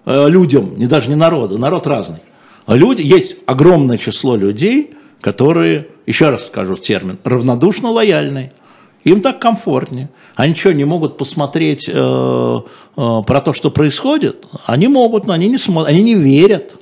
[0.06, 2.20] Э, Людям, не даже не народу, народ разный.
[2.68, 8.52] Люди, есть огромное число людей, которые, еще раз скажу термин, равнодушно лояльные.
[9.02, 10.10] Им так комфортнее.
[10.36, 14.46] Они что, не могут посмотреть э, э, про то, что происходит?
[14.66, 16.76] Они могут, но они не смотрят, они не верят.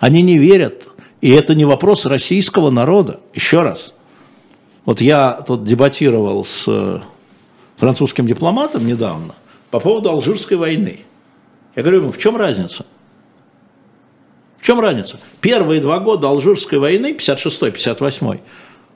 [0.00, 0.88] Они не верят.
[1.20, 3.20] И это не вопрос российского народа.
[3.34, 3.94] Еще раз.
[4.86, 7.00] Вот я тут дебатировал с э,
[7.76, 9.34] французским дипломатом недавно
[9.70, 11.00] по поводу Алжирской войны.
[11.76, 12.86] Я говорю ему, в чем разница?
[14.58, 15.18] В чем разница?
[15.40, 18.40] Первые два года Алжирской войны, 56-58,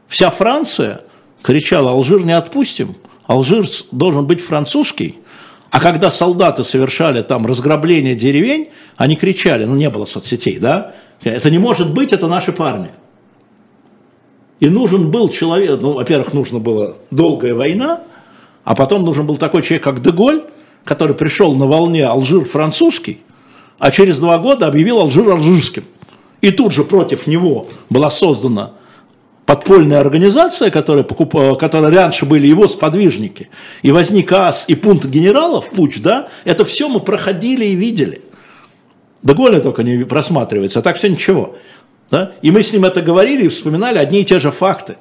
[0.09, 1.03] вся Франция
[1.43, 5.19] кричала, Алжир не отпустим, Алжир должен быть французский,
[5.75, 10.95] а когда солдаты совершали там разграбление деревень, они кричали, ну не было соцсетей, да,
[11.25, 12.91] это не может быть, это наши парни.
[14.61, 18.03] И нужен был человек, ну, во-первых, нужна была долгая война,
[18.63, 20.45] а потом нужен был такой человек, как Деголь,
[20.85, 23.23] который пришел на волне Алжир французский,
[23.81, 25.83] а через два года объявил Алжир алжирским.
[26.41, 28.75] И тут же против него была создана
[29.47, 31.59] подпольная организация, которая, покуп...
[31.59, 33.49] которая раньше были его сподвижники,
[33.83, 38.23] и возник АС и пункт генералов, путь, да, это все мы проходили и видели.
[39.23, 41.57] Деголя только не просматривается, а так все ничего.
[42.11, 42.33] Да?
[42.43, 44.97] И мы с ним это говорили и вспоминали одни и те же факты.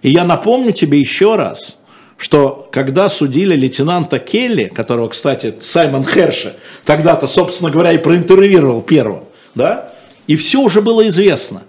[0.00, 1.76] И я напомню тебе еще раз,
[2.16, 9.24] что когда судили лейтенанта Келли, которого, кстати, Саймон Херше тогда-то, собственно говоря, и проинтервьюировал первым,
[9.54, 9.92] да,
[10.26, 11.62] и все уже было известно.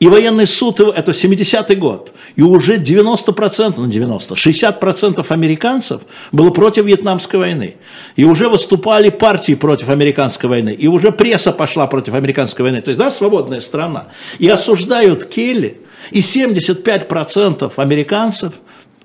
[0.00, 2.14] И военный суд, это 70-й год.
[2.34, 6.00] И уже 90%, ну 90, 60% американцев
[6.32, 7.74] было против Вьетнамской войны.
[8.16, 10.70] И уже выступали партии против американской войны.
[10.70, 12.80] И уже пресса пошла против американской войны.
[12.80, 14.06] То есть, да, свободная страна.
[14.38, 15.82] И осуждают Келли.
[16.10, 18.54] И 75% американцев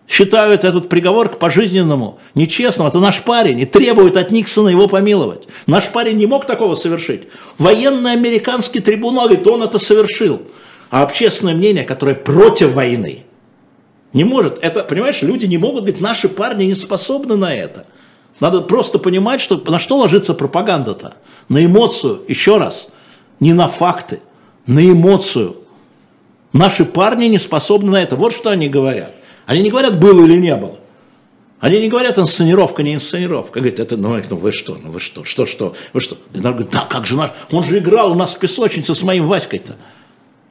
[0.07, 2.87] считают этот приговор к пожизненному нечестным.
[2.87, 5.43] Это наш парень и требуют от Никсона его помиловать.
[5.67, 7.23] Наш парень не мог такого совершить.
[7.57, 10.41] Военный американский трибунал говорит, он это совершил
[10.89, 13.25] а общественное мнение, которое против войны,
[14.13, 14.59] не может.
[14.61, 17.85] Это, понимаешь, люди не могут говорить, наши парни не способны на это.
[18.39, 21.15] Надо просто понимать, что, на что ложится пропаганда-то.
[21.49, 22.89] На эмоцию, еще раз,
[23.39, 24.21] не на факты,
[24.67, 25.57] на эмоцию.
[26.53, 28.15] Наши парни не способны на это.
[28.15, 29.11] Вот что они говорят.
[29.45, 30.77] Они не говорят, было или не было.
[31.59, 33.59] Они не говорят, инсценировка, не инсценировка.
[33.59, 36.17] Говорят, это, ну, ну вы что, ну вы что, что, что, вы что?
[36.33, 39.27] И говорит, да, как же наш, он же играл у нас в песочнице с моим
[39.27, 39.75] Васькой-то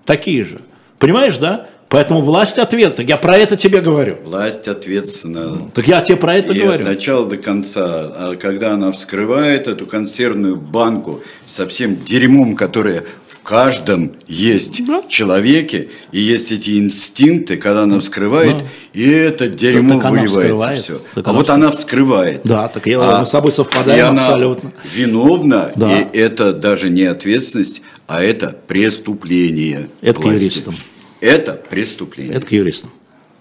[0.05, 0.61] такие же.
[0.99, 1.69] Понимаешь, да?
[1.95, 3.07] Поэтому власть ответственна.
[3.07, 4.17] Я про это тебе говорю.
[4.25, 5.71] Власть ответственна.
[5.75, 6.83] Так я тебе про это и говорю.
[6.83, 7.85] от начала до конца.
[7.85, 15.03] А когда она вскрывает эту консервную банку со всем дерьмом, которое в каждом есть да.
[15.09, 18.65] человеке, и есть эти инстинкты, когда она вскрывает, да.
[18.95, 21.01] и это дерьмо так выливается все.
[21.15, 22.41] Так а вот она вскрывает.
[22.43, 24.71] Да, так я а, мы с собой совпадаем и абсолютно.
[24.71, 26.01] Она виновна, да.
[26.01, 29.89] и это даже не ответственность, а это преступление.
[30.01, 30.39] Это власти.
[30.39, 30.77] к юристам.
[31.21, 32.37] Это преступление.
[32.37, 32.91] Это к юристам.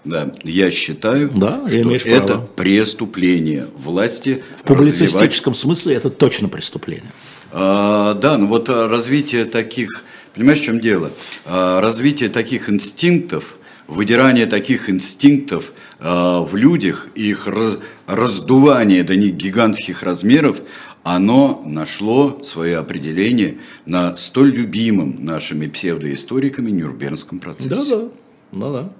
[0.04, 2.46] Да, я считаю, да, что это право.
[2.56, 4.42] преступление власти.
[4.60, 5.78] В публицистическом развивать...
[5.78, 7.10] смысле это точно преступление.
[7.52, 10.04] А, да, ну вот а, развитие таких,
[10.34, 11.10] понимаешь, в чем дело?
[11.46, 19.34] А, развитие таких инстинктов, выдирание таких инстинктов а, в людях, их раз, раздувание до них
[19.34, 20.58] гигантских размеров,
[21.04, 27.96] оно нашло свое определение на столь любимом нашими псевдоисториками Нюрнбергском процессе.
[27.96, 28.08] Да,
[28.52, 28.92] да, да, да.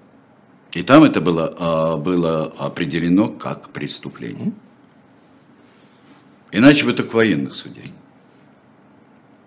[0.75, 4.53] И там это было, а, было определено как преступление.
[6.53, 7.91] Иначе бы только военных судили.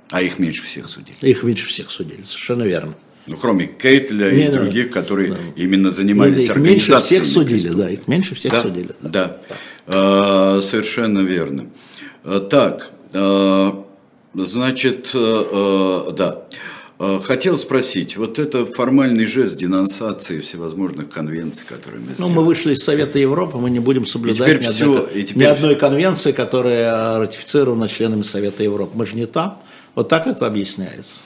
[0.09, 1.17] А их меньше всех судили.
[1.21, 2.95] Их меньше всех судили, совершенно верно.
[3.27, 5.37] Ну, кроме Кейтля и да, других, которые да.
[5.57, 7.19] именно занимались их организацией.
[7.19, 8.95] Меньше всех судили, да, их меньше всех да, судили.
[9.01, 9.37] Да, да.
[9.49, 9.55] да.
[9.85, 11.67] А, совершенно верно.
[12.27, 13.71] Э, так, э,
[14.35, 16.43] значит, э, да.
[17.23, 22.33] Хотел спросить, вот это формальный жест денонсации всевозможных конвенций, которые мы сделали.
[22.33, 25.43] Ну, мы вышли из Совета Европы, мы не будем соблюдать ни, все, одной, теперь...
[25.43, 28.97] ни одной конвенции, которая ратифицирована членами Совета Европы.
[28.97, 29.61] Мы же не там.
[29.93, 31.19] Вот так это объясняется.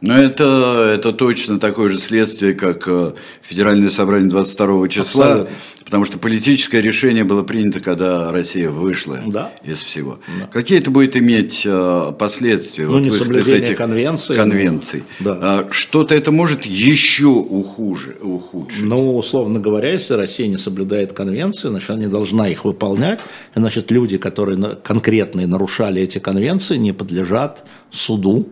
[0.00, 3.12] Но это, это точно такое же следствие, как э,
[3.42, 5.56] Федеральное собрание 22 числа, Абсолютно.
[5.84, 9.52] потому что политическое решение было принято, когда Россия вышла да.
[9.64, 10.20] из всего.
[10.40, 10.46] Да.
[10.52, 12.86] Какие это будет иметь э, последствия?
[12.86, 14.36] Ну, вот не соблюдение этих конвенций.
[14.36, 15.02] конвенций.
[15.18, 15.38] Да.
[15.40, 18.84] А что-то это может еще ухуже, ухудшить?
[18.84, 23.18] Ну, условно говоря, если Россия не соблюдает конвенции, значит, она не должна их выполнять.
[23.56, 28.48] Значит, люди, которые конкретные нарушали эти конвенции, не подлежат суду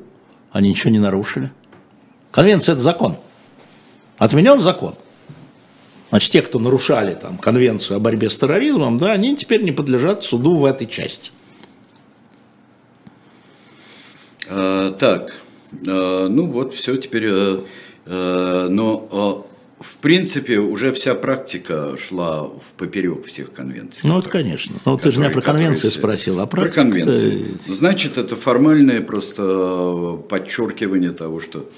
[0.56, 1.52] они ничего не нарушили.
[2.30, 3.18] Конвенция– это закон.
[4.16, 4.94] Отменен закон.
[6.08, 10.24] Значит, те, кто нарушали там, конвенцию о борьбе с терроризмом, да, они теперь не подлежат
[10.24, 11.30] суду в этой части.
[14.48, 15.36] А, так,
[15.86, 17.26] а, ну вот, все теперь.
[17.28, 17.66] А,
[18.06, 19.46] а, но
[19.78, 24.08] в принципе, уже вся практика шла в поперек всех конвенций.
[24.08, 24.76] Ну, вот, конечно.
[24.86, 25.98] Ну, ты же меня про конвенции все...
[25.98, 27.58] спросил, а Про конвенции.
[27.68, 31.68] Значит, это формальное просто подчеркивание того, что,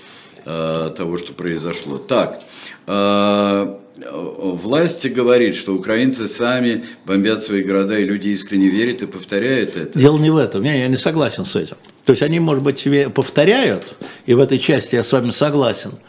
[0.44, 1.98] э, того, что произошло.
[1.98, 2.40] Так,
[2.86, 3.74] э,
[4.12, 9.98] власти говорит, что украинцы сами бомбят свои города, и люди искренне верят и повторяют это.
[9.98, 11.76] Дело не в этом, я, я не согласен с этим.
[12.04, 15.94] То есть они, может быть, повторяют, и в этой части я с вами согласен–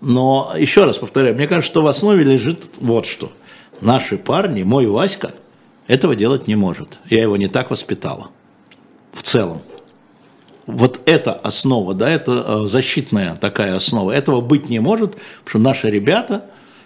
[0.00, 3.32] но еще раз повторяю, мне кажется, что в основе лежит вот что.
[3.80, 5.32] Наши парни, мой Васька,
[5.86, 6.98] этого делать не может.
[7.08, 8.28] Я его не так воспитала.
[9.12, 9.62] В целом.
[10.66, 14.12] Вот эта основа, да, это э, защитная такая основа.
[14.12, 15.12] Этого быть не может,
[15.44, 16.44] потому что наши ребята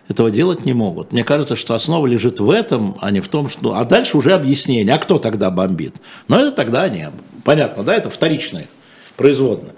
[0.08, 1.12] этого делать не могут.
[1.12, 3.74] Мне кажется, что основа лежит в этом, а не в том, что...
[3.74, 5.96] А дальше уже объяснение, а кто тогда бомбит?
[6.28, 7.10] Но это тогда не...
[7.44, 8.68] Понятно, да, это вторичное,
[9.16, 9.72] производное.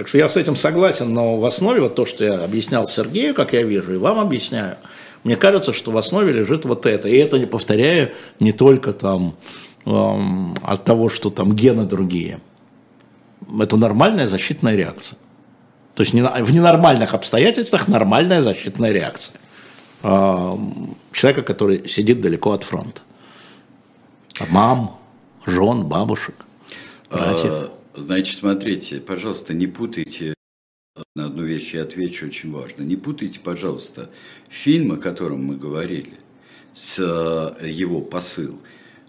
[0.00, 3.34] Так что я с этим согласен, но в основе вот то, что я объяснял Сергею,
[3.34, 4.78] как я вижу, и вам объясняю,
[5.24, 7.06] мне кажется, что в основе лежит вот это.
[7.06, 9.34] И это, не повторяю, не только там
[9.84, 12.40] эм, от того, что там гены другие.
[13.60, 15.18] Это нормальная защитная реакция.
[15.94, 19.36] То есть в ненормальных обстоятельствах нормальная защитная реакция.
[20.02, 23.02] Эм, человека, который сидит далеко от фронта.
[24.48, 24.96] Мам,
[25.44, 26.36] жен, бабушек,
[27.10, 27.68] братьев.
[28.00, 30.34] Значит, смотрите, пожалуйста, не путайте
[31.14, 32.82] на одну вещь я отвечу очень важно.
[32.82, 34.10] Не путайте, пожалуйста,
[34.48, 36.14] фильм, о котором мы говорили,
[36.74, 38.60] с э, его посыл,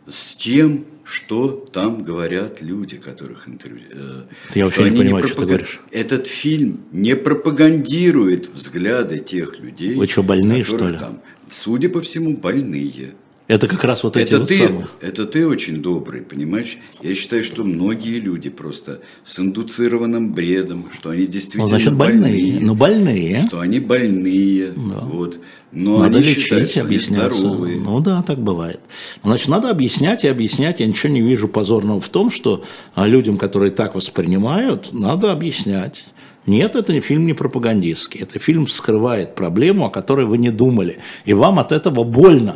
[0.08, 3.88] с тем, что там говорят люди, которых интервью.
[3.92, 4.24] э,
[4.56, 5.80] Я вообще не они понимаю, что ты говоришь.
[5.92, 9.96] Этот фильм не пропагандирует взгляды тех людей.
[9.96, 10.98] Вы что, больные, что ли?
[10.98, 13.16] Там, судя по всему, больные.
[13.52, 14.88] Это как раз вот эти Это вот ты, самые.
[15.02, 16.78] это ты очень добрый, понимаешь?
[17.03, 22.60] Я считаю, что многие люди просто с индуцированным бредом, что они действительно Ну, значит, больные.
[22.61, 23.44] Ну, больные.
[23.45, 25.40] что они больные, вот.
[25.73, 27.38] Но надо они лечить, считают, что они объясняться.
[27.38, 27.78] здоровые.
[27.82, 28.80] Ну да, так бывает.
[29.22, 30.80] Значит, надо объяснять и объяснять.
[30.80, 32.64] Я ничего не вижу позорного в том, что
[32.95, 36.06] а, людям, которые так воспринимают, надо объяснять.
[36.45, 38.22] Нет, это не фильм не пропагандистский.
[38.22, 40.99] Это фильм скрывает проблему, о которой вы не думали.
[41.26, 42.56] И вам от этого больно.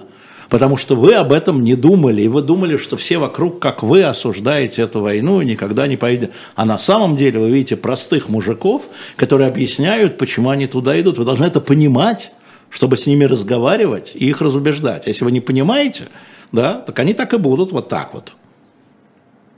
[0.49, 4.03] Потому что вы об этом не думали, и вы думали, что все вокруг, как вы,
[4.03, 6.33] осуждаете эту войну и никогда не пойдете.
[6.55, 8.83] А на самом деле вы видите простых мужиков,
[9.15, 11.17] которые объясняют, почему они туда идут.
[11.17, 12.31] Вы должны это понимать,
[12.69, 15.07] чтобы с ними разговаривать и их разубеждать.
[15.07, 16.07] Если вы не понимаете,
[16.51, 18.33] да, так они так и будут вот так вот.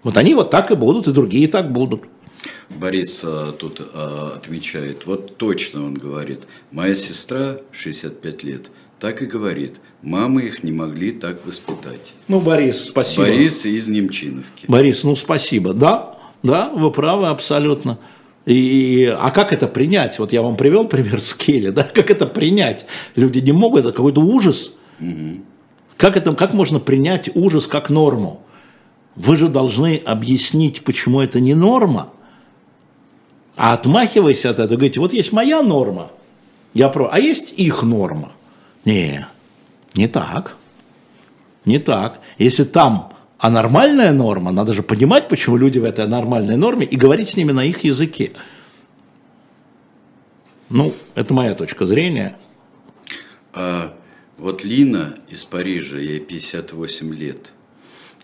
[0.04, 2.04] Вот они вот так и будут, и другие так будут.
[2.70, 6.42] Борис а, тут а, отмечает, вот точно он говорит,
[6.72, 8.68] моя сестра, 65 лет,
[9.00, 12.14] так и говорит, мамы их не могли так воспитать.
[12.28, 13.28] Ну, Борис, спасибо.
[13.28, 14.66] Борис из Немчиновки.
[14.68, 15.74] Борис, ну спасибо.
[15.74, 18.00] Да, да, вы правы абсолютно.
[18.46, 20.20] И, а как это принять?
[20.20, 21.84] Вот я вам привел пример с Келли, да?
[21.84, 22.86] Как это принять?
[23.16, 24.72] Люди не могут, это какой-то ужас.
[25.98, 28.42] Как, это, как можно принять ужас как норму?
[29.16, 32.14] Вы же должны объяснить, почему это не норма.
[33.56, 36.12] А отмахиваясь от этого, говорите, вот есть моя норма,
[36.76, 38.32] я про, а есть их норма.
[38.86, 39.26] Не,
[39.98, 40.56] не так.
[41.66, 42.20] Не так.
[42.38, 46.96] Если там а нормальная норма, надо же понимать, почему люди в этой нормальной норме, и
[46.96, 48.32] говорить с ними на их языке.
[50.70, 52.36] Ну, это моя точка зрения.
[53.54, 53.94] А
[54.38, 57.54] вот Лина из Парижа, ей 58 лет,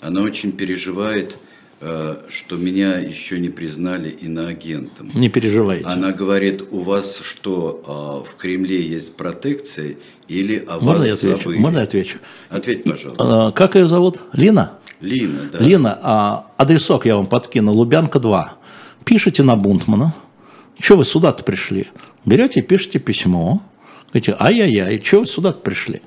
[0.02, 1.38] она очень переживает,
[1.80, 5.12] э, что меня еще не признали иноагентом.
[5.14, 5.86] Не переживайте.
[5.86, 9.96] Она говорит, у вас что, а, в Кремле есть протекция
[10.28, 11.38] или о Можно вас я отвечу?
[11.44, 11.58] забыли?
[11.60, 12.18] Можно я отвечу?
[12.50, 13.48] Ответь, пожалуйста.
[13.48, 14.22] А, Как ее зовут?
[14.34, 14.74] Лина?
[15.02, 15.60] Лина, да.
[15.60, 18.54] Лина, а адресок я вам подкину, Лубянка 2.
[19.04, 20.16] Пишите на Бунтмана.
[20.80, 21.88] Что вы сюда-то пришли?
[22.26, 23.62] Берете, пишите письмо.
[24.08, 26.02] Говорите, ай-яй-яй, что вы сюда-то пришли?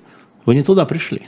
[0.46, 1.22] Вы не туда пришли.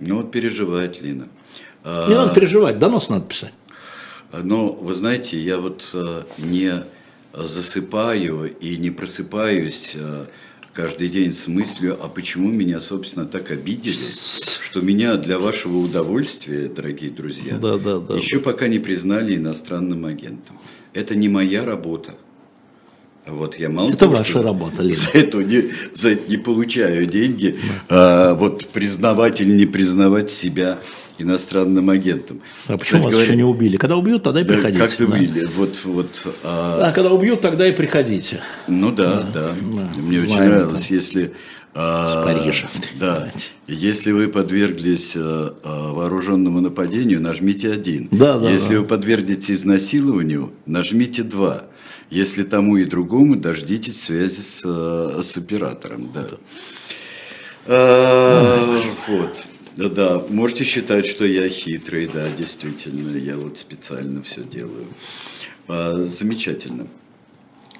[0.00, 1.28] Ну вот переживает Лина.
[1.84, 3.52] А, Не надо переживать, донос надо писать.
[4.32, 6.82] Но вы знаете, я вот э, не
[7.34, 10.26] засыпаю и не просыпаюсь э,
[10.72, 13.96] каждый день с мыслью, а почему меня, собственно, так обидели,
[14.60, 18.16] что меня для вашего удовольствия, дорогие друзья, Да, да, да.
[18.16, 20.58] еще пока не признали иностранным агентом.
[20.94, 22.14] Это не моя работа.
[23.30, 24.94] Вот я мало Это того, ваша что работа, Лина.
[24.94, 30.78] За это не, за это не получаю деньги, а, вот признавать или не признавать себя
[31.18, 32.40] иностранным агентом.
[32.68, 33.76] А почему Кстати вас говоря, еще не убили?
[33.76, 34.82] Когда убьют, тогда и да, приходите.
[34.82, 35.12] Как ты да.
[35.12, 35.48] выглядишь?
[35.56, 38.40] Вот, вот, а, Да, когда убьют, тогда и приходите.
[38.68, 39.54] ну да, да.
[39.96, 41.32] Мне очень знаем нравилось, если...
[41.74, 42.68] а, Парижа.
[43.00, 43.32] Да.
[43.66, 48.08] Если вы подверглись а, а, вооруженному нападению, нажмите один.
[48.10, 48.80] Да, да, Если да.
[48.80, 51.64] вы подвергнетесь изнасилованию, нажмите два.
[52.10, 56.10] Если тому и другому, дождитесь связи с, а, с оператором.
[56.12, 56.28] Да.
[57.66, 59.44] А, вот.
[59.76, 64.86] Да, можете считать, что я хитрый, да, действительно, я вот специально все делаю.
[65.68, 66.88] А, замечательно.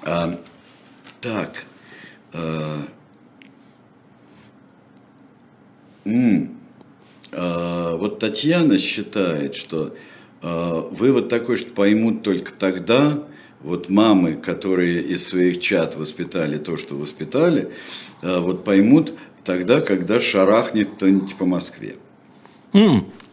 [0.03, 0.39] А,
[1.21, 1.63] так.
[2.31, 2.85] а,
[6.05, 6.55] м,
[7.31, 9.95] а, вот Татьяна считает, что
[10.41, 13.23] а, вывод такой, что поймут только тогда,
[13.61, 17.69] вот мамы, которые из своих чат воспитали то, что воспитали,
[18.21, 19.13] а, вот поймут
[19.43, 21.95] тогда, когда шарахнет кто-нибудь по Москве.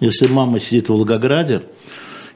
[0.01, 1.63] Если мама сидит в Волгограде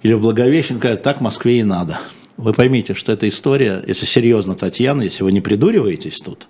[0.03, 2.01] или в Благовещенке, говорит, так Москве и надо.
[2.37, 6.49] Вы поймите, что эта история, если серьезно, Татьяна, если вы не придуриваетесь тут,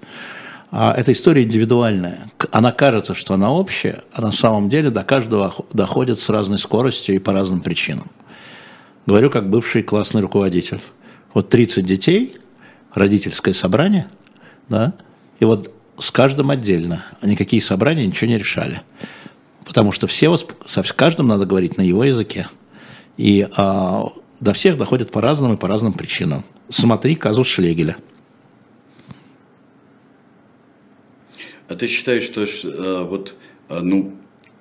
[0.70, 2.30] а эта история индивидуальная.
[2.52, 6.58] Она кажется, что она общая, а на самом деле до каждого ох- доходит с разной
[6.58, 8.06] скоростью и по разным причинам.
[9.04, 10.80] Говорю как бывший классный руководитель.
[11.34, 12.36] Вот 30 детей,
[12.92, 14.08] родительское собрание,
[14.68, 14.94] да,
[15.38, 17.04] и вот с каждым отдельно.
[17.22, 18.82] Никакие собрания ничего не решали.
[19.64, 22.48] Потому что все, со с каждым надо говорить на его языке.
[23.16, 26.44] И а, до всех доходят по разным и по разным причинам.
[26.68, 27.96] Смотри казус Шлегеля.
[31.68, 33.36] А ты считаешь, что а, вот,
[33.68, 34.16] а, ну,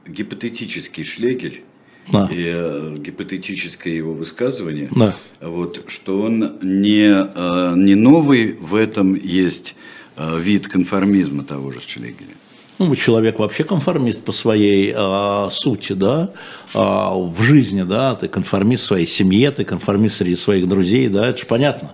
[0.06, 1.64] гипотетический Шлегель
[2.12, 2.28] да.
[2.32, 5.16] и э, гипотетическое его высказывание, да.
[5.42, 9.76] вот, что он не, э, не новый, в этом есть
[10.18, 12.36] э, вид конформизма того же Шлегеля.
[12.80, 16.30] Ну, человек вообще конформист по своей э, сути, да,
[16.74, 21.40] э, в жизни, да, ты конформист своей семье, ты конформист среди своих друзей, да, это
[21.40, 21.94] же понятно.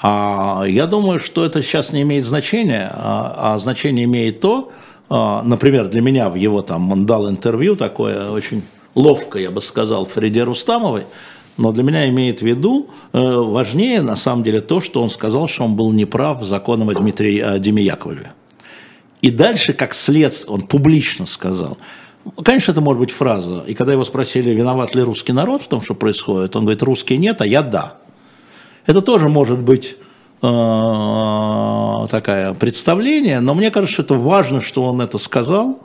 [0.00, 4.72] А я думаю, что это сейчас не имеет значения, а, а значение имеет то,
[5.08, 8.62] а, например, для меня в его там, он дал интервью такое очень
[8.94, 11.04] ловко, я бы сказал, Фреде Рустамовой,
[11.56, 15.48] но для меня имеет в виду э, важнее на самом деле то, что он сказал,
[15.48, 18.32] что он был неправ законом о Дмитрии о Диме Яковлеве.
[19.20, 21.76] И дальше, как следствие, он публично сказал,
[22.44, 23.64] Конечно, это может быть фраза.
[23.66, 27.18] И когда его спросили, виноват ли русский народ в том, что происходит, он говорит, русский
[27.18, 27.94] нет, а я да.
[28.86, 29.96] Это тоже может быть
[30.40, 35.80] э, такое представление, но мне кажется, что это важно, что он это сказал,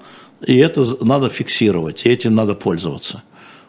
[0.46, 3.24] и это надо фиксировать, и этим надо пользоваться.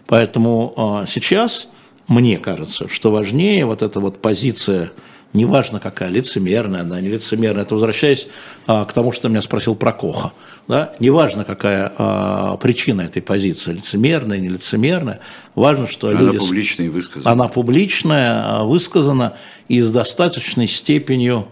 [0.07, 1.69] Поэтому э, сейчас
[2.07, 4.93] мне кажется, что важнее вот эта вот позиция,
[5.33, 8.29] неважно какая, лицемерная, она не лицемерная, это возвращаясь
[8.67, 10.33] э, к тому, что меня спросил про Коха–
[10.69, 10.93] да?
[11.01, 15.21] Неважно, какая а, причина этой позиции, лицемерная, не лицемерная,
[15.55, 16.39] важно, что она люди...
[16.39, 17.33] публичная и высказана.
[17.33, 19.39] Она публичная, а, высказана
[19.69, 21.49] и с достаточной степенью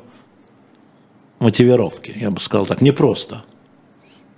[1.38, 3.43] мотивировки, я бы сказал так, непросто.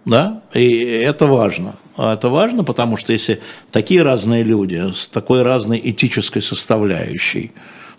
[0.05, 0.43] Да?
[0.55, 1.77] И это важно.
[1.97, 7.53] А это важно, потому что если такие разные люди с такой разной этической составляющей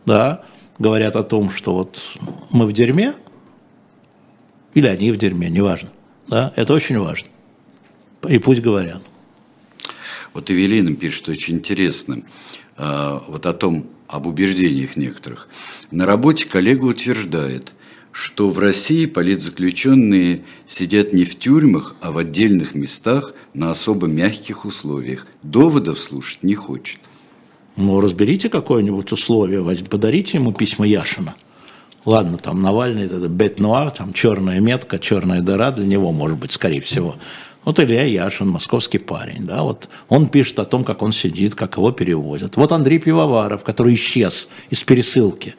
[0.05, 0.43] да,
[0.79, 2.01] говорят о том, что вот
[2.49, 3.13] мы в дерьме,
[4.73, 5.89] или они в дерьме, неважно,
[6.27, 7.27] да, это очень важно.
[8.27, 9.01] И пусть говорят.
[10.33, 12.21] Вот Эвелина пишет очень интересно,
[12.77, 15.49] а, вот о том, об убеждениях некоторых.
[15.91, 17.73] На работе коллега утверждает,
[18.19, 24.65] что в России политзаключенные сидят не в тюрьмах, а в отдельных местах на особо мягких
[24.65, 25.25] условиях.
[25.41, 26.99] Доводов слушать не хочет.
[27.77, 31.35] Ну, разберите какое-нибудь условие, подарите ему письма Яшина–
[32.05, 36.51] Ладно, там Навальный, это бет нуар, там черная метка, черная дыра, для него может быть,
[36.51, 37.17] скорее всего.
[37.65, 41.75] Вот Илья Яшин, московский парень, да, вот он пишет о том, как он сидит, как
[41.75, 42.55] его переводят.
[42.55, 45.55] Вот Андрей Пивоваров, который исчез из пересылки.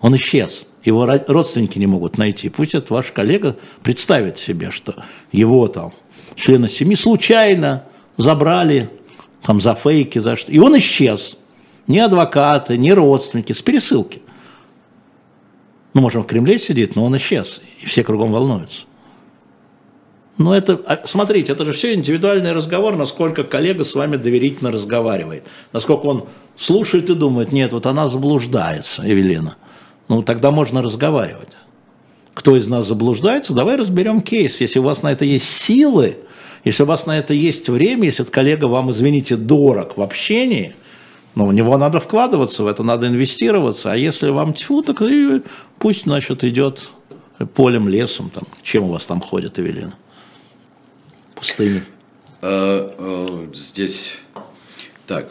[0.00, 0.66] Он исчез.
[0.86, 2.48] Его родственники не могут найти.
[2.48, 5.02] Пусть этот ваш коллега представит себе, что
[5.32, 5.92] его там
[6.36, 7.84] члены семьи случайно
[8.16, 8.88] забрали
[9.42, 10.52] там за фейки, за что.
[10.52, 11.36] И он исчез.
[11.88, 14.22] Ни адвокаты, ни родственники, с пересылки.
[15.92, 18.86] Ну, может, он в Кремле сидит, но он исчез, и все кругом волнуются.
[20.36, 25.44] Но это, а, смотрите, это же все индивидуальный разговор, насколько коллега с вами доверительно разговаривает,
[25.72, 29.56] насколько он слушает и думает, нет, вот она заблуждается, Эвелина.
[30.08, 31.48] Ну, тогда можно разговаривать.
[32.34, 34.60] Кто из нас заблуждается, давай разберем кейс.
[34.60, 36.18] Если у вас на это есть силы,
[36.64, 40.74] если у вас на это есть время, если этот коллега вам, извините, дорог в общении–
[41.36, 43.92] но в него надо вкладываться, в это надо инвестироваться.
[43.92, 45.42] А если вам тьфу, так и
[45.78, 46.88] пусть, значит, идет
[47.54, 48.30] полем, лесом.
[48.30, 48.44] Там.
[48.62, 49.94] Чем у вас там ходит, Эвелина?
[51.34, 51.84] Пустыня.
[52.40, 54.14] А, а, здесь,
[55.06, 55.30] так,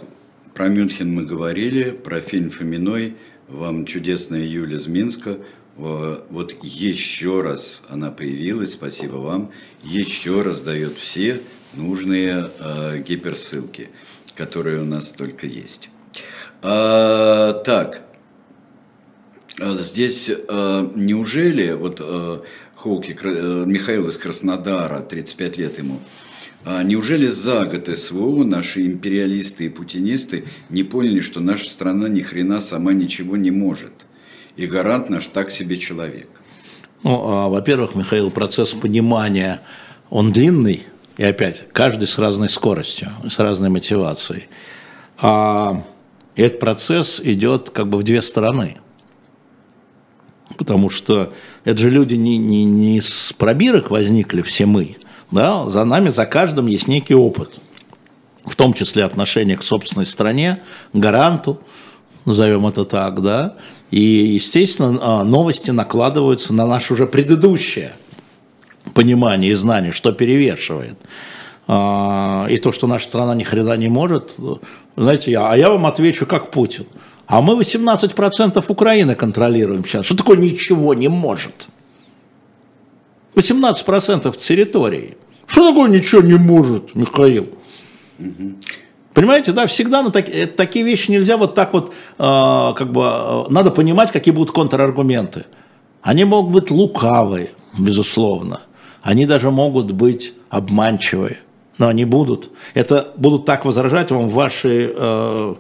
[0.54, 3.16] про Мюнхен мы говорили, про фильм «Фоминой».
[3.48, 5.38] Вам чудесная Юля из Минска.
[5.76, 9.52] Вот еще раз она появилась, спасибо вам.
[9.84, 11.42] Еще раз дает все
[11.74, 13.90] нужные э, гиперссылки,
[14.36, 15.90] которые у нас только есть.
[16.62, 18.02] А, так,
[19.60, 22.42] а здесь а, неужели, вот а,
[22.76, 26.00] Хоуки, а, Михаил из Краснодара, 35 лет ему,
[26.66, 32.22] а неужели за год СВО наши империалисты и путинисты не поняли, что наша страна ни
[32.22, 33.94] хрена сама ничего не может?
[34.56, 36.28] И гарант наш так себе человек.
[37.04, 39.62] Ну, а, во-первых, Михаил, процесс понимания,
[40.10, 40.88] он длинный,
[41.18, 44.48] и опять, каждый с разной скоростью, с разной мотивацией.
[45.20, 45.84] А
[46.36, 48.78] этот процесс идет как бы в две стороны.
[50.58, 51.32] Потому что
[51.64, 54.98] это же люди не, не, не с пробирок возникли все мы.
[55.32, 55.70] Да?
[55.70, 57.60] За нами, за каждым есть некий опыт.
[58.46, 60.60] В том числе отношение к собственной стране,
[60.94, 61.60] гаранту,
[62.26, 63.56] назовем это так, да.
[63.92, 67.94] И, естественно, а, новости накладываются на наше уже предыдущее
[68.94, 70.98] понимание и знание, что перевешивает.
[71.68, 74.36] А, и то, что наша страна ни хрена не может,
[74.96, 76.86] знаете, я, а я вам отвечу как Путин.
[77.28, 80.06] А мы 18% Украины контролируем сейчас.
[80.06, 81.70] Что такое ничего не может?
[83.36, 85.18] 18% территории.
[85.48, 87.50] Что такое ничего не может, Михаил?
[88.20, 88.56] Угу.
[89.14, 93.02] Понимаете, да, всегда на так, э, такие вещи нельзя вот так вот, э, как бы,
[93.04, 95.46] э, надо понимать, какие будут контраргументы.
[96.02, 98.62] Они могут быть лукавые, безусловно.
[99.02, 101.40] Они даже могут быть обманчивые
[101.78, 102.52] но они будут.
[102.74, 105.56] Это будут так возражать вам ваши э,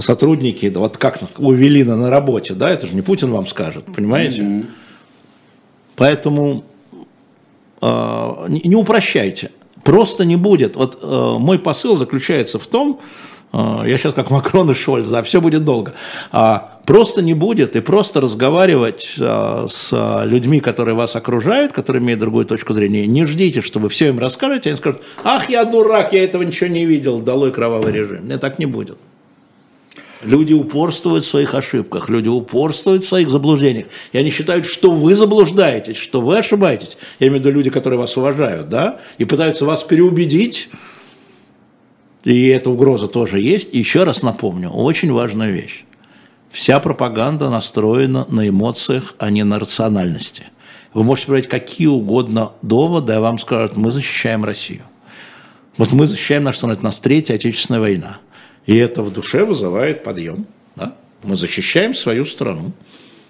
[0.00, 3.84] сотрудники, да, вот как у Велина на работе, да, это же не Путин вам скажет,
[3.94, 4.42] понимаете?
[4.42, 4.66] Mm-hmm.
[5.96, 6.64] Поэтому
[7.82, 9.50] не, не упрощайте.
[9.84, 10.76] Просто не будет.
[10.76, 13.00] Вот э, мой посыл заключается в том,
[13.52, 15.94] э, я сейчас как Макрон и Шольц, да, все будет долго.
[16.30, 22.20] А, просто не будет, и просто разговаривать э, с людьми, которые вас окружают, которые имеют
[22.20, 26.12] другую точку зрения, не ждите, что вы все им расскажете, они скажут, ах, я дурак,
[26.12, 28.28] я этого ничего не видел, долой кровавый режим.
[28.28, 28.98] Нет, так не будет.
[30.22, 33.86] Люди упорствуют в своих ошибках, люди упорствуют в своих заблуждениях.
[34.12, 36.96] И они считают, что вы заблуждаетесь, что вы ошибаетесь.
[37.18, 40.70] Я имею в виду люди, которые вас уважают, да, и пытаются вас переубедить.
[42.24, 43.74] И эта угроза тоже есть.
[43.74, 45.84] Еще раз напомню, очень важная вещь.
[46.52, 50.44] Вся пропаганда настроена на эмоциях, а не на рациональности.
[50.94, 54.82] Вы можете приводить какие угодно доводы, а вам скажут, мы защищаем Россию.
[55.78, 58.18] Вот мы защищаем нашу страну, это у нас Третья Отечественная война.
[58.66, 60.46] И это в душе вызывает подъем.
[60.76, 60.94] Да?
[61.22, 62.72] Мы защищаем свою страну.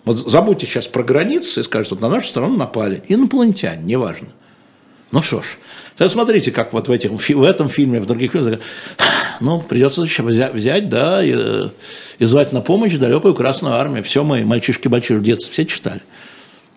[0.05, 3.03] Вот забудьте сейчас про границы и скажете, вот на нашу страну напали.
[3.09, 4.29] Инопланетяне, неважно.
[5.13, 5.45] Ну что ж,
[5.97, 8.61] тогда смотрите, как вот в, этих, в этом фильме, в других фильмах,
[9.41, 11.69] ну, придется взять, взять да, и, э,
[12.19, 14.03] и звать на помощь далекую Красную Армию.
[14.03, 16.01] Все мы, мальчишки-мальчишки, в детстве все читали.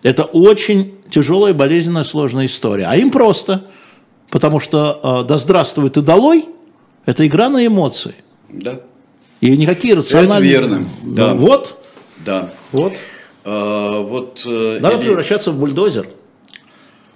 [0.02, 2.86] Это очень тяжелая, болезненная, сложная история.
[2.86, 3.64] А им просто,
[4.30, 6.44] потому что э, «Да здравствует и долой»–
[7.06, 8.14] это игра на эмоции.
[8.48, 8.80] Да.
[9.40, 10.52] И никакие рациональные...
[10.52, 10.86] Это верно.
[11.02, 11.34] Да.
[11.34, 11.82] Вот.
[12.24, 12.52] Да.
[12.72, 12.94] Вот.
[13.44, 15.06] А, вот э, Надо или...
[15.06, 16.08] превращаться в бульдозер.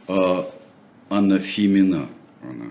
[0.07, 0.47] А,
[1.09, 2.07] Анна Фимина.
[2.43, 2.67] Она.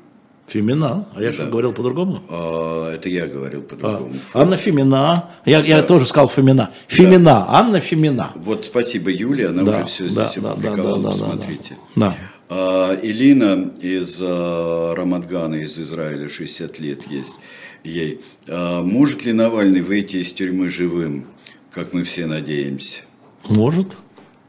[0.47, 1.07] Фимина?
[1.15, 1.33] А я да.
[1.33, 2.21] что, говорил по-другому?
[2.29, 4.13] А, это я говорил по-другому.
[4.33, 5.31] А, Анна Фимина.
[5.45, 5.65] Я, да.
[5.65, 6.71] я тоже сказал Фимина.
[6.87, 7.25] Фимина.
[7.25, 7.45] Да.
[7.49, 8.31] Анна Фимина.
[8.35, 9.71] Вот спасибо Юле, она да.
[9.71, 11.77] уже все да, здесь да, опубликовала, да, да, посмотрите.
[11.95, 12.15] Да, да.
[12.49, 17.35] А, Илина из а, Рамадгана, из Израиля, 60 лет есть
[17.83, 18.21] ей.
[18.47, 21.25] А может ли Навальный выйти из тюрьмы живым,
[21.71, 23.01] как мы все надеемся?
[23.47, 23.95] Может,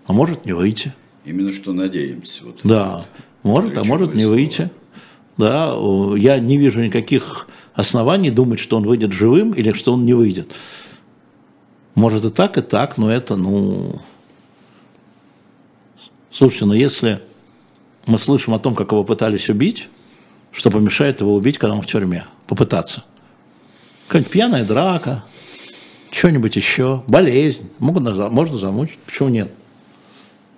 [0.06, 0.94] а может не выйти.
[1.24, 2.44] Именно что надеемся.
[2.44, 3.04] Вот да,
[3.42, 4.70] может, а может не выйти.
[5.36, 5.74] Да,
[6.16, 10.50] я не вижу никаких оснований думать, что он выйдет живым или что он не выйдет.
[11.94, 14.00] Может и так, и так, но это, ну...
[16.30, 17.20] Слушайте, но если
[18.06, 19.88] мы слышим о том, как его пытались убить,
[20.52, 22.26] что помешает его убить, когда он в тюрьме?
[22.46, 23.04] Попытаться.
[24.10, 25.24] Какая-нибудь пьяная драка,
[26.10, 29.52] что-нибудь еще, болезнь, можно, можно замучить, почему нет?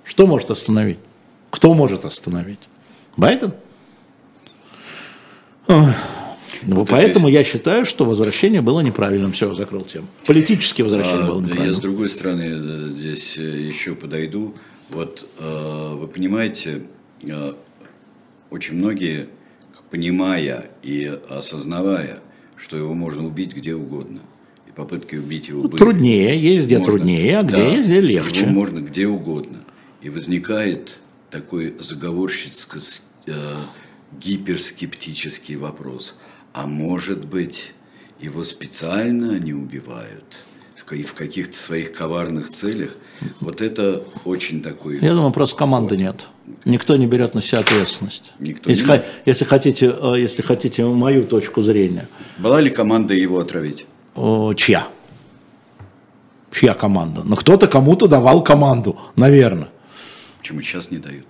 [0.05, 0.97] Что может остановить?
[1.51, 2.61] Кто может остановить?
[3.15, 3.53] Байден?
[5.69, 9.33] Ну, поэтому я считаю, что возвращение было неправильным.
[9.33, 10.07] Все, закрыл тему.
[10.27, 11.69] Политически возвращение а, было неправильным.
[11.69, 14.55] Я с другой стороны э, здесь э, еще подойду.
[14.89, 16.85] Вот э, вы понимаете,
[18.49, 19.29] очень многие,
[19.91, 22.21] понимая и осознавая,
[22.63, 24.21] что его можно убить где угодно.
[24.69, 25.77] И попытки убить его были.
[25.77, 28.41] Труднее, есть где можно, труднее, а где да, есть где легче.
[28.43, 29.59] Его можно где угодно.
[30.01, 32.79] И возникает такой заговорщицко
[33.27, 33.57] э,
[34.13, 36.17] гиперскептический вопрос.
[36.53, 37.73] А может быть,
[38.21, 40.45] его специально не убивают?
[41.03, 42.95] в каких-то своих коварных целях.
[43.41, 44.99] Вот это очень такой...
[45.01, 46.29] Я думаю, просто команды нет.
[46.65, 48.33] Никто не берет на себя ответственность.
[48.39, 49.03] Никто если, не...
[49.27, 52.09] если, хотите, э, если хотите мою точку зрения.
[52.39, 53.87] Была ли команда его отравить?
[54.57, 54.89] Чья?
[56.51, 57.23] Чья команда?
[57.25, 59.69] Ну, кто-то кому-то давал команду, наверное.
[60.39, 61.25] Почему сейчас не дают?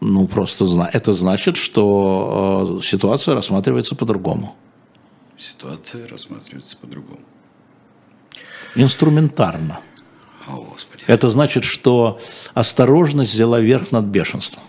[0.00, 4.56] Ну, просто это значит, что э, ситуация рассматривается по-другому.
[5.36, 7.20] Ситуация рассматривается по-другому.
[8.74, 9.80] Инструментарно.
[10.50, 11.04] О, Господи.
[11.06, 12.18] Это значит, что
[12.54, 14.62] осторожность взяла верх над бешенством.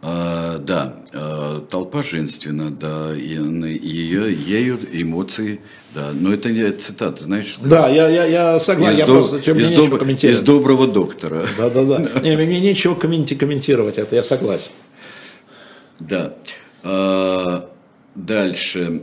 [0.00, 5.60] А, да, а, толпа женственна, да, и, ее, ею эмоции,
[5.92, 7.56] да, но это не цитата, знаешь?
[7.60, 11.42] Да, я, я, я согласен, из я до, просто, чем из, доб, из доброго доктора.
[11.56, 14.70] Да, да, да, не, мне нечего комментировать это, я согласен.
[15.98, 16.34] Да,
[16.84, 17.68] а,
[18.14, 19.02] дальше,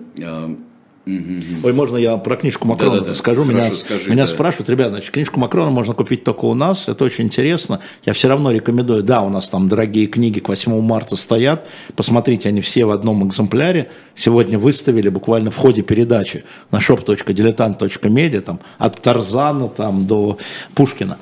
[1.05, 3.43] Ой, можно я про книжку Макрона да, да, скажу?
[3.43, 4.31] Хорошо, меня скажи, меня да.
[4.31, 7.79] спрашивают, ребят, значит, книжку Макрона можно купить только у нас, это очень интересно.
[8.05, 12.49] Я все равно рекомендую, да, у нас там дорогие книги к 8 марта стоят, посмотрите,
[12.49, 13.91] они все в одном экземпляре.
[14.15, 20.39] Сегодня выставили буквально в ходе передачи на shop.diletant.media, там, от Тарзана там, до
[20.73, 21.17] Пушкина.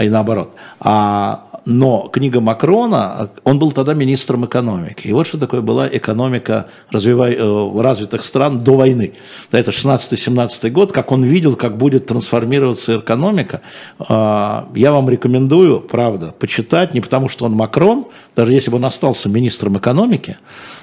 [0.00, 0.54] и наоборот.
[0.80, 5.08] А, но книга Макрона, он был тогда министром экономики.
[5.08, 9.12] И вот что такое была экономика развивай, э, развитых стран до войны.
[9.50, 13.60] Это 16-17 год, как он видел, как будет трансформироваться экономика.
[13.98, 18.06] А, я вам рекомендую, правда, почитать, не потому что он Макрон,
[18.36, 20.38] даже если бы он остался министром экономики,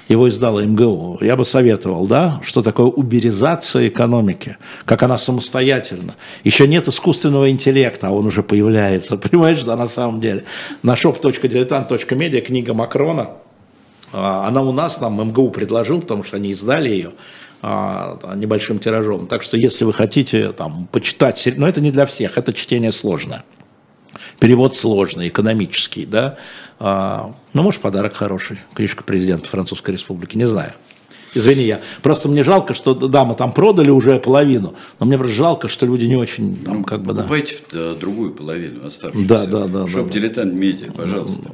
[0.08, 6.14] его издала МГУ, я бы советовал, да, что такое уберизация экономики, как она самостоятельна.
[6.44, 10.44] Еще нет искусственного интеллекта, а он уже появляется, понимаешь, да, на самом деле.
[10.82, 13.30] На shop.diletant.media книга Макрона,
[14.12, 17.12] а, она у нас, нам МГУ предложил, потому что они издали ее,
[17.62, 19.26] а, небольшим тиражом.
[19.26, 23.44] Так что, если вы хотите там, почитать, но это не для всех, это чтение сложное.
[24.38, 26.38] Перевод сложный, экономический, да.
[26.78, 28.58] А, ну, может, подарок хороший.
[28.74, 30.72] Книжка президента Французской Республики, не знаю.
[31.34, 31.80] Извини, я.
[32.02, 35.84] Просто мне жалко, что, да, мы там продали уже половину, но мне просто жалко, что
[35.84, 37.22] люди не очень, там, как бы, да.
[37.22, 39.28] Покупайте да, другую половину оставшуюся.
[39.28, 39.86] Да, да, да.
[39.86, 41.50] Чтоб да, дилетант медиа, пожалуйста.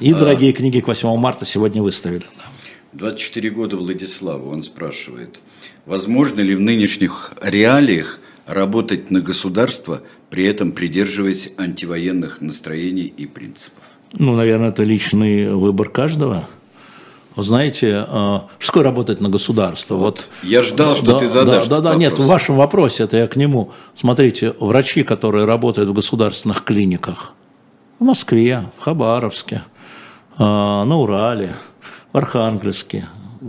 [0.00, 2.24] И дорогие а, книги к 8 марта сегодня выставили.
[2.38, 2.44] Да.
[2.92, 5.40] 24 года Владиславу, он спрашивает,
[5.86, 13.82] возможно ли в нынешних реалиях работать на государство, при этом придерживаясь антивоенных настроений и принципов?
[14.12, 16.48] Ну, наверное, это личный выбор каждого.
[17.36, 19.94] Вы знаете, э, что работать на государство?
[19.94, 20.28] Вот.
[20.42, 21.66] Я ждал, что да, ты задашь.
[21.66, 23.70] Да, да, да, нет, в вашем вопросе, это я к нему.
[23.96, 27.32] Смотрите, врачи, которые работают в государственных клиниках,
[27.98, 29.62] в Москве, в Хабаровске,
[30.38, 31.54] э, на Урале,
[32.12, 33.08] в Архангельске,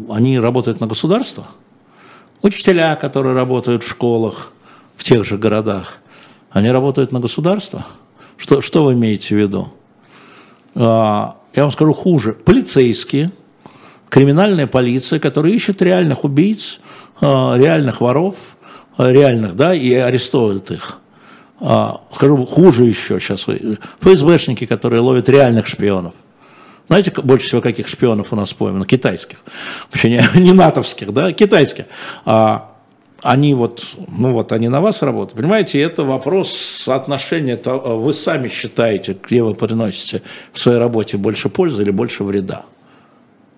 [0.09, 1.47] они работают на государство?
[2.43, 4.51] Учителя, которые работают в школах,
[4.95, 6.00] в тех же городах,
[6.51, 7.87] они работают на государство?
[8.37, 9.73] Что, что вы имеете в виду?
[10.75, 12.33] А, я вам скажу хуже.
[12.33, 13.31] Полицейские,
[14.09, 16.79] криминальная полиция, которая ищет реальных убийц,
[17.19, 18.35] а, реальных воров,
[18.97, 20.97] а, реальных, да, и арестовывает их.
[22.15, 23.45] Скажу хуже еще сейчас.
[23.99, 26.15] ФСБшники, которые ловят реальных шпионов.
[26.87, 28.83] Знаете, больше всего каких шпионов у нас поймано?
[28.83, 29.37] Китайских.
[29.91, 31.85] Вообще не, не натовских, да, китайских.
[33.22, 35.38] Они вот, ну вот они на вас работают.
[35.38, 40.23] Понимаете, это вопрос соотношения, это вы сами считаете, где вы приносите
[40.53, 42.65] в своей работе больше пользы или больше вреда.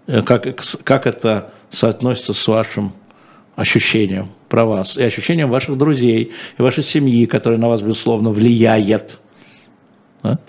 [0.08, 0.48] Э, как,
[0.84, 2.94] как это соотносится с вашим
[3.56, 9.20] ощущением про вас и ощущением ваших друзей и вашей семьи, которая на вас, безусловно, влияет.
[10.24, 10.40] Да?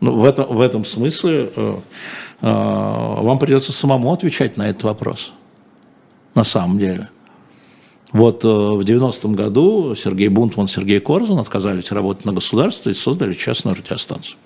[0.00, 1.76] Ну, в, этом, в этом смысле э,
[2.42, 5.32] э, вам придется самому отвечать на этот вопрос.
[6.34, 7.08] На самом деле.
[8.12, 13.32] Вот э, в 90-м году Сергей Бунтман, Сергей Корзун отказались работать на государство и создали
[13.32, 14.36] частную радиостанцию.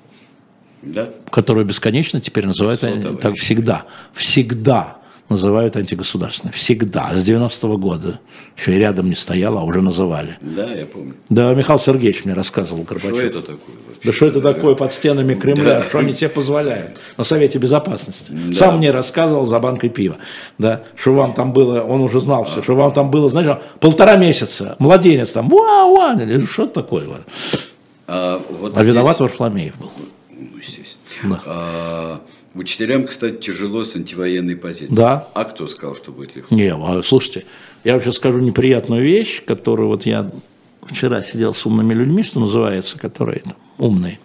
[0.82, 1.10] Да.
[1.30, 2.80] Которую бесконечно теперь называют
[3.20, 3.86] так всегда.
[4.12, 6.52] Всегда называют антигосударственной.
[6.52, 7.10] Всегда.
[7.14, 8.20] С 90-го года.
[8.56, 10.38] Еще и рядом не стояла, а уже называли.
[10.40, 11.14] Да, я помню.
[11.28, 13.16] Да, Михаил Сергеевич мне рассказывал, Горбачев.
[13.16, 13.76] Что это такое?
[13.86, 14.00] Вообще?
[14.04, 15.64] Да что это такое под стенами Кремля?
[15.64, 15.82] Да.
[15.82, 16.98] Что они тебе позволяют?
[17.16, 18.30] На Совете Безопасности.
[18.30, 18.52] Да.
[18.52, 20.16] Сам мне рассказывал за банкой пива.
[20.58, 24.16] Да, что вам там было, он уже знал все, что вам там было, знаешь, полтора
[24.16, 27.06] месяца, младенец там, вау, вау, что такое?
[28.06, 28.92] А, вот а здесь...
[28.92, 29.90] виноват Варфломеев был.
[30.30, 30.96] Ну, естественно.
[31.24, 31.40] Да.
[31.46, 32.20] А,
[32.56, 34.94] Учителям, кстати, тяжело с антивоенной позиции.
[34.94, 35.28] Да.
[35.34, 36.54] А кто сказал, что будет легко?
[36.54, 37.44] Не, а, слушайте,
[37.84, 40.30] я вообще скажу неприятную вещь, которую вот я
[40.82, 44.18] вчера сидел с умными людьми, что называется, которые там, умные.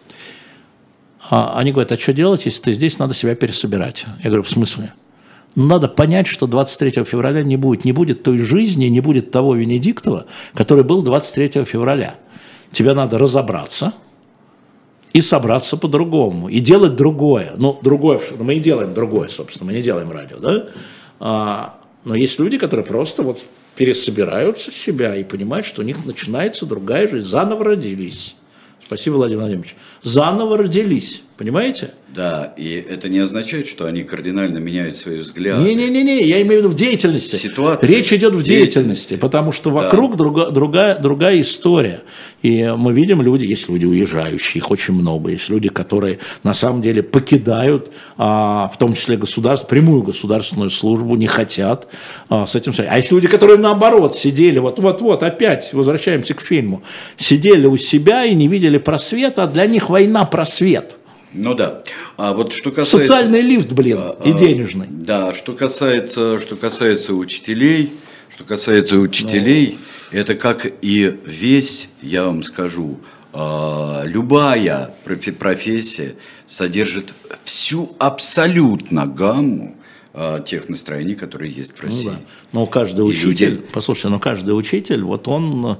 [1.29, 4.05] А они говорят, а что делать, если ты здесь, надо себя пересобирать.
[4.23, 4.93] Я говорю, в смысле?
[5.55, 7.83] Надо понять, что 23 февраля не будет.
[7.83, 12.15] Не будет той жизни, не будет того Венедиктова, который был 23 февраля.
[12.71, 13.93] Тебе надо разобраться–
[15.13, 17.53] и собраться по-другому, и делать другое.
[17.57, 20.69] Ну, другое, мы и делаем другое, собственно, мы не делаем радио, да?
[21.19, 26.65] А, но есть люди, которые просто вот пересобираются себя и понимают, что у них начинается
[26.65, 28.35] другая жизнь, заново родились.
[28.85, 29.75] Спасибо, Владимир Владимирович.
[30.03, 31.91] Заново родились, понимаете?
[32.13, 35.63] Да, и это не означает, что они кардинально меняют свои взгляды.
[35.63, 37.37] Не-не-не, я имею в виду в деятельности.
[37.37, 37.89] Ситуация.
[37.89, 40.17] Речь идет в деятельности, потому что вокруг да.
[40.17, 42.01] друга, другая, другая история.
[42.41, 46.81] И мы видим люди, есть люди уезжающие, их очень много, есть люди, которые на самом
[46.81, 51.87] деле покидают, а, в том числе государство, прямую государственную службу, не хотят
[52.27, 52.91] а, с этим связать.
[52.91, 56.81] А есть люди, которые наоборот сидели, вот-вот-вот, опять возвращаемся к фильму,
[57.15, 60.97] сидели у себя и не видели просвета, а для них война просвет.
[61.33, 61.83] Ну да.
[62.17, 62.97] А вот что касается...
[62.97, 64.87] Социальный лифт, блин, а, и денежный.
[64.89, 67.93] Да, что касается, что касается учителей,
[68.33, 69.77] что касается учителей,
[70.11, 70.19] ну.
[70.19, 72.99] это как и весь, я вам скажу,
[73.33, 74.93] а, любая
[75.39, 76.15] профессия
[76.45, 77.13] содержит
[77.45, 79.80] всю абсолютно гамму а,
[80.45, 82.05] тех настроений, которые есть в Ну, России.
[82.09, 82.15] да.
[82.51, 85.77] Но каждый учитель, люди- послушайте, но каждый учитель, вот он,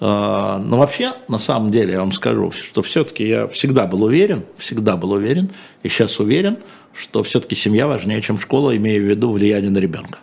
[0.00, 4.44] э, ну вообще, на самом деле, я вам скажу, что все-таки я всегда был уверен,
[4.58, 5.50] всегда был уверен,
[5.82, 6.58] и сейчас уверен,
[6.92, 10.18] что все-таки семья важнее, чем школа, имея в виду влияние на ребенка.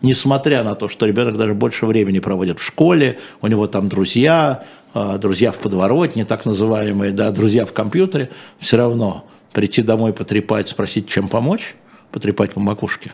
[0.00, 4.64] Несмотря на то, что ребенок даже больше времени проводит в школе, у него там друзья,
[4.94, 10.68] э, друзья в подворотне, так называемые, да, друзья в компьютере, все равно прийти домой, потрепать,
[10.70, 11.74] спросить, чем помочь,
[12.12, 13.12] потрепать по макушке.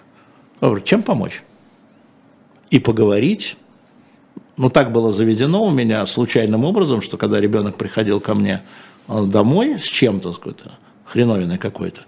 [0.60, 1.42] Добро, Чем помочь?
[2.70, 3.56] и поговорить.
[4.56, 8.62] Ну, так было заведено у меня случайным образом, что когда ребенок приходил ко мне
[9.08, 10.72] э, домой с чем-то, с какой-то
[11.04, 12.02] хреновиной какой-то,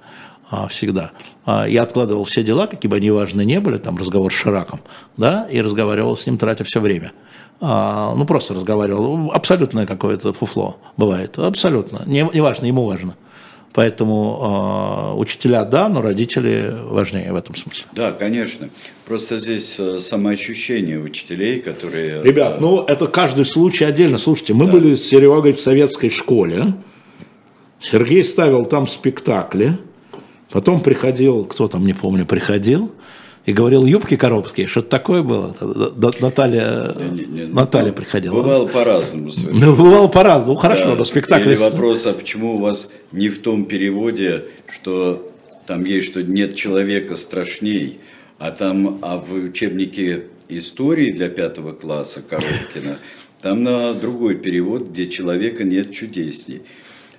[0.50, 1.12] а, всегда,
[1.46, 4.80] а, я откладывал все дела, какие бы они важны не были, там разговор с Шираком,
[5.16, 7.12] да, и разговаривал с ним, тратя все время.
[7.60, 9.30] А, ну, просто разговаривал.
[9.32, 11.38] Абсолютное какое-то фуфло бывает.
[11.38, 12.02] Абсолютно.
[12.06, 13.14] Не, не важно, ему важно.
[13.72, 17.84] Поэтому э, учителя да, но родители важнее в этом смысле.
[17.92, 18.68] Да, конечно.
[19.06, 22.22] Просто здесь э, самоощущение учителей, которые...
[22.22, 24.18] Ребят, ну это каждый случай отдельно.
[24.18, 26.74] Слушайте, мы были с Серегой в советской школе.
[27.78, 29.78] Сергей ставил там спектакли.
[30.50, 32.92] Потом приходил, кто там, не помню, приходил
[33.50, 34.68] и говорил юбки короткие.
[34.68, 35.54] Что-то такое было.
[36.20, 38.34] Наталья, Не- не- Наталья приходила.
[38.34, 39.30] Бывало по-разному.
[39.50, 40.52] Ну, бывало по-разному.
[40.52, 40.94] Ну, хорошо, Да.
[40.94, 41.50] но спектакли...
[41.50, 45.28] Или вопрос, а почему у вас не в том переводе, что
[45.66, 47.98] там есть, что нет человека страшней,
[48.38, 52.98] а там, а в учебнике истории для пятого класса Коровкина,
[53.42, 56.62] там на другой перевод, где человека нет чудесней.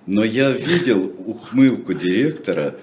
[0.05, 2.75] Но я видел ухмылку директора,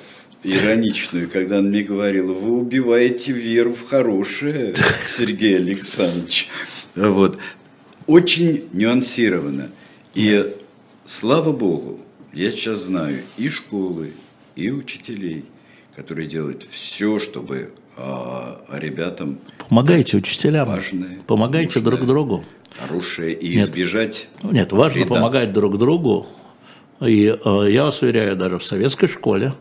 [0.45, 4.75] ироничную, когда он мне говорил, вы убиваете веру в хорошее,
[5.07, 6.49] Сергей Александрович.
[6.95, 7.39] Вот.
[8.07, 9.69] Очень нюансированно.
[10.15, 10.55] И
[11.05, 12.01] слава богу,
[12.33, 14.13] я сейчас знаю и школы,
[14.57, 15.45] и учителей,
[15.95, 19.39] которые делают все, чтобы а, ребятам
[19.69, 20.67] Помогайте учителям.
[20.69, 22.45] важное, Помогайте нужное, друг другу.
[22.79, 23.67] хорошее и Нет.
[23.69, 25.15] избежать Ну, Нет, важно вреда.
[25.15, 26.27] помогать друг другу.
[27.01, 29.53] И э, я вас уверяю, даже в советской школе,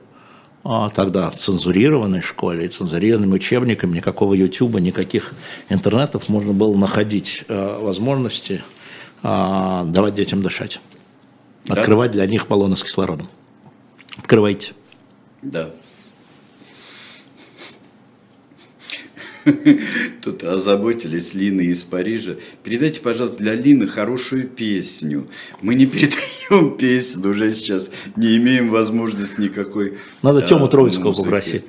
[0.94, 5.34] тогда цензурированной школе и цензурированными учебниками, никакого ютуба, никаких
[5.69, 8.64] интернетов можно было находить э, возможности
[9.23, 10.81] а, давать детям дышать.
[11.65, 11.76] Да.
[11.76, 13.30] Открывать для них баллоны с кислородом.
[14.18, 14.73] Открывайте.
[15.41, 15.69] Да.
[20.24, 22.36] Тут озаботились Лины из Парижа.
[22.64, 25.28] Передайте, пожалуйста, для Лины хорошую песню.
[25.61, 29.98] Мы не передаем песню, уже сейчас не имеем возможности никакой.
[30.22, 31.24] Надо а, Тему Троицкого музыки.
[31.24, 31.65] попросить.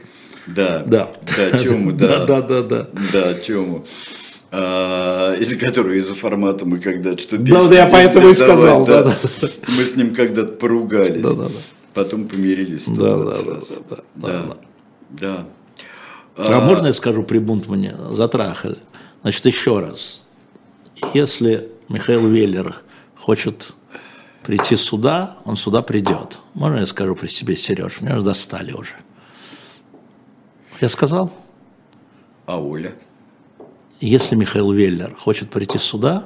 [0.47, 1.11] Да, Да.
[1.37, 2.25] да, Тему, да.
[2.27, 2.89] Да, да, да.
[3.13, 3.85] Да, Тему.
[4.51, 8.87] А, из-за которого из-за формата мы когда-то что Да, да, я поэтому и нельзя давать,
[8.87, 9.17] сказал, да,
[9.77, 11.23] Мы с ним когда-то поругались.
[11.23, 11.51] Да, да, да.
[11.93, 13.79] Потом помирились Да, 120 да, раз.
[13.91, 14.57] да, да, Да, да.
[15.11, 15.47] да.
[16.39, 17.97] А, можно я скажу при Бунтмане?
[18.11, 18.79] Затрахали.
[19.23, 20.23] Значит, еще раз.
[21.15, 22.81] Если Михаил Веллер
[23.17, 23.73] хочет
[24.45, 26.39] прийти сюда, он сюда придет.
[26.55, 28.01] Можно я скажу при себе, Сереж?
[28.01, 28.95] Меня уже достали уже.
[30.81, 31.33] Я сказал,
[32.47, 32.93] А Оля?
[34.01, 36.25] если Михаил Веллер хочет прийти сюда,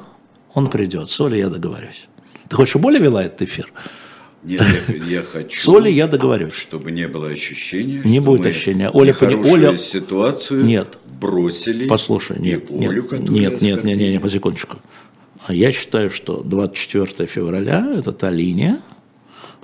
[0.52, 1.08] он придет.
[1.08, 2.06] С Олей я договорюсь.
[2.48, 3.72] Ты хочешь, Оля вела этот эфир?
[4.42, 6.52] Нет, я, я хочу, С Олей я договорюсь.
[6.54, 8.90] чтобы не было ощущения, Не что будет ощущения.
[8.90, 10.98] Оля пони- Оля- ситуацию Нет.
[11.20, 11.86] бросили.
[11.86, 14.78] Послушай, и нет, нет, Олю, нет, нет, нет, нет, нет, по секундочку.
[15.48, 18.80] Я считаю, что 24 февраля– это та линия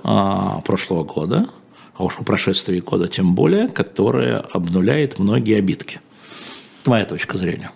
[0.03, 1.49] а, прошлого года,
[1.95, 5.99] а уж по прошествии года тем более, которая обнуляет многие обидки.
[6.85, 7.71] Моя точка зрения.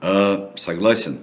[0.00, 1.18] А, согласен.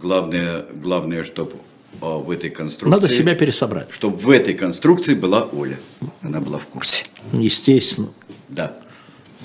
[0.00, 1.52] Главное, главное, чтобы
[2.00, 2.90] в этой конструкции...
[3.00, 3.90] Надо себя пересобрать.
[3.90, 5.78] Чтобы в этой конструкции была Оля.
[6.22, 7.04] Она была в курсе.
[7.32, 8.08] Естественно,
[8.48, 8.76] Да.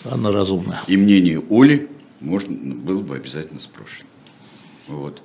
[0.06, 0.82] она разумная.
[0.88, 4.08] И мнение Оли можно, было бы обязательно спрошено.
[4.88, 5.22] Вот.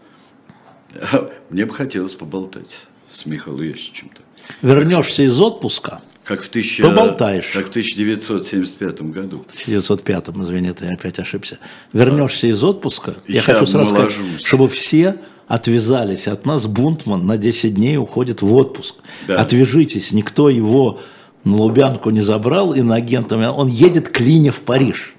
[1.50, 2.78] Мне бы хотелось поболтать
[3.10, 4.22] с Михаилом Ясичем-то.
[4.62, 7.50] Вернешься из отпуска, Как в, тысяча- Поболтаешь.
[7.52, 9.38] как в 1975 году.
[9.48, 11.58] в 1905 извини, ты опять ошибся.
[11.92, 15.16] Вернешься из отпуска, я, Я хочу сразу сказать, чтобы все
[15.46, 16.66] отвязались от нас.
[16.66, 18.96] Бунтман на 10 дней уходит в отпуск.
[19.26, 19.36] Да.
[19.36, 21.00] Отвяжитесь, никто его
[21.44, 23.46] на Лубянку не забрал и на агентами.
[23.46, 25.14] Он едет к Лине в Париж.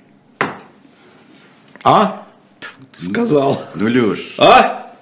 [1.83, 2.27] А?
[2.95, 3.61] Сказал.
[3.75, 4.93] Ну, Леш, А?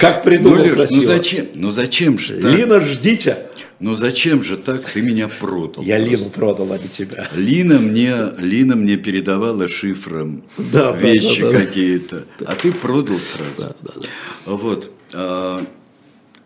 [0.00, 1.04] Как ну, придумал Леш, ну красиво.
[1.04, 1.46] зачем?
[1.54, 2.52] Ну зачем же так?
[2.52, 3.36] Лина, ждите.
[3.80, 5.84] Ну зачем же так ты меня продал?
[5.84, 6.16] Я просто?
[6.16, 7.28] Лину продал, а не тебя.
[7.34, 11.58] Лина мне, Лина мне передавала шифром Да, да, вещи да, да.
[11.60, 13.76] какие-то, а ты продал сразу.
[14.46, 15.64] Вот, а,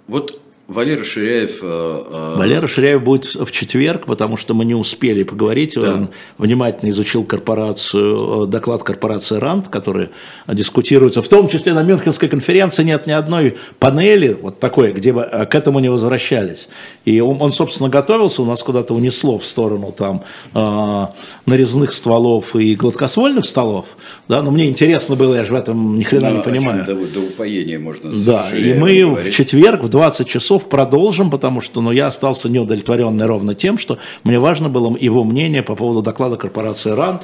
[0.08, 1.58] вот Валера Ширяев...
[1.60, 5.74] э, э, Валера Ширяев будет в четверг, потому что мы не успели поговорить.
[5.74, 5.94] Да.
[5.94, 6.08] Он
[6.38, 10.10] внимательно изучил корпорацию, э, доклад корпорации РАНД, который
[10.46, 11.20] дискутируется.
[11.20, 15.46] В том числе на Мюнхенской конференции нет ни одной панели вот такой, где бы э,
[15.46, 16.68] к этому не возвращались.
[17.04, 20.22] И он, он, собственно, готовился, у нас куда-то унесло в сторону там
[20.54, 21.06] э,
[21.44, 23.96] нарезных стволов и гладкоствольных стволов.
[24.28, 24.42] Да?
[24.42, 26.86] Но мне интересно было, я же в этом ни хрена ну, не понимаю.
[26.86, 29.34] До, до упоения можно Да, и мы в говорить.
[29.34, 34.38] четверг в 20 часов продолжим, потому что ну, я остался неудовлетворенный ровно тем, что мне
[34.38, 37.22] важно было его мнение по поводу доклада корпорации РАНД.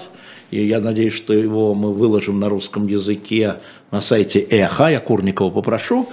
[0.50, 3.56] И я надеюсь, что его мы выложим на русском языке
[3.90, 4.88] на сайте Эхо.
[4.88, 6.08] Я Курникова попрошу.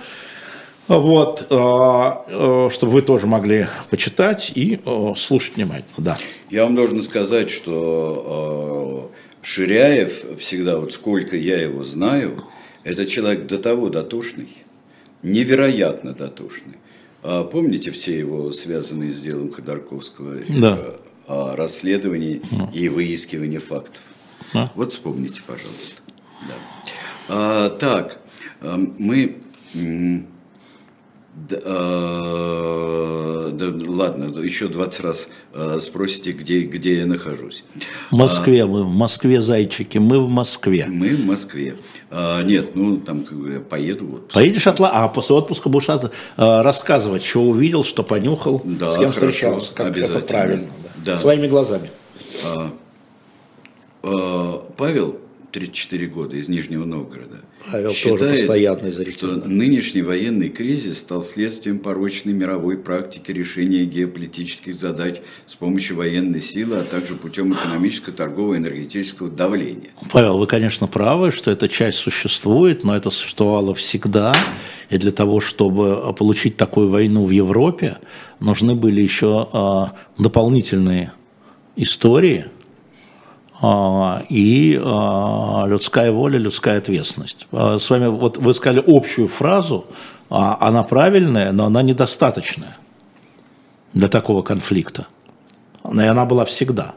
[0.87, 5.95] Вот, э, э, чтобы вы тоже могли почитать и э, слушать внимательно.
[5.97, 6.17] Да.
[6.51, 9.11] Я вам должен сказать, что
[9.41, 12.43] Ширяев всегда, вот сколько я его знаю,
[12.83, 14.49] это человек до того дотошный,
[15.23, 16.75] невероятно дотошный.
[17.27, 20.77] А помните все его связанные с делом Ходорковского Да.
[20.77, 22.39] э, о расследовании
[22.71, 24.03] и выискивании фактов?
[24.53, 24.71] Да.
[24.75, 26.01] Вот вспомните, пожалуйста.
[26.47, 26.53] Да.
[27.27, 28.19] А, так,
[28.61, 29.37] э, мы...
[31.35, 37.63] да, э, да, ладно, еще 20 раз э, спросите, где, где я нахожусь.
[38.09, 40.85] В Москве мы, в Москве, зайчики, мы в Москве.
[40.89, 41.75] Мы в Москве.
[42.09, 44.05] А, нет, ну там как бы, я поеду.
[44.05, 44.89] Вот, Поедешь отла...
[44.93, 49.27] А после отпуска будешь от- э, рассказывать, что увидел, что понюхал, Да, с кем хорошо,
[49.31, 50.67] встречался, как это правильно.
[50.95, 51.11] да.
[51.11, 51.17] Да.
[51.17, 51.91] Своими глазами.
[54.03, 55.17] А, Павел,
[55.55, 57.39] 34 года, из Нижнего Новгорода,
[57.71, 63.85] Павел тоже считает, постоянный зритель, что нынешний военный кризис стал следствием порочной мировой практики решения
[63.85, 69.91] геополитических задач с помощью военной силы, а также путем экономического, торгового и энергетического давления.
[70.11, 74.35] Павел, вы, конечно, правы, что эта часть существует, но это существовало всегда.
[74.89, 77.99] И для того, чтобы получить такую войну в Европе,
[78.41, 81.13] нужны были еще а, дополнительные
[81.77, 82.54] истории а,
[84.29, 87.47] и а, людская воля, людская ответственность.
[87.51, 89.85] А, С вами, вот вы сказали общую фразу,
[90.29, 92.77] а, она правильная, но она недостаточная
[93.93, 95.07] для такого конфликта.
[95.85, 96.95] И она была всегда.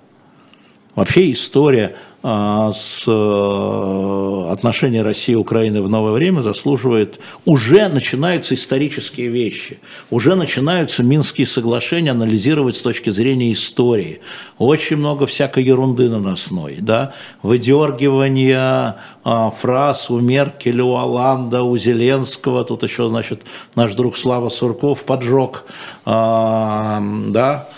[0.94, 8.56] Вообще история а, с э, отношения России и Украины в новое время заслуживает, уже начинаются
[8.56, 9.78] исторические вещи,
[10.10, 14.20] уже начинаются Минские соглашения анализировать с точки зрения истории.
[14.58, 22.64] Очень много всякой ерунды наносной, да, выдергивания а, фраз у Меркеля, у Оланда, у Зеленского,
[22.64, 23.42] тут еще, значит,
[23.76, 25.66] наш друг Слава Сурков поджег,
[26.04, 27.68] а, да,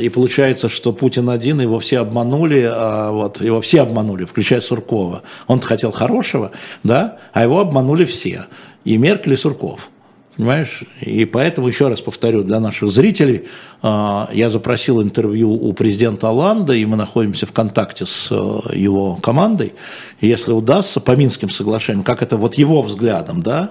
[0.00, 5.22] и получается, что Путин один, его все обманули, а вот, его все обманули, включая Суркова.
[5.46, 6.50] он хотел хорошего,
[6.82, 8.46] да, а его обманули все.
[8.84, 9.90] И Меркель, и Сурков.
[10.36, 10.82] Понимаешь?
[11.00, 13.46] И поэтому, еще раз повторю, для наших зрителей,
[13.80, 19.16] а, я запросил интервью у президента Оланда, и мы находимся в контакте с э, его
[19.16, 19.72] командой.
[20.20, 23.70] Если удастся, по Минским соглашениям, как это вот его взглядом, да,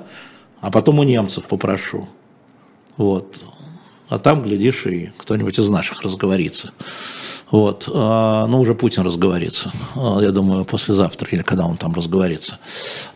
[0.59, 2.07] а потом у немцев попрошу.
[2.97, 3.35] Вот.
[4.09, 6.71] А там, глядишь, и кто-нибудь из наших разговорится.
[7.51, 7.89] Вот.
[7.93, 9.71] А, Ну, уже Путин разговорится.
[9.95, 12.59] А, Я думаю, послезавтра, или когда он там разговорится.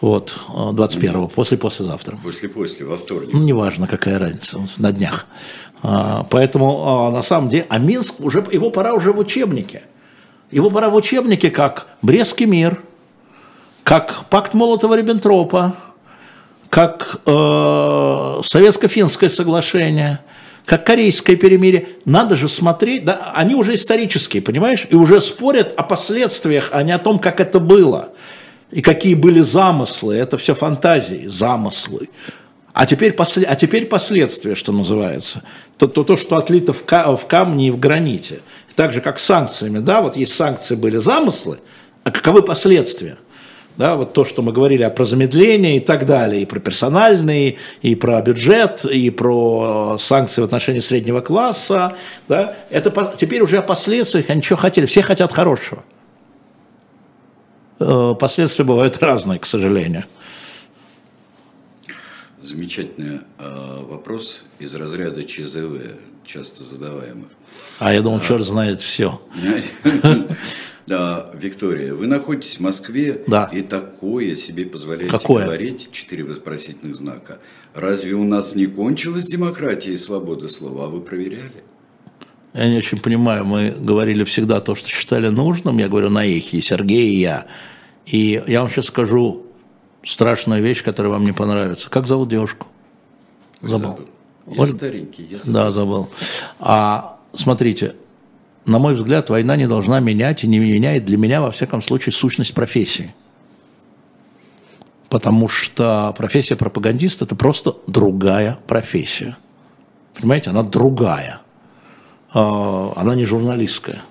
[0.01, 0.33] Вот.
[0.49, 2.17] 21-го, после-послезавтра.
[2.23, 3.29] После-после, во вторник.
[3.33, 5.25] Ну, неважно, какая разница, на днях.
[5.83, 9.83] А, Поэтому, а, на самом деле, а Минск, уже, его пора уже в учебнике.
[10.51, 12.81] Его пора в учебнике как Брестский мир,
[13.83, 15.73] как пакт Молотова-Риббентропа,
[16.69, 17.31] как э,
[18.43, 20.19] советско-финское соглашение,
[20.65, 21.89] как корейское перемирие.
[22.05, 26.91] Надо же смотреть, да, они уже исторические, понимаешь, и уже спорят о последствиях, а не
[26.91, 28.09] о том, как это было.
[28.71, 32.09] И какие были замыслы, это все фантазии, замыслы.
[32.73, 35.43] А теперь, после, а теперь последствия, что называется.
[35.77, 38.39] То, то, то что отлито в, ка, в камне и в граните.
[38.75, 39.79] Так же, как с санкциями.
[39.79, 41.59] Да, вот есть санкции, были замыслы,
[42.03, 43.17] а каковы последствия?
[43.79, 47.59] Да, вот то, что мы говорили о про замедление и так далее, и про персональные,
[47.81, 51.95] и про бюджет, и про санкции в отношении среднего класса,
[52.27, 55.85] да, это по- теперь уже о последствиях, они что хотели, все хотят хорошего.
[57.79, 60.03] Э, Последствия бывают разные, к сожалению.
[62.41, 65.93] Замечательный э, вопрос из разряда ЧЗВ,
[66.25, 67.29] часто задаваемых.
[67.79, 69.21] А я думал, черт знает все.
[70.89, 73.47] Да, Виктория, вы находитесь в Москве Да.
[73.53, 75.45] и такое себе позволяете Какое?
[75.45, 77.37] говорить, четыре вопросительных знака.
[77.75, 81.63] Разве у нас не кончилась демократия и свобода слова, а вы проверяли?
[82.55, 86.57] Я не очень понимаю, мы говорили всегда то, что считали нужным, я говорю на эхе,
[86.57, 87.45] и Сергей, и я.
[88.07, 89.45] И я вам сейчас скажу
[90.03, 91.87] страшную вещь, которая вам не понравится.
[91.91, 92.65] Как зовут девушку?
[93.61, 93.99] Забыл.
[94.47, 95.53] Я старенький, я забыл.
[95.53, 96.09] Да, забыл.
[96.57, 97.93] А смотрите,
[98.69, 102.13] на мой взгляд, война не должна менять и не меняет для меня, во всяком случае,
[102.13, 103.13] сущность профессии.
[105.09, 109.37] Потому что профессия пропагандиста– это просто другая профессия.
[110.13, 111.41] Понимаете, она другая.
[112.31, 114.01] А, Она не журналистская.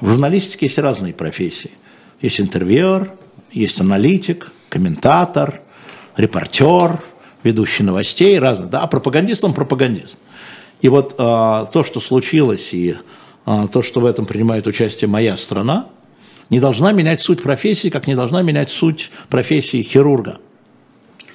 [0.00, 1.72] В журналистике есть разные профессии.
[2.20, 3.12] Есть интервьюер,
[3.50, 5.60] есть аналитик, комментатор,
[6.16, 7.00] репортер,
[7.42, 8.68] ведущий новостей, разные.
[8.68, 8.80] Да?
[8.80, 10.18] А пропагандист он пропагандист.
[10.82, 12.96] И вот а, то, что случилось, и
[13.44, 15.86] то, что в этом принимает участие моя страна,
[16.50, 20.38] не должна менять суть профессии, как не должна менять суть профессии хирурга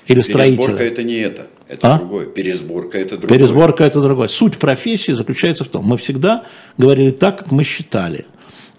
[0.07, 0.87] или Пересборка строителя.
[0.87, 1.97] это не это, это А?
[1.99, 2.25] другое.
[2.25, 3.37] Пересборка это другое.
[3.37, 4.27] Пересборка это другое.
[4.27, 6.45] Суть профессии заключается в том, мы всегда
[6.77, 8.25] говорили так, как мы считали.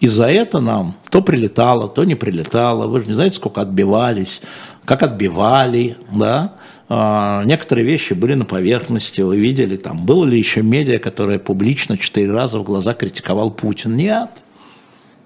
[0.01, 2.86] И за это нам то прилетало, то не прилетало.
[2.86, 4.40] Вы же не знаете, сколько отбивались,
[4.85, 6.55] как отбивали, да.
[6.92, 11.96] А, некоторые вещи были на поверхности, вы видели, там было ли еще медиа, которое публично
[11.96, 13.96] четыре раза в глаза критиковал Путин?
[13.96, 14.30] Нет.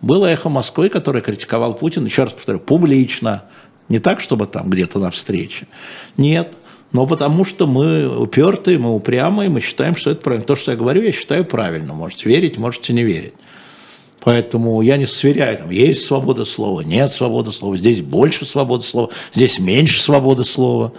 [0.02, 3.44] Было эхо Москвы, которое критиковал Путин, еще раз повторю, публично.
[3.88, 5.66] Не так, чтобы там где-то на встрече.
[6.18, 6.52] Нет.
[6.92, 10.46] Но потому что мы упертые, мы упрямые, мы считаем, что это правильно.
[10.46, 11.94] То, что я говорю, я считаю правильно.
[11.94, 13.32] Можете верить, можете не верить.
[14.20, 19.10] Поэтому я не сверяю, там есть свобода слова, нет свободы слова, здесь больше свободы слова,
[19.34, 20.92] здесь меньше свободы слова.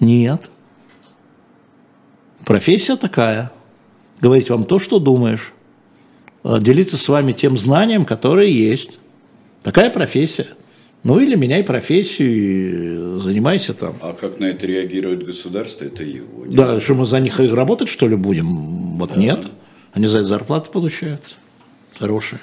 [0.00, 0.50] Нет.
[2.44, 3.50] Профессия такая.
[4.20, 5.52] Говорить вам то, что думаешь.
[6.44, 8.98] Э, Делиться с вами тем знанием, которое есть.
[9.62, 10.48] Такая профессия.
[11.02, 13.94] Ну или меняй профессию и занимайся там.
[14.00, 16.46] А как на это реагирует государство, это его.
[16.46, 16.74] дело.
[16.74, 18.96] Да, что мы за них работать, что ли, будем?
[18.98, 19.46] Вот нет.
[19.92, 21.22] Они за это зарплаты получают.
[21.98, 22.40] Хорошие.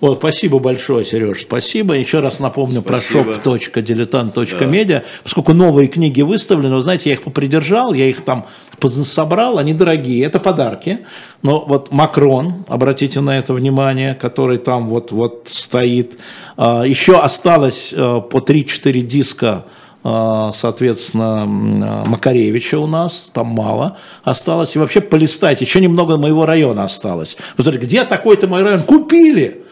[0.00, 1.94] Вот, спасибо большое, Сереж, спасибо.
[1.94, 3.24] Еще раз напомню Спасибо.
[3.34, 5.02] про shop.diletant.media.
[5.24, 8.46] Поскольку новые книги выставлены, вы знаете, я их попридержал, я их там
[8.80, 11.00] собрал, они дорогие, это подарки.
[11.42, 16.18] Но вот Макрон, обратите на это внимание, который там вот, вот стоит.
[16.56, 19.64] А, Еще осталось э, по 3-4 диска
[20.04, 24.76] а, соответственно, а, Макаревича у нас, там мало осталось.
[24.76, 27.36] И вообще полистайте, еще немного моего района осталось.
[27.56, 28.82] Вы смотрите, где такой-то мой район?
[28.82, 29.64] Купили!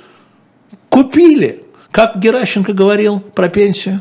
[0.97, 1.62] Купили!
[1.90, 4.01] Как Геращенко говорил про пенсию?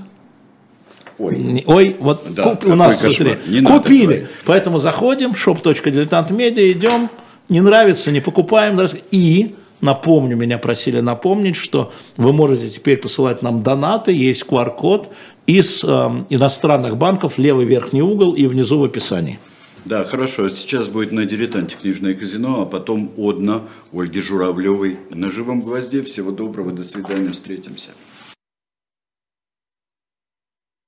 [1.20, 4.30] Ой, Ой, вот Да, куп- у нас смотри, надо купили.
[4.46, 7.10] Поэтому заходим, shop.diletantmedia, идем,
[7.50, 8.80] не нравится, не покупаем.
[9.12, 15.10] И напомню, меня просили напомнить, что вы можете теперь посылать нам донаты, есть QR-код
[15.48, 15.88] из э,
[16.30, 19.38] иностранных банков, левый верхний угол и внизу в описании.
[19.86, 20.50] Да, хорошо.
[20.50, 23.62] Сейчас будет на «Дилетанте» книжное казино, а потом «Одна»
[23.94, 26.02] Ольги Журавлевой на «Живом гвозде».
[26.02, 27.92] Всего доброго, до свидания, встретимся.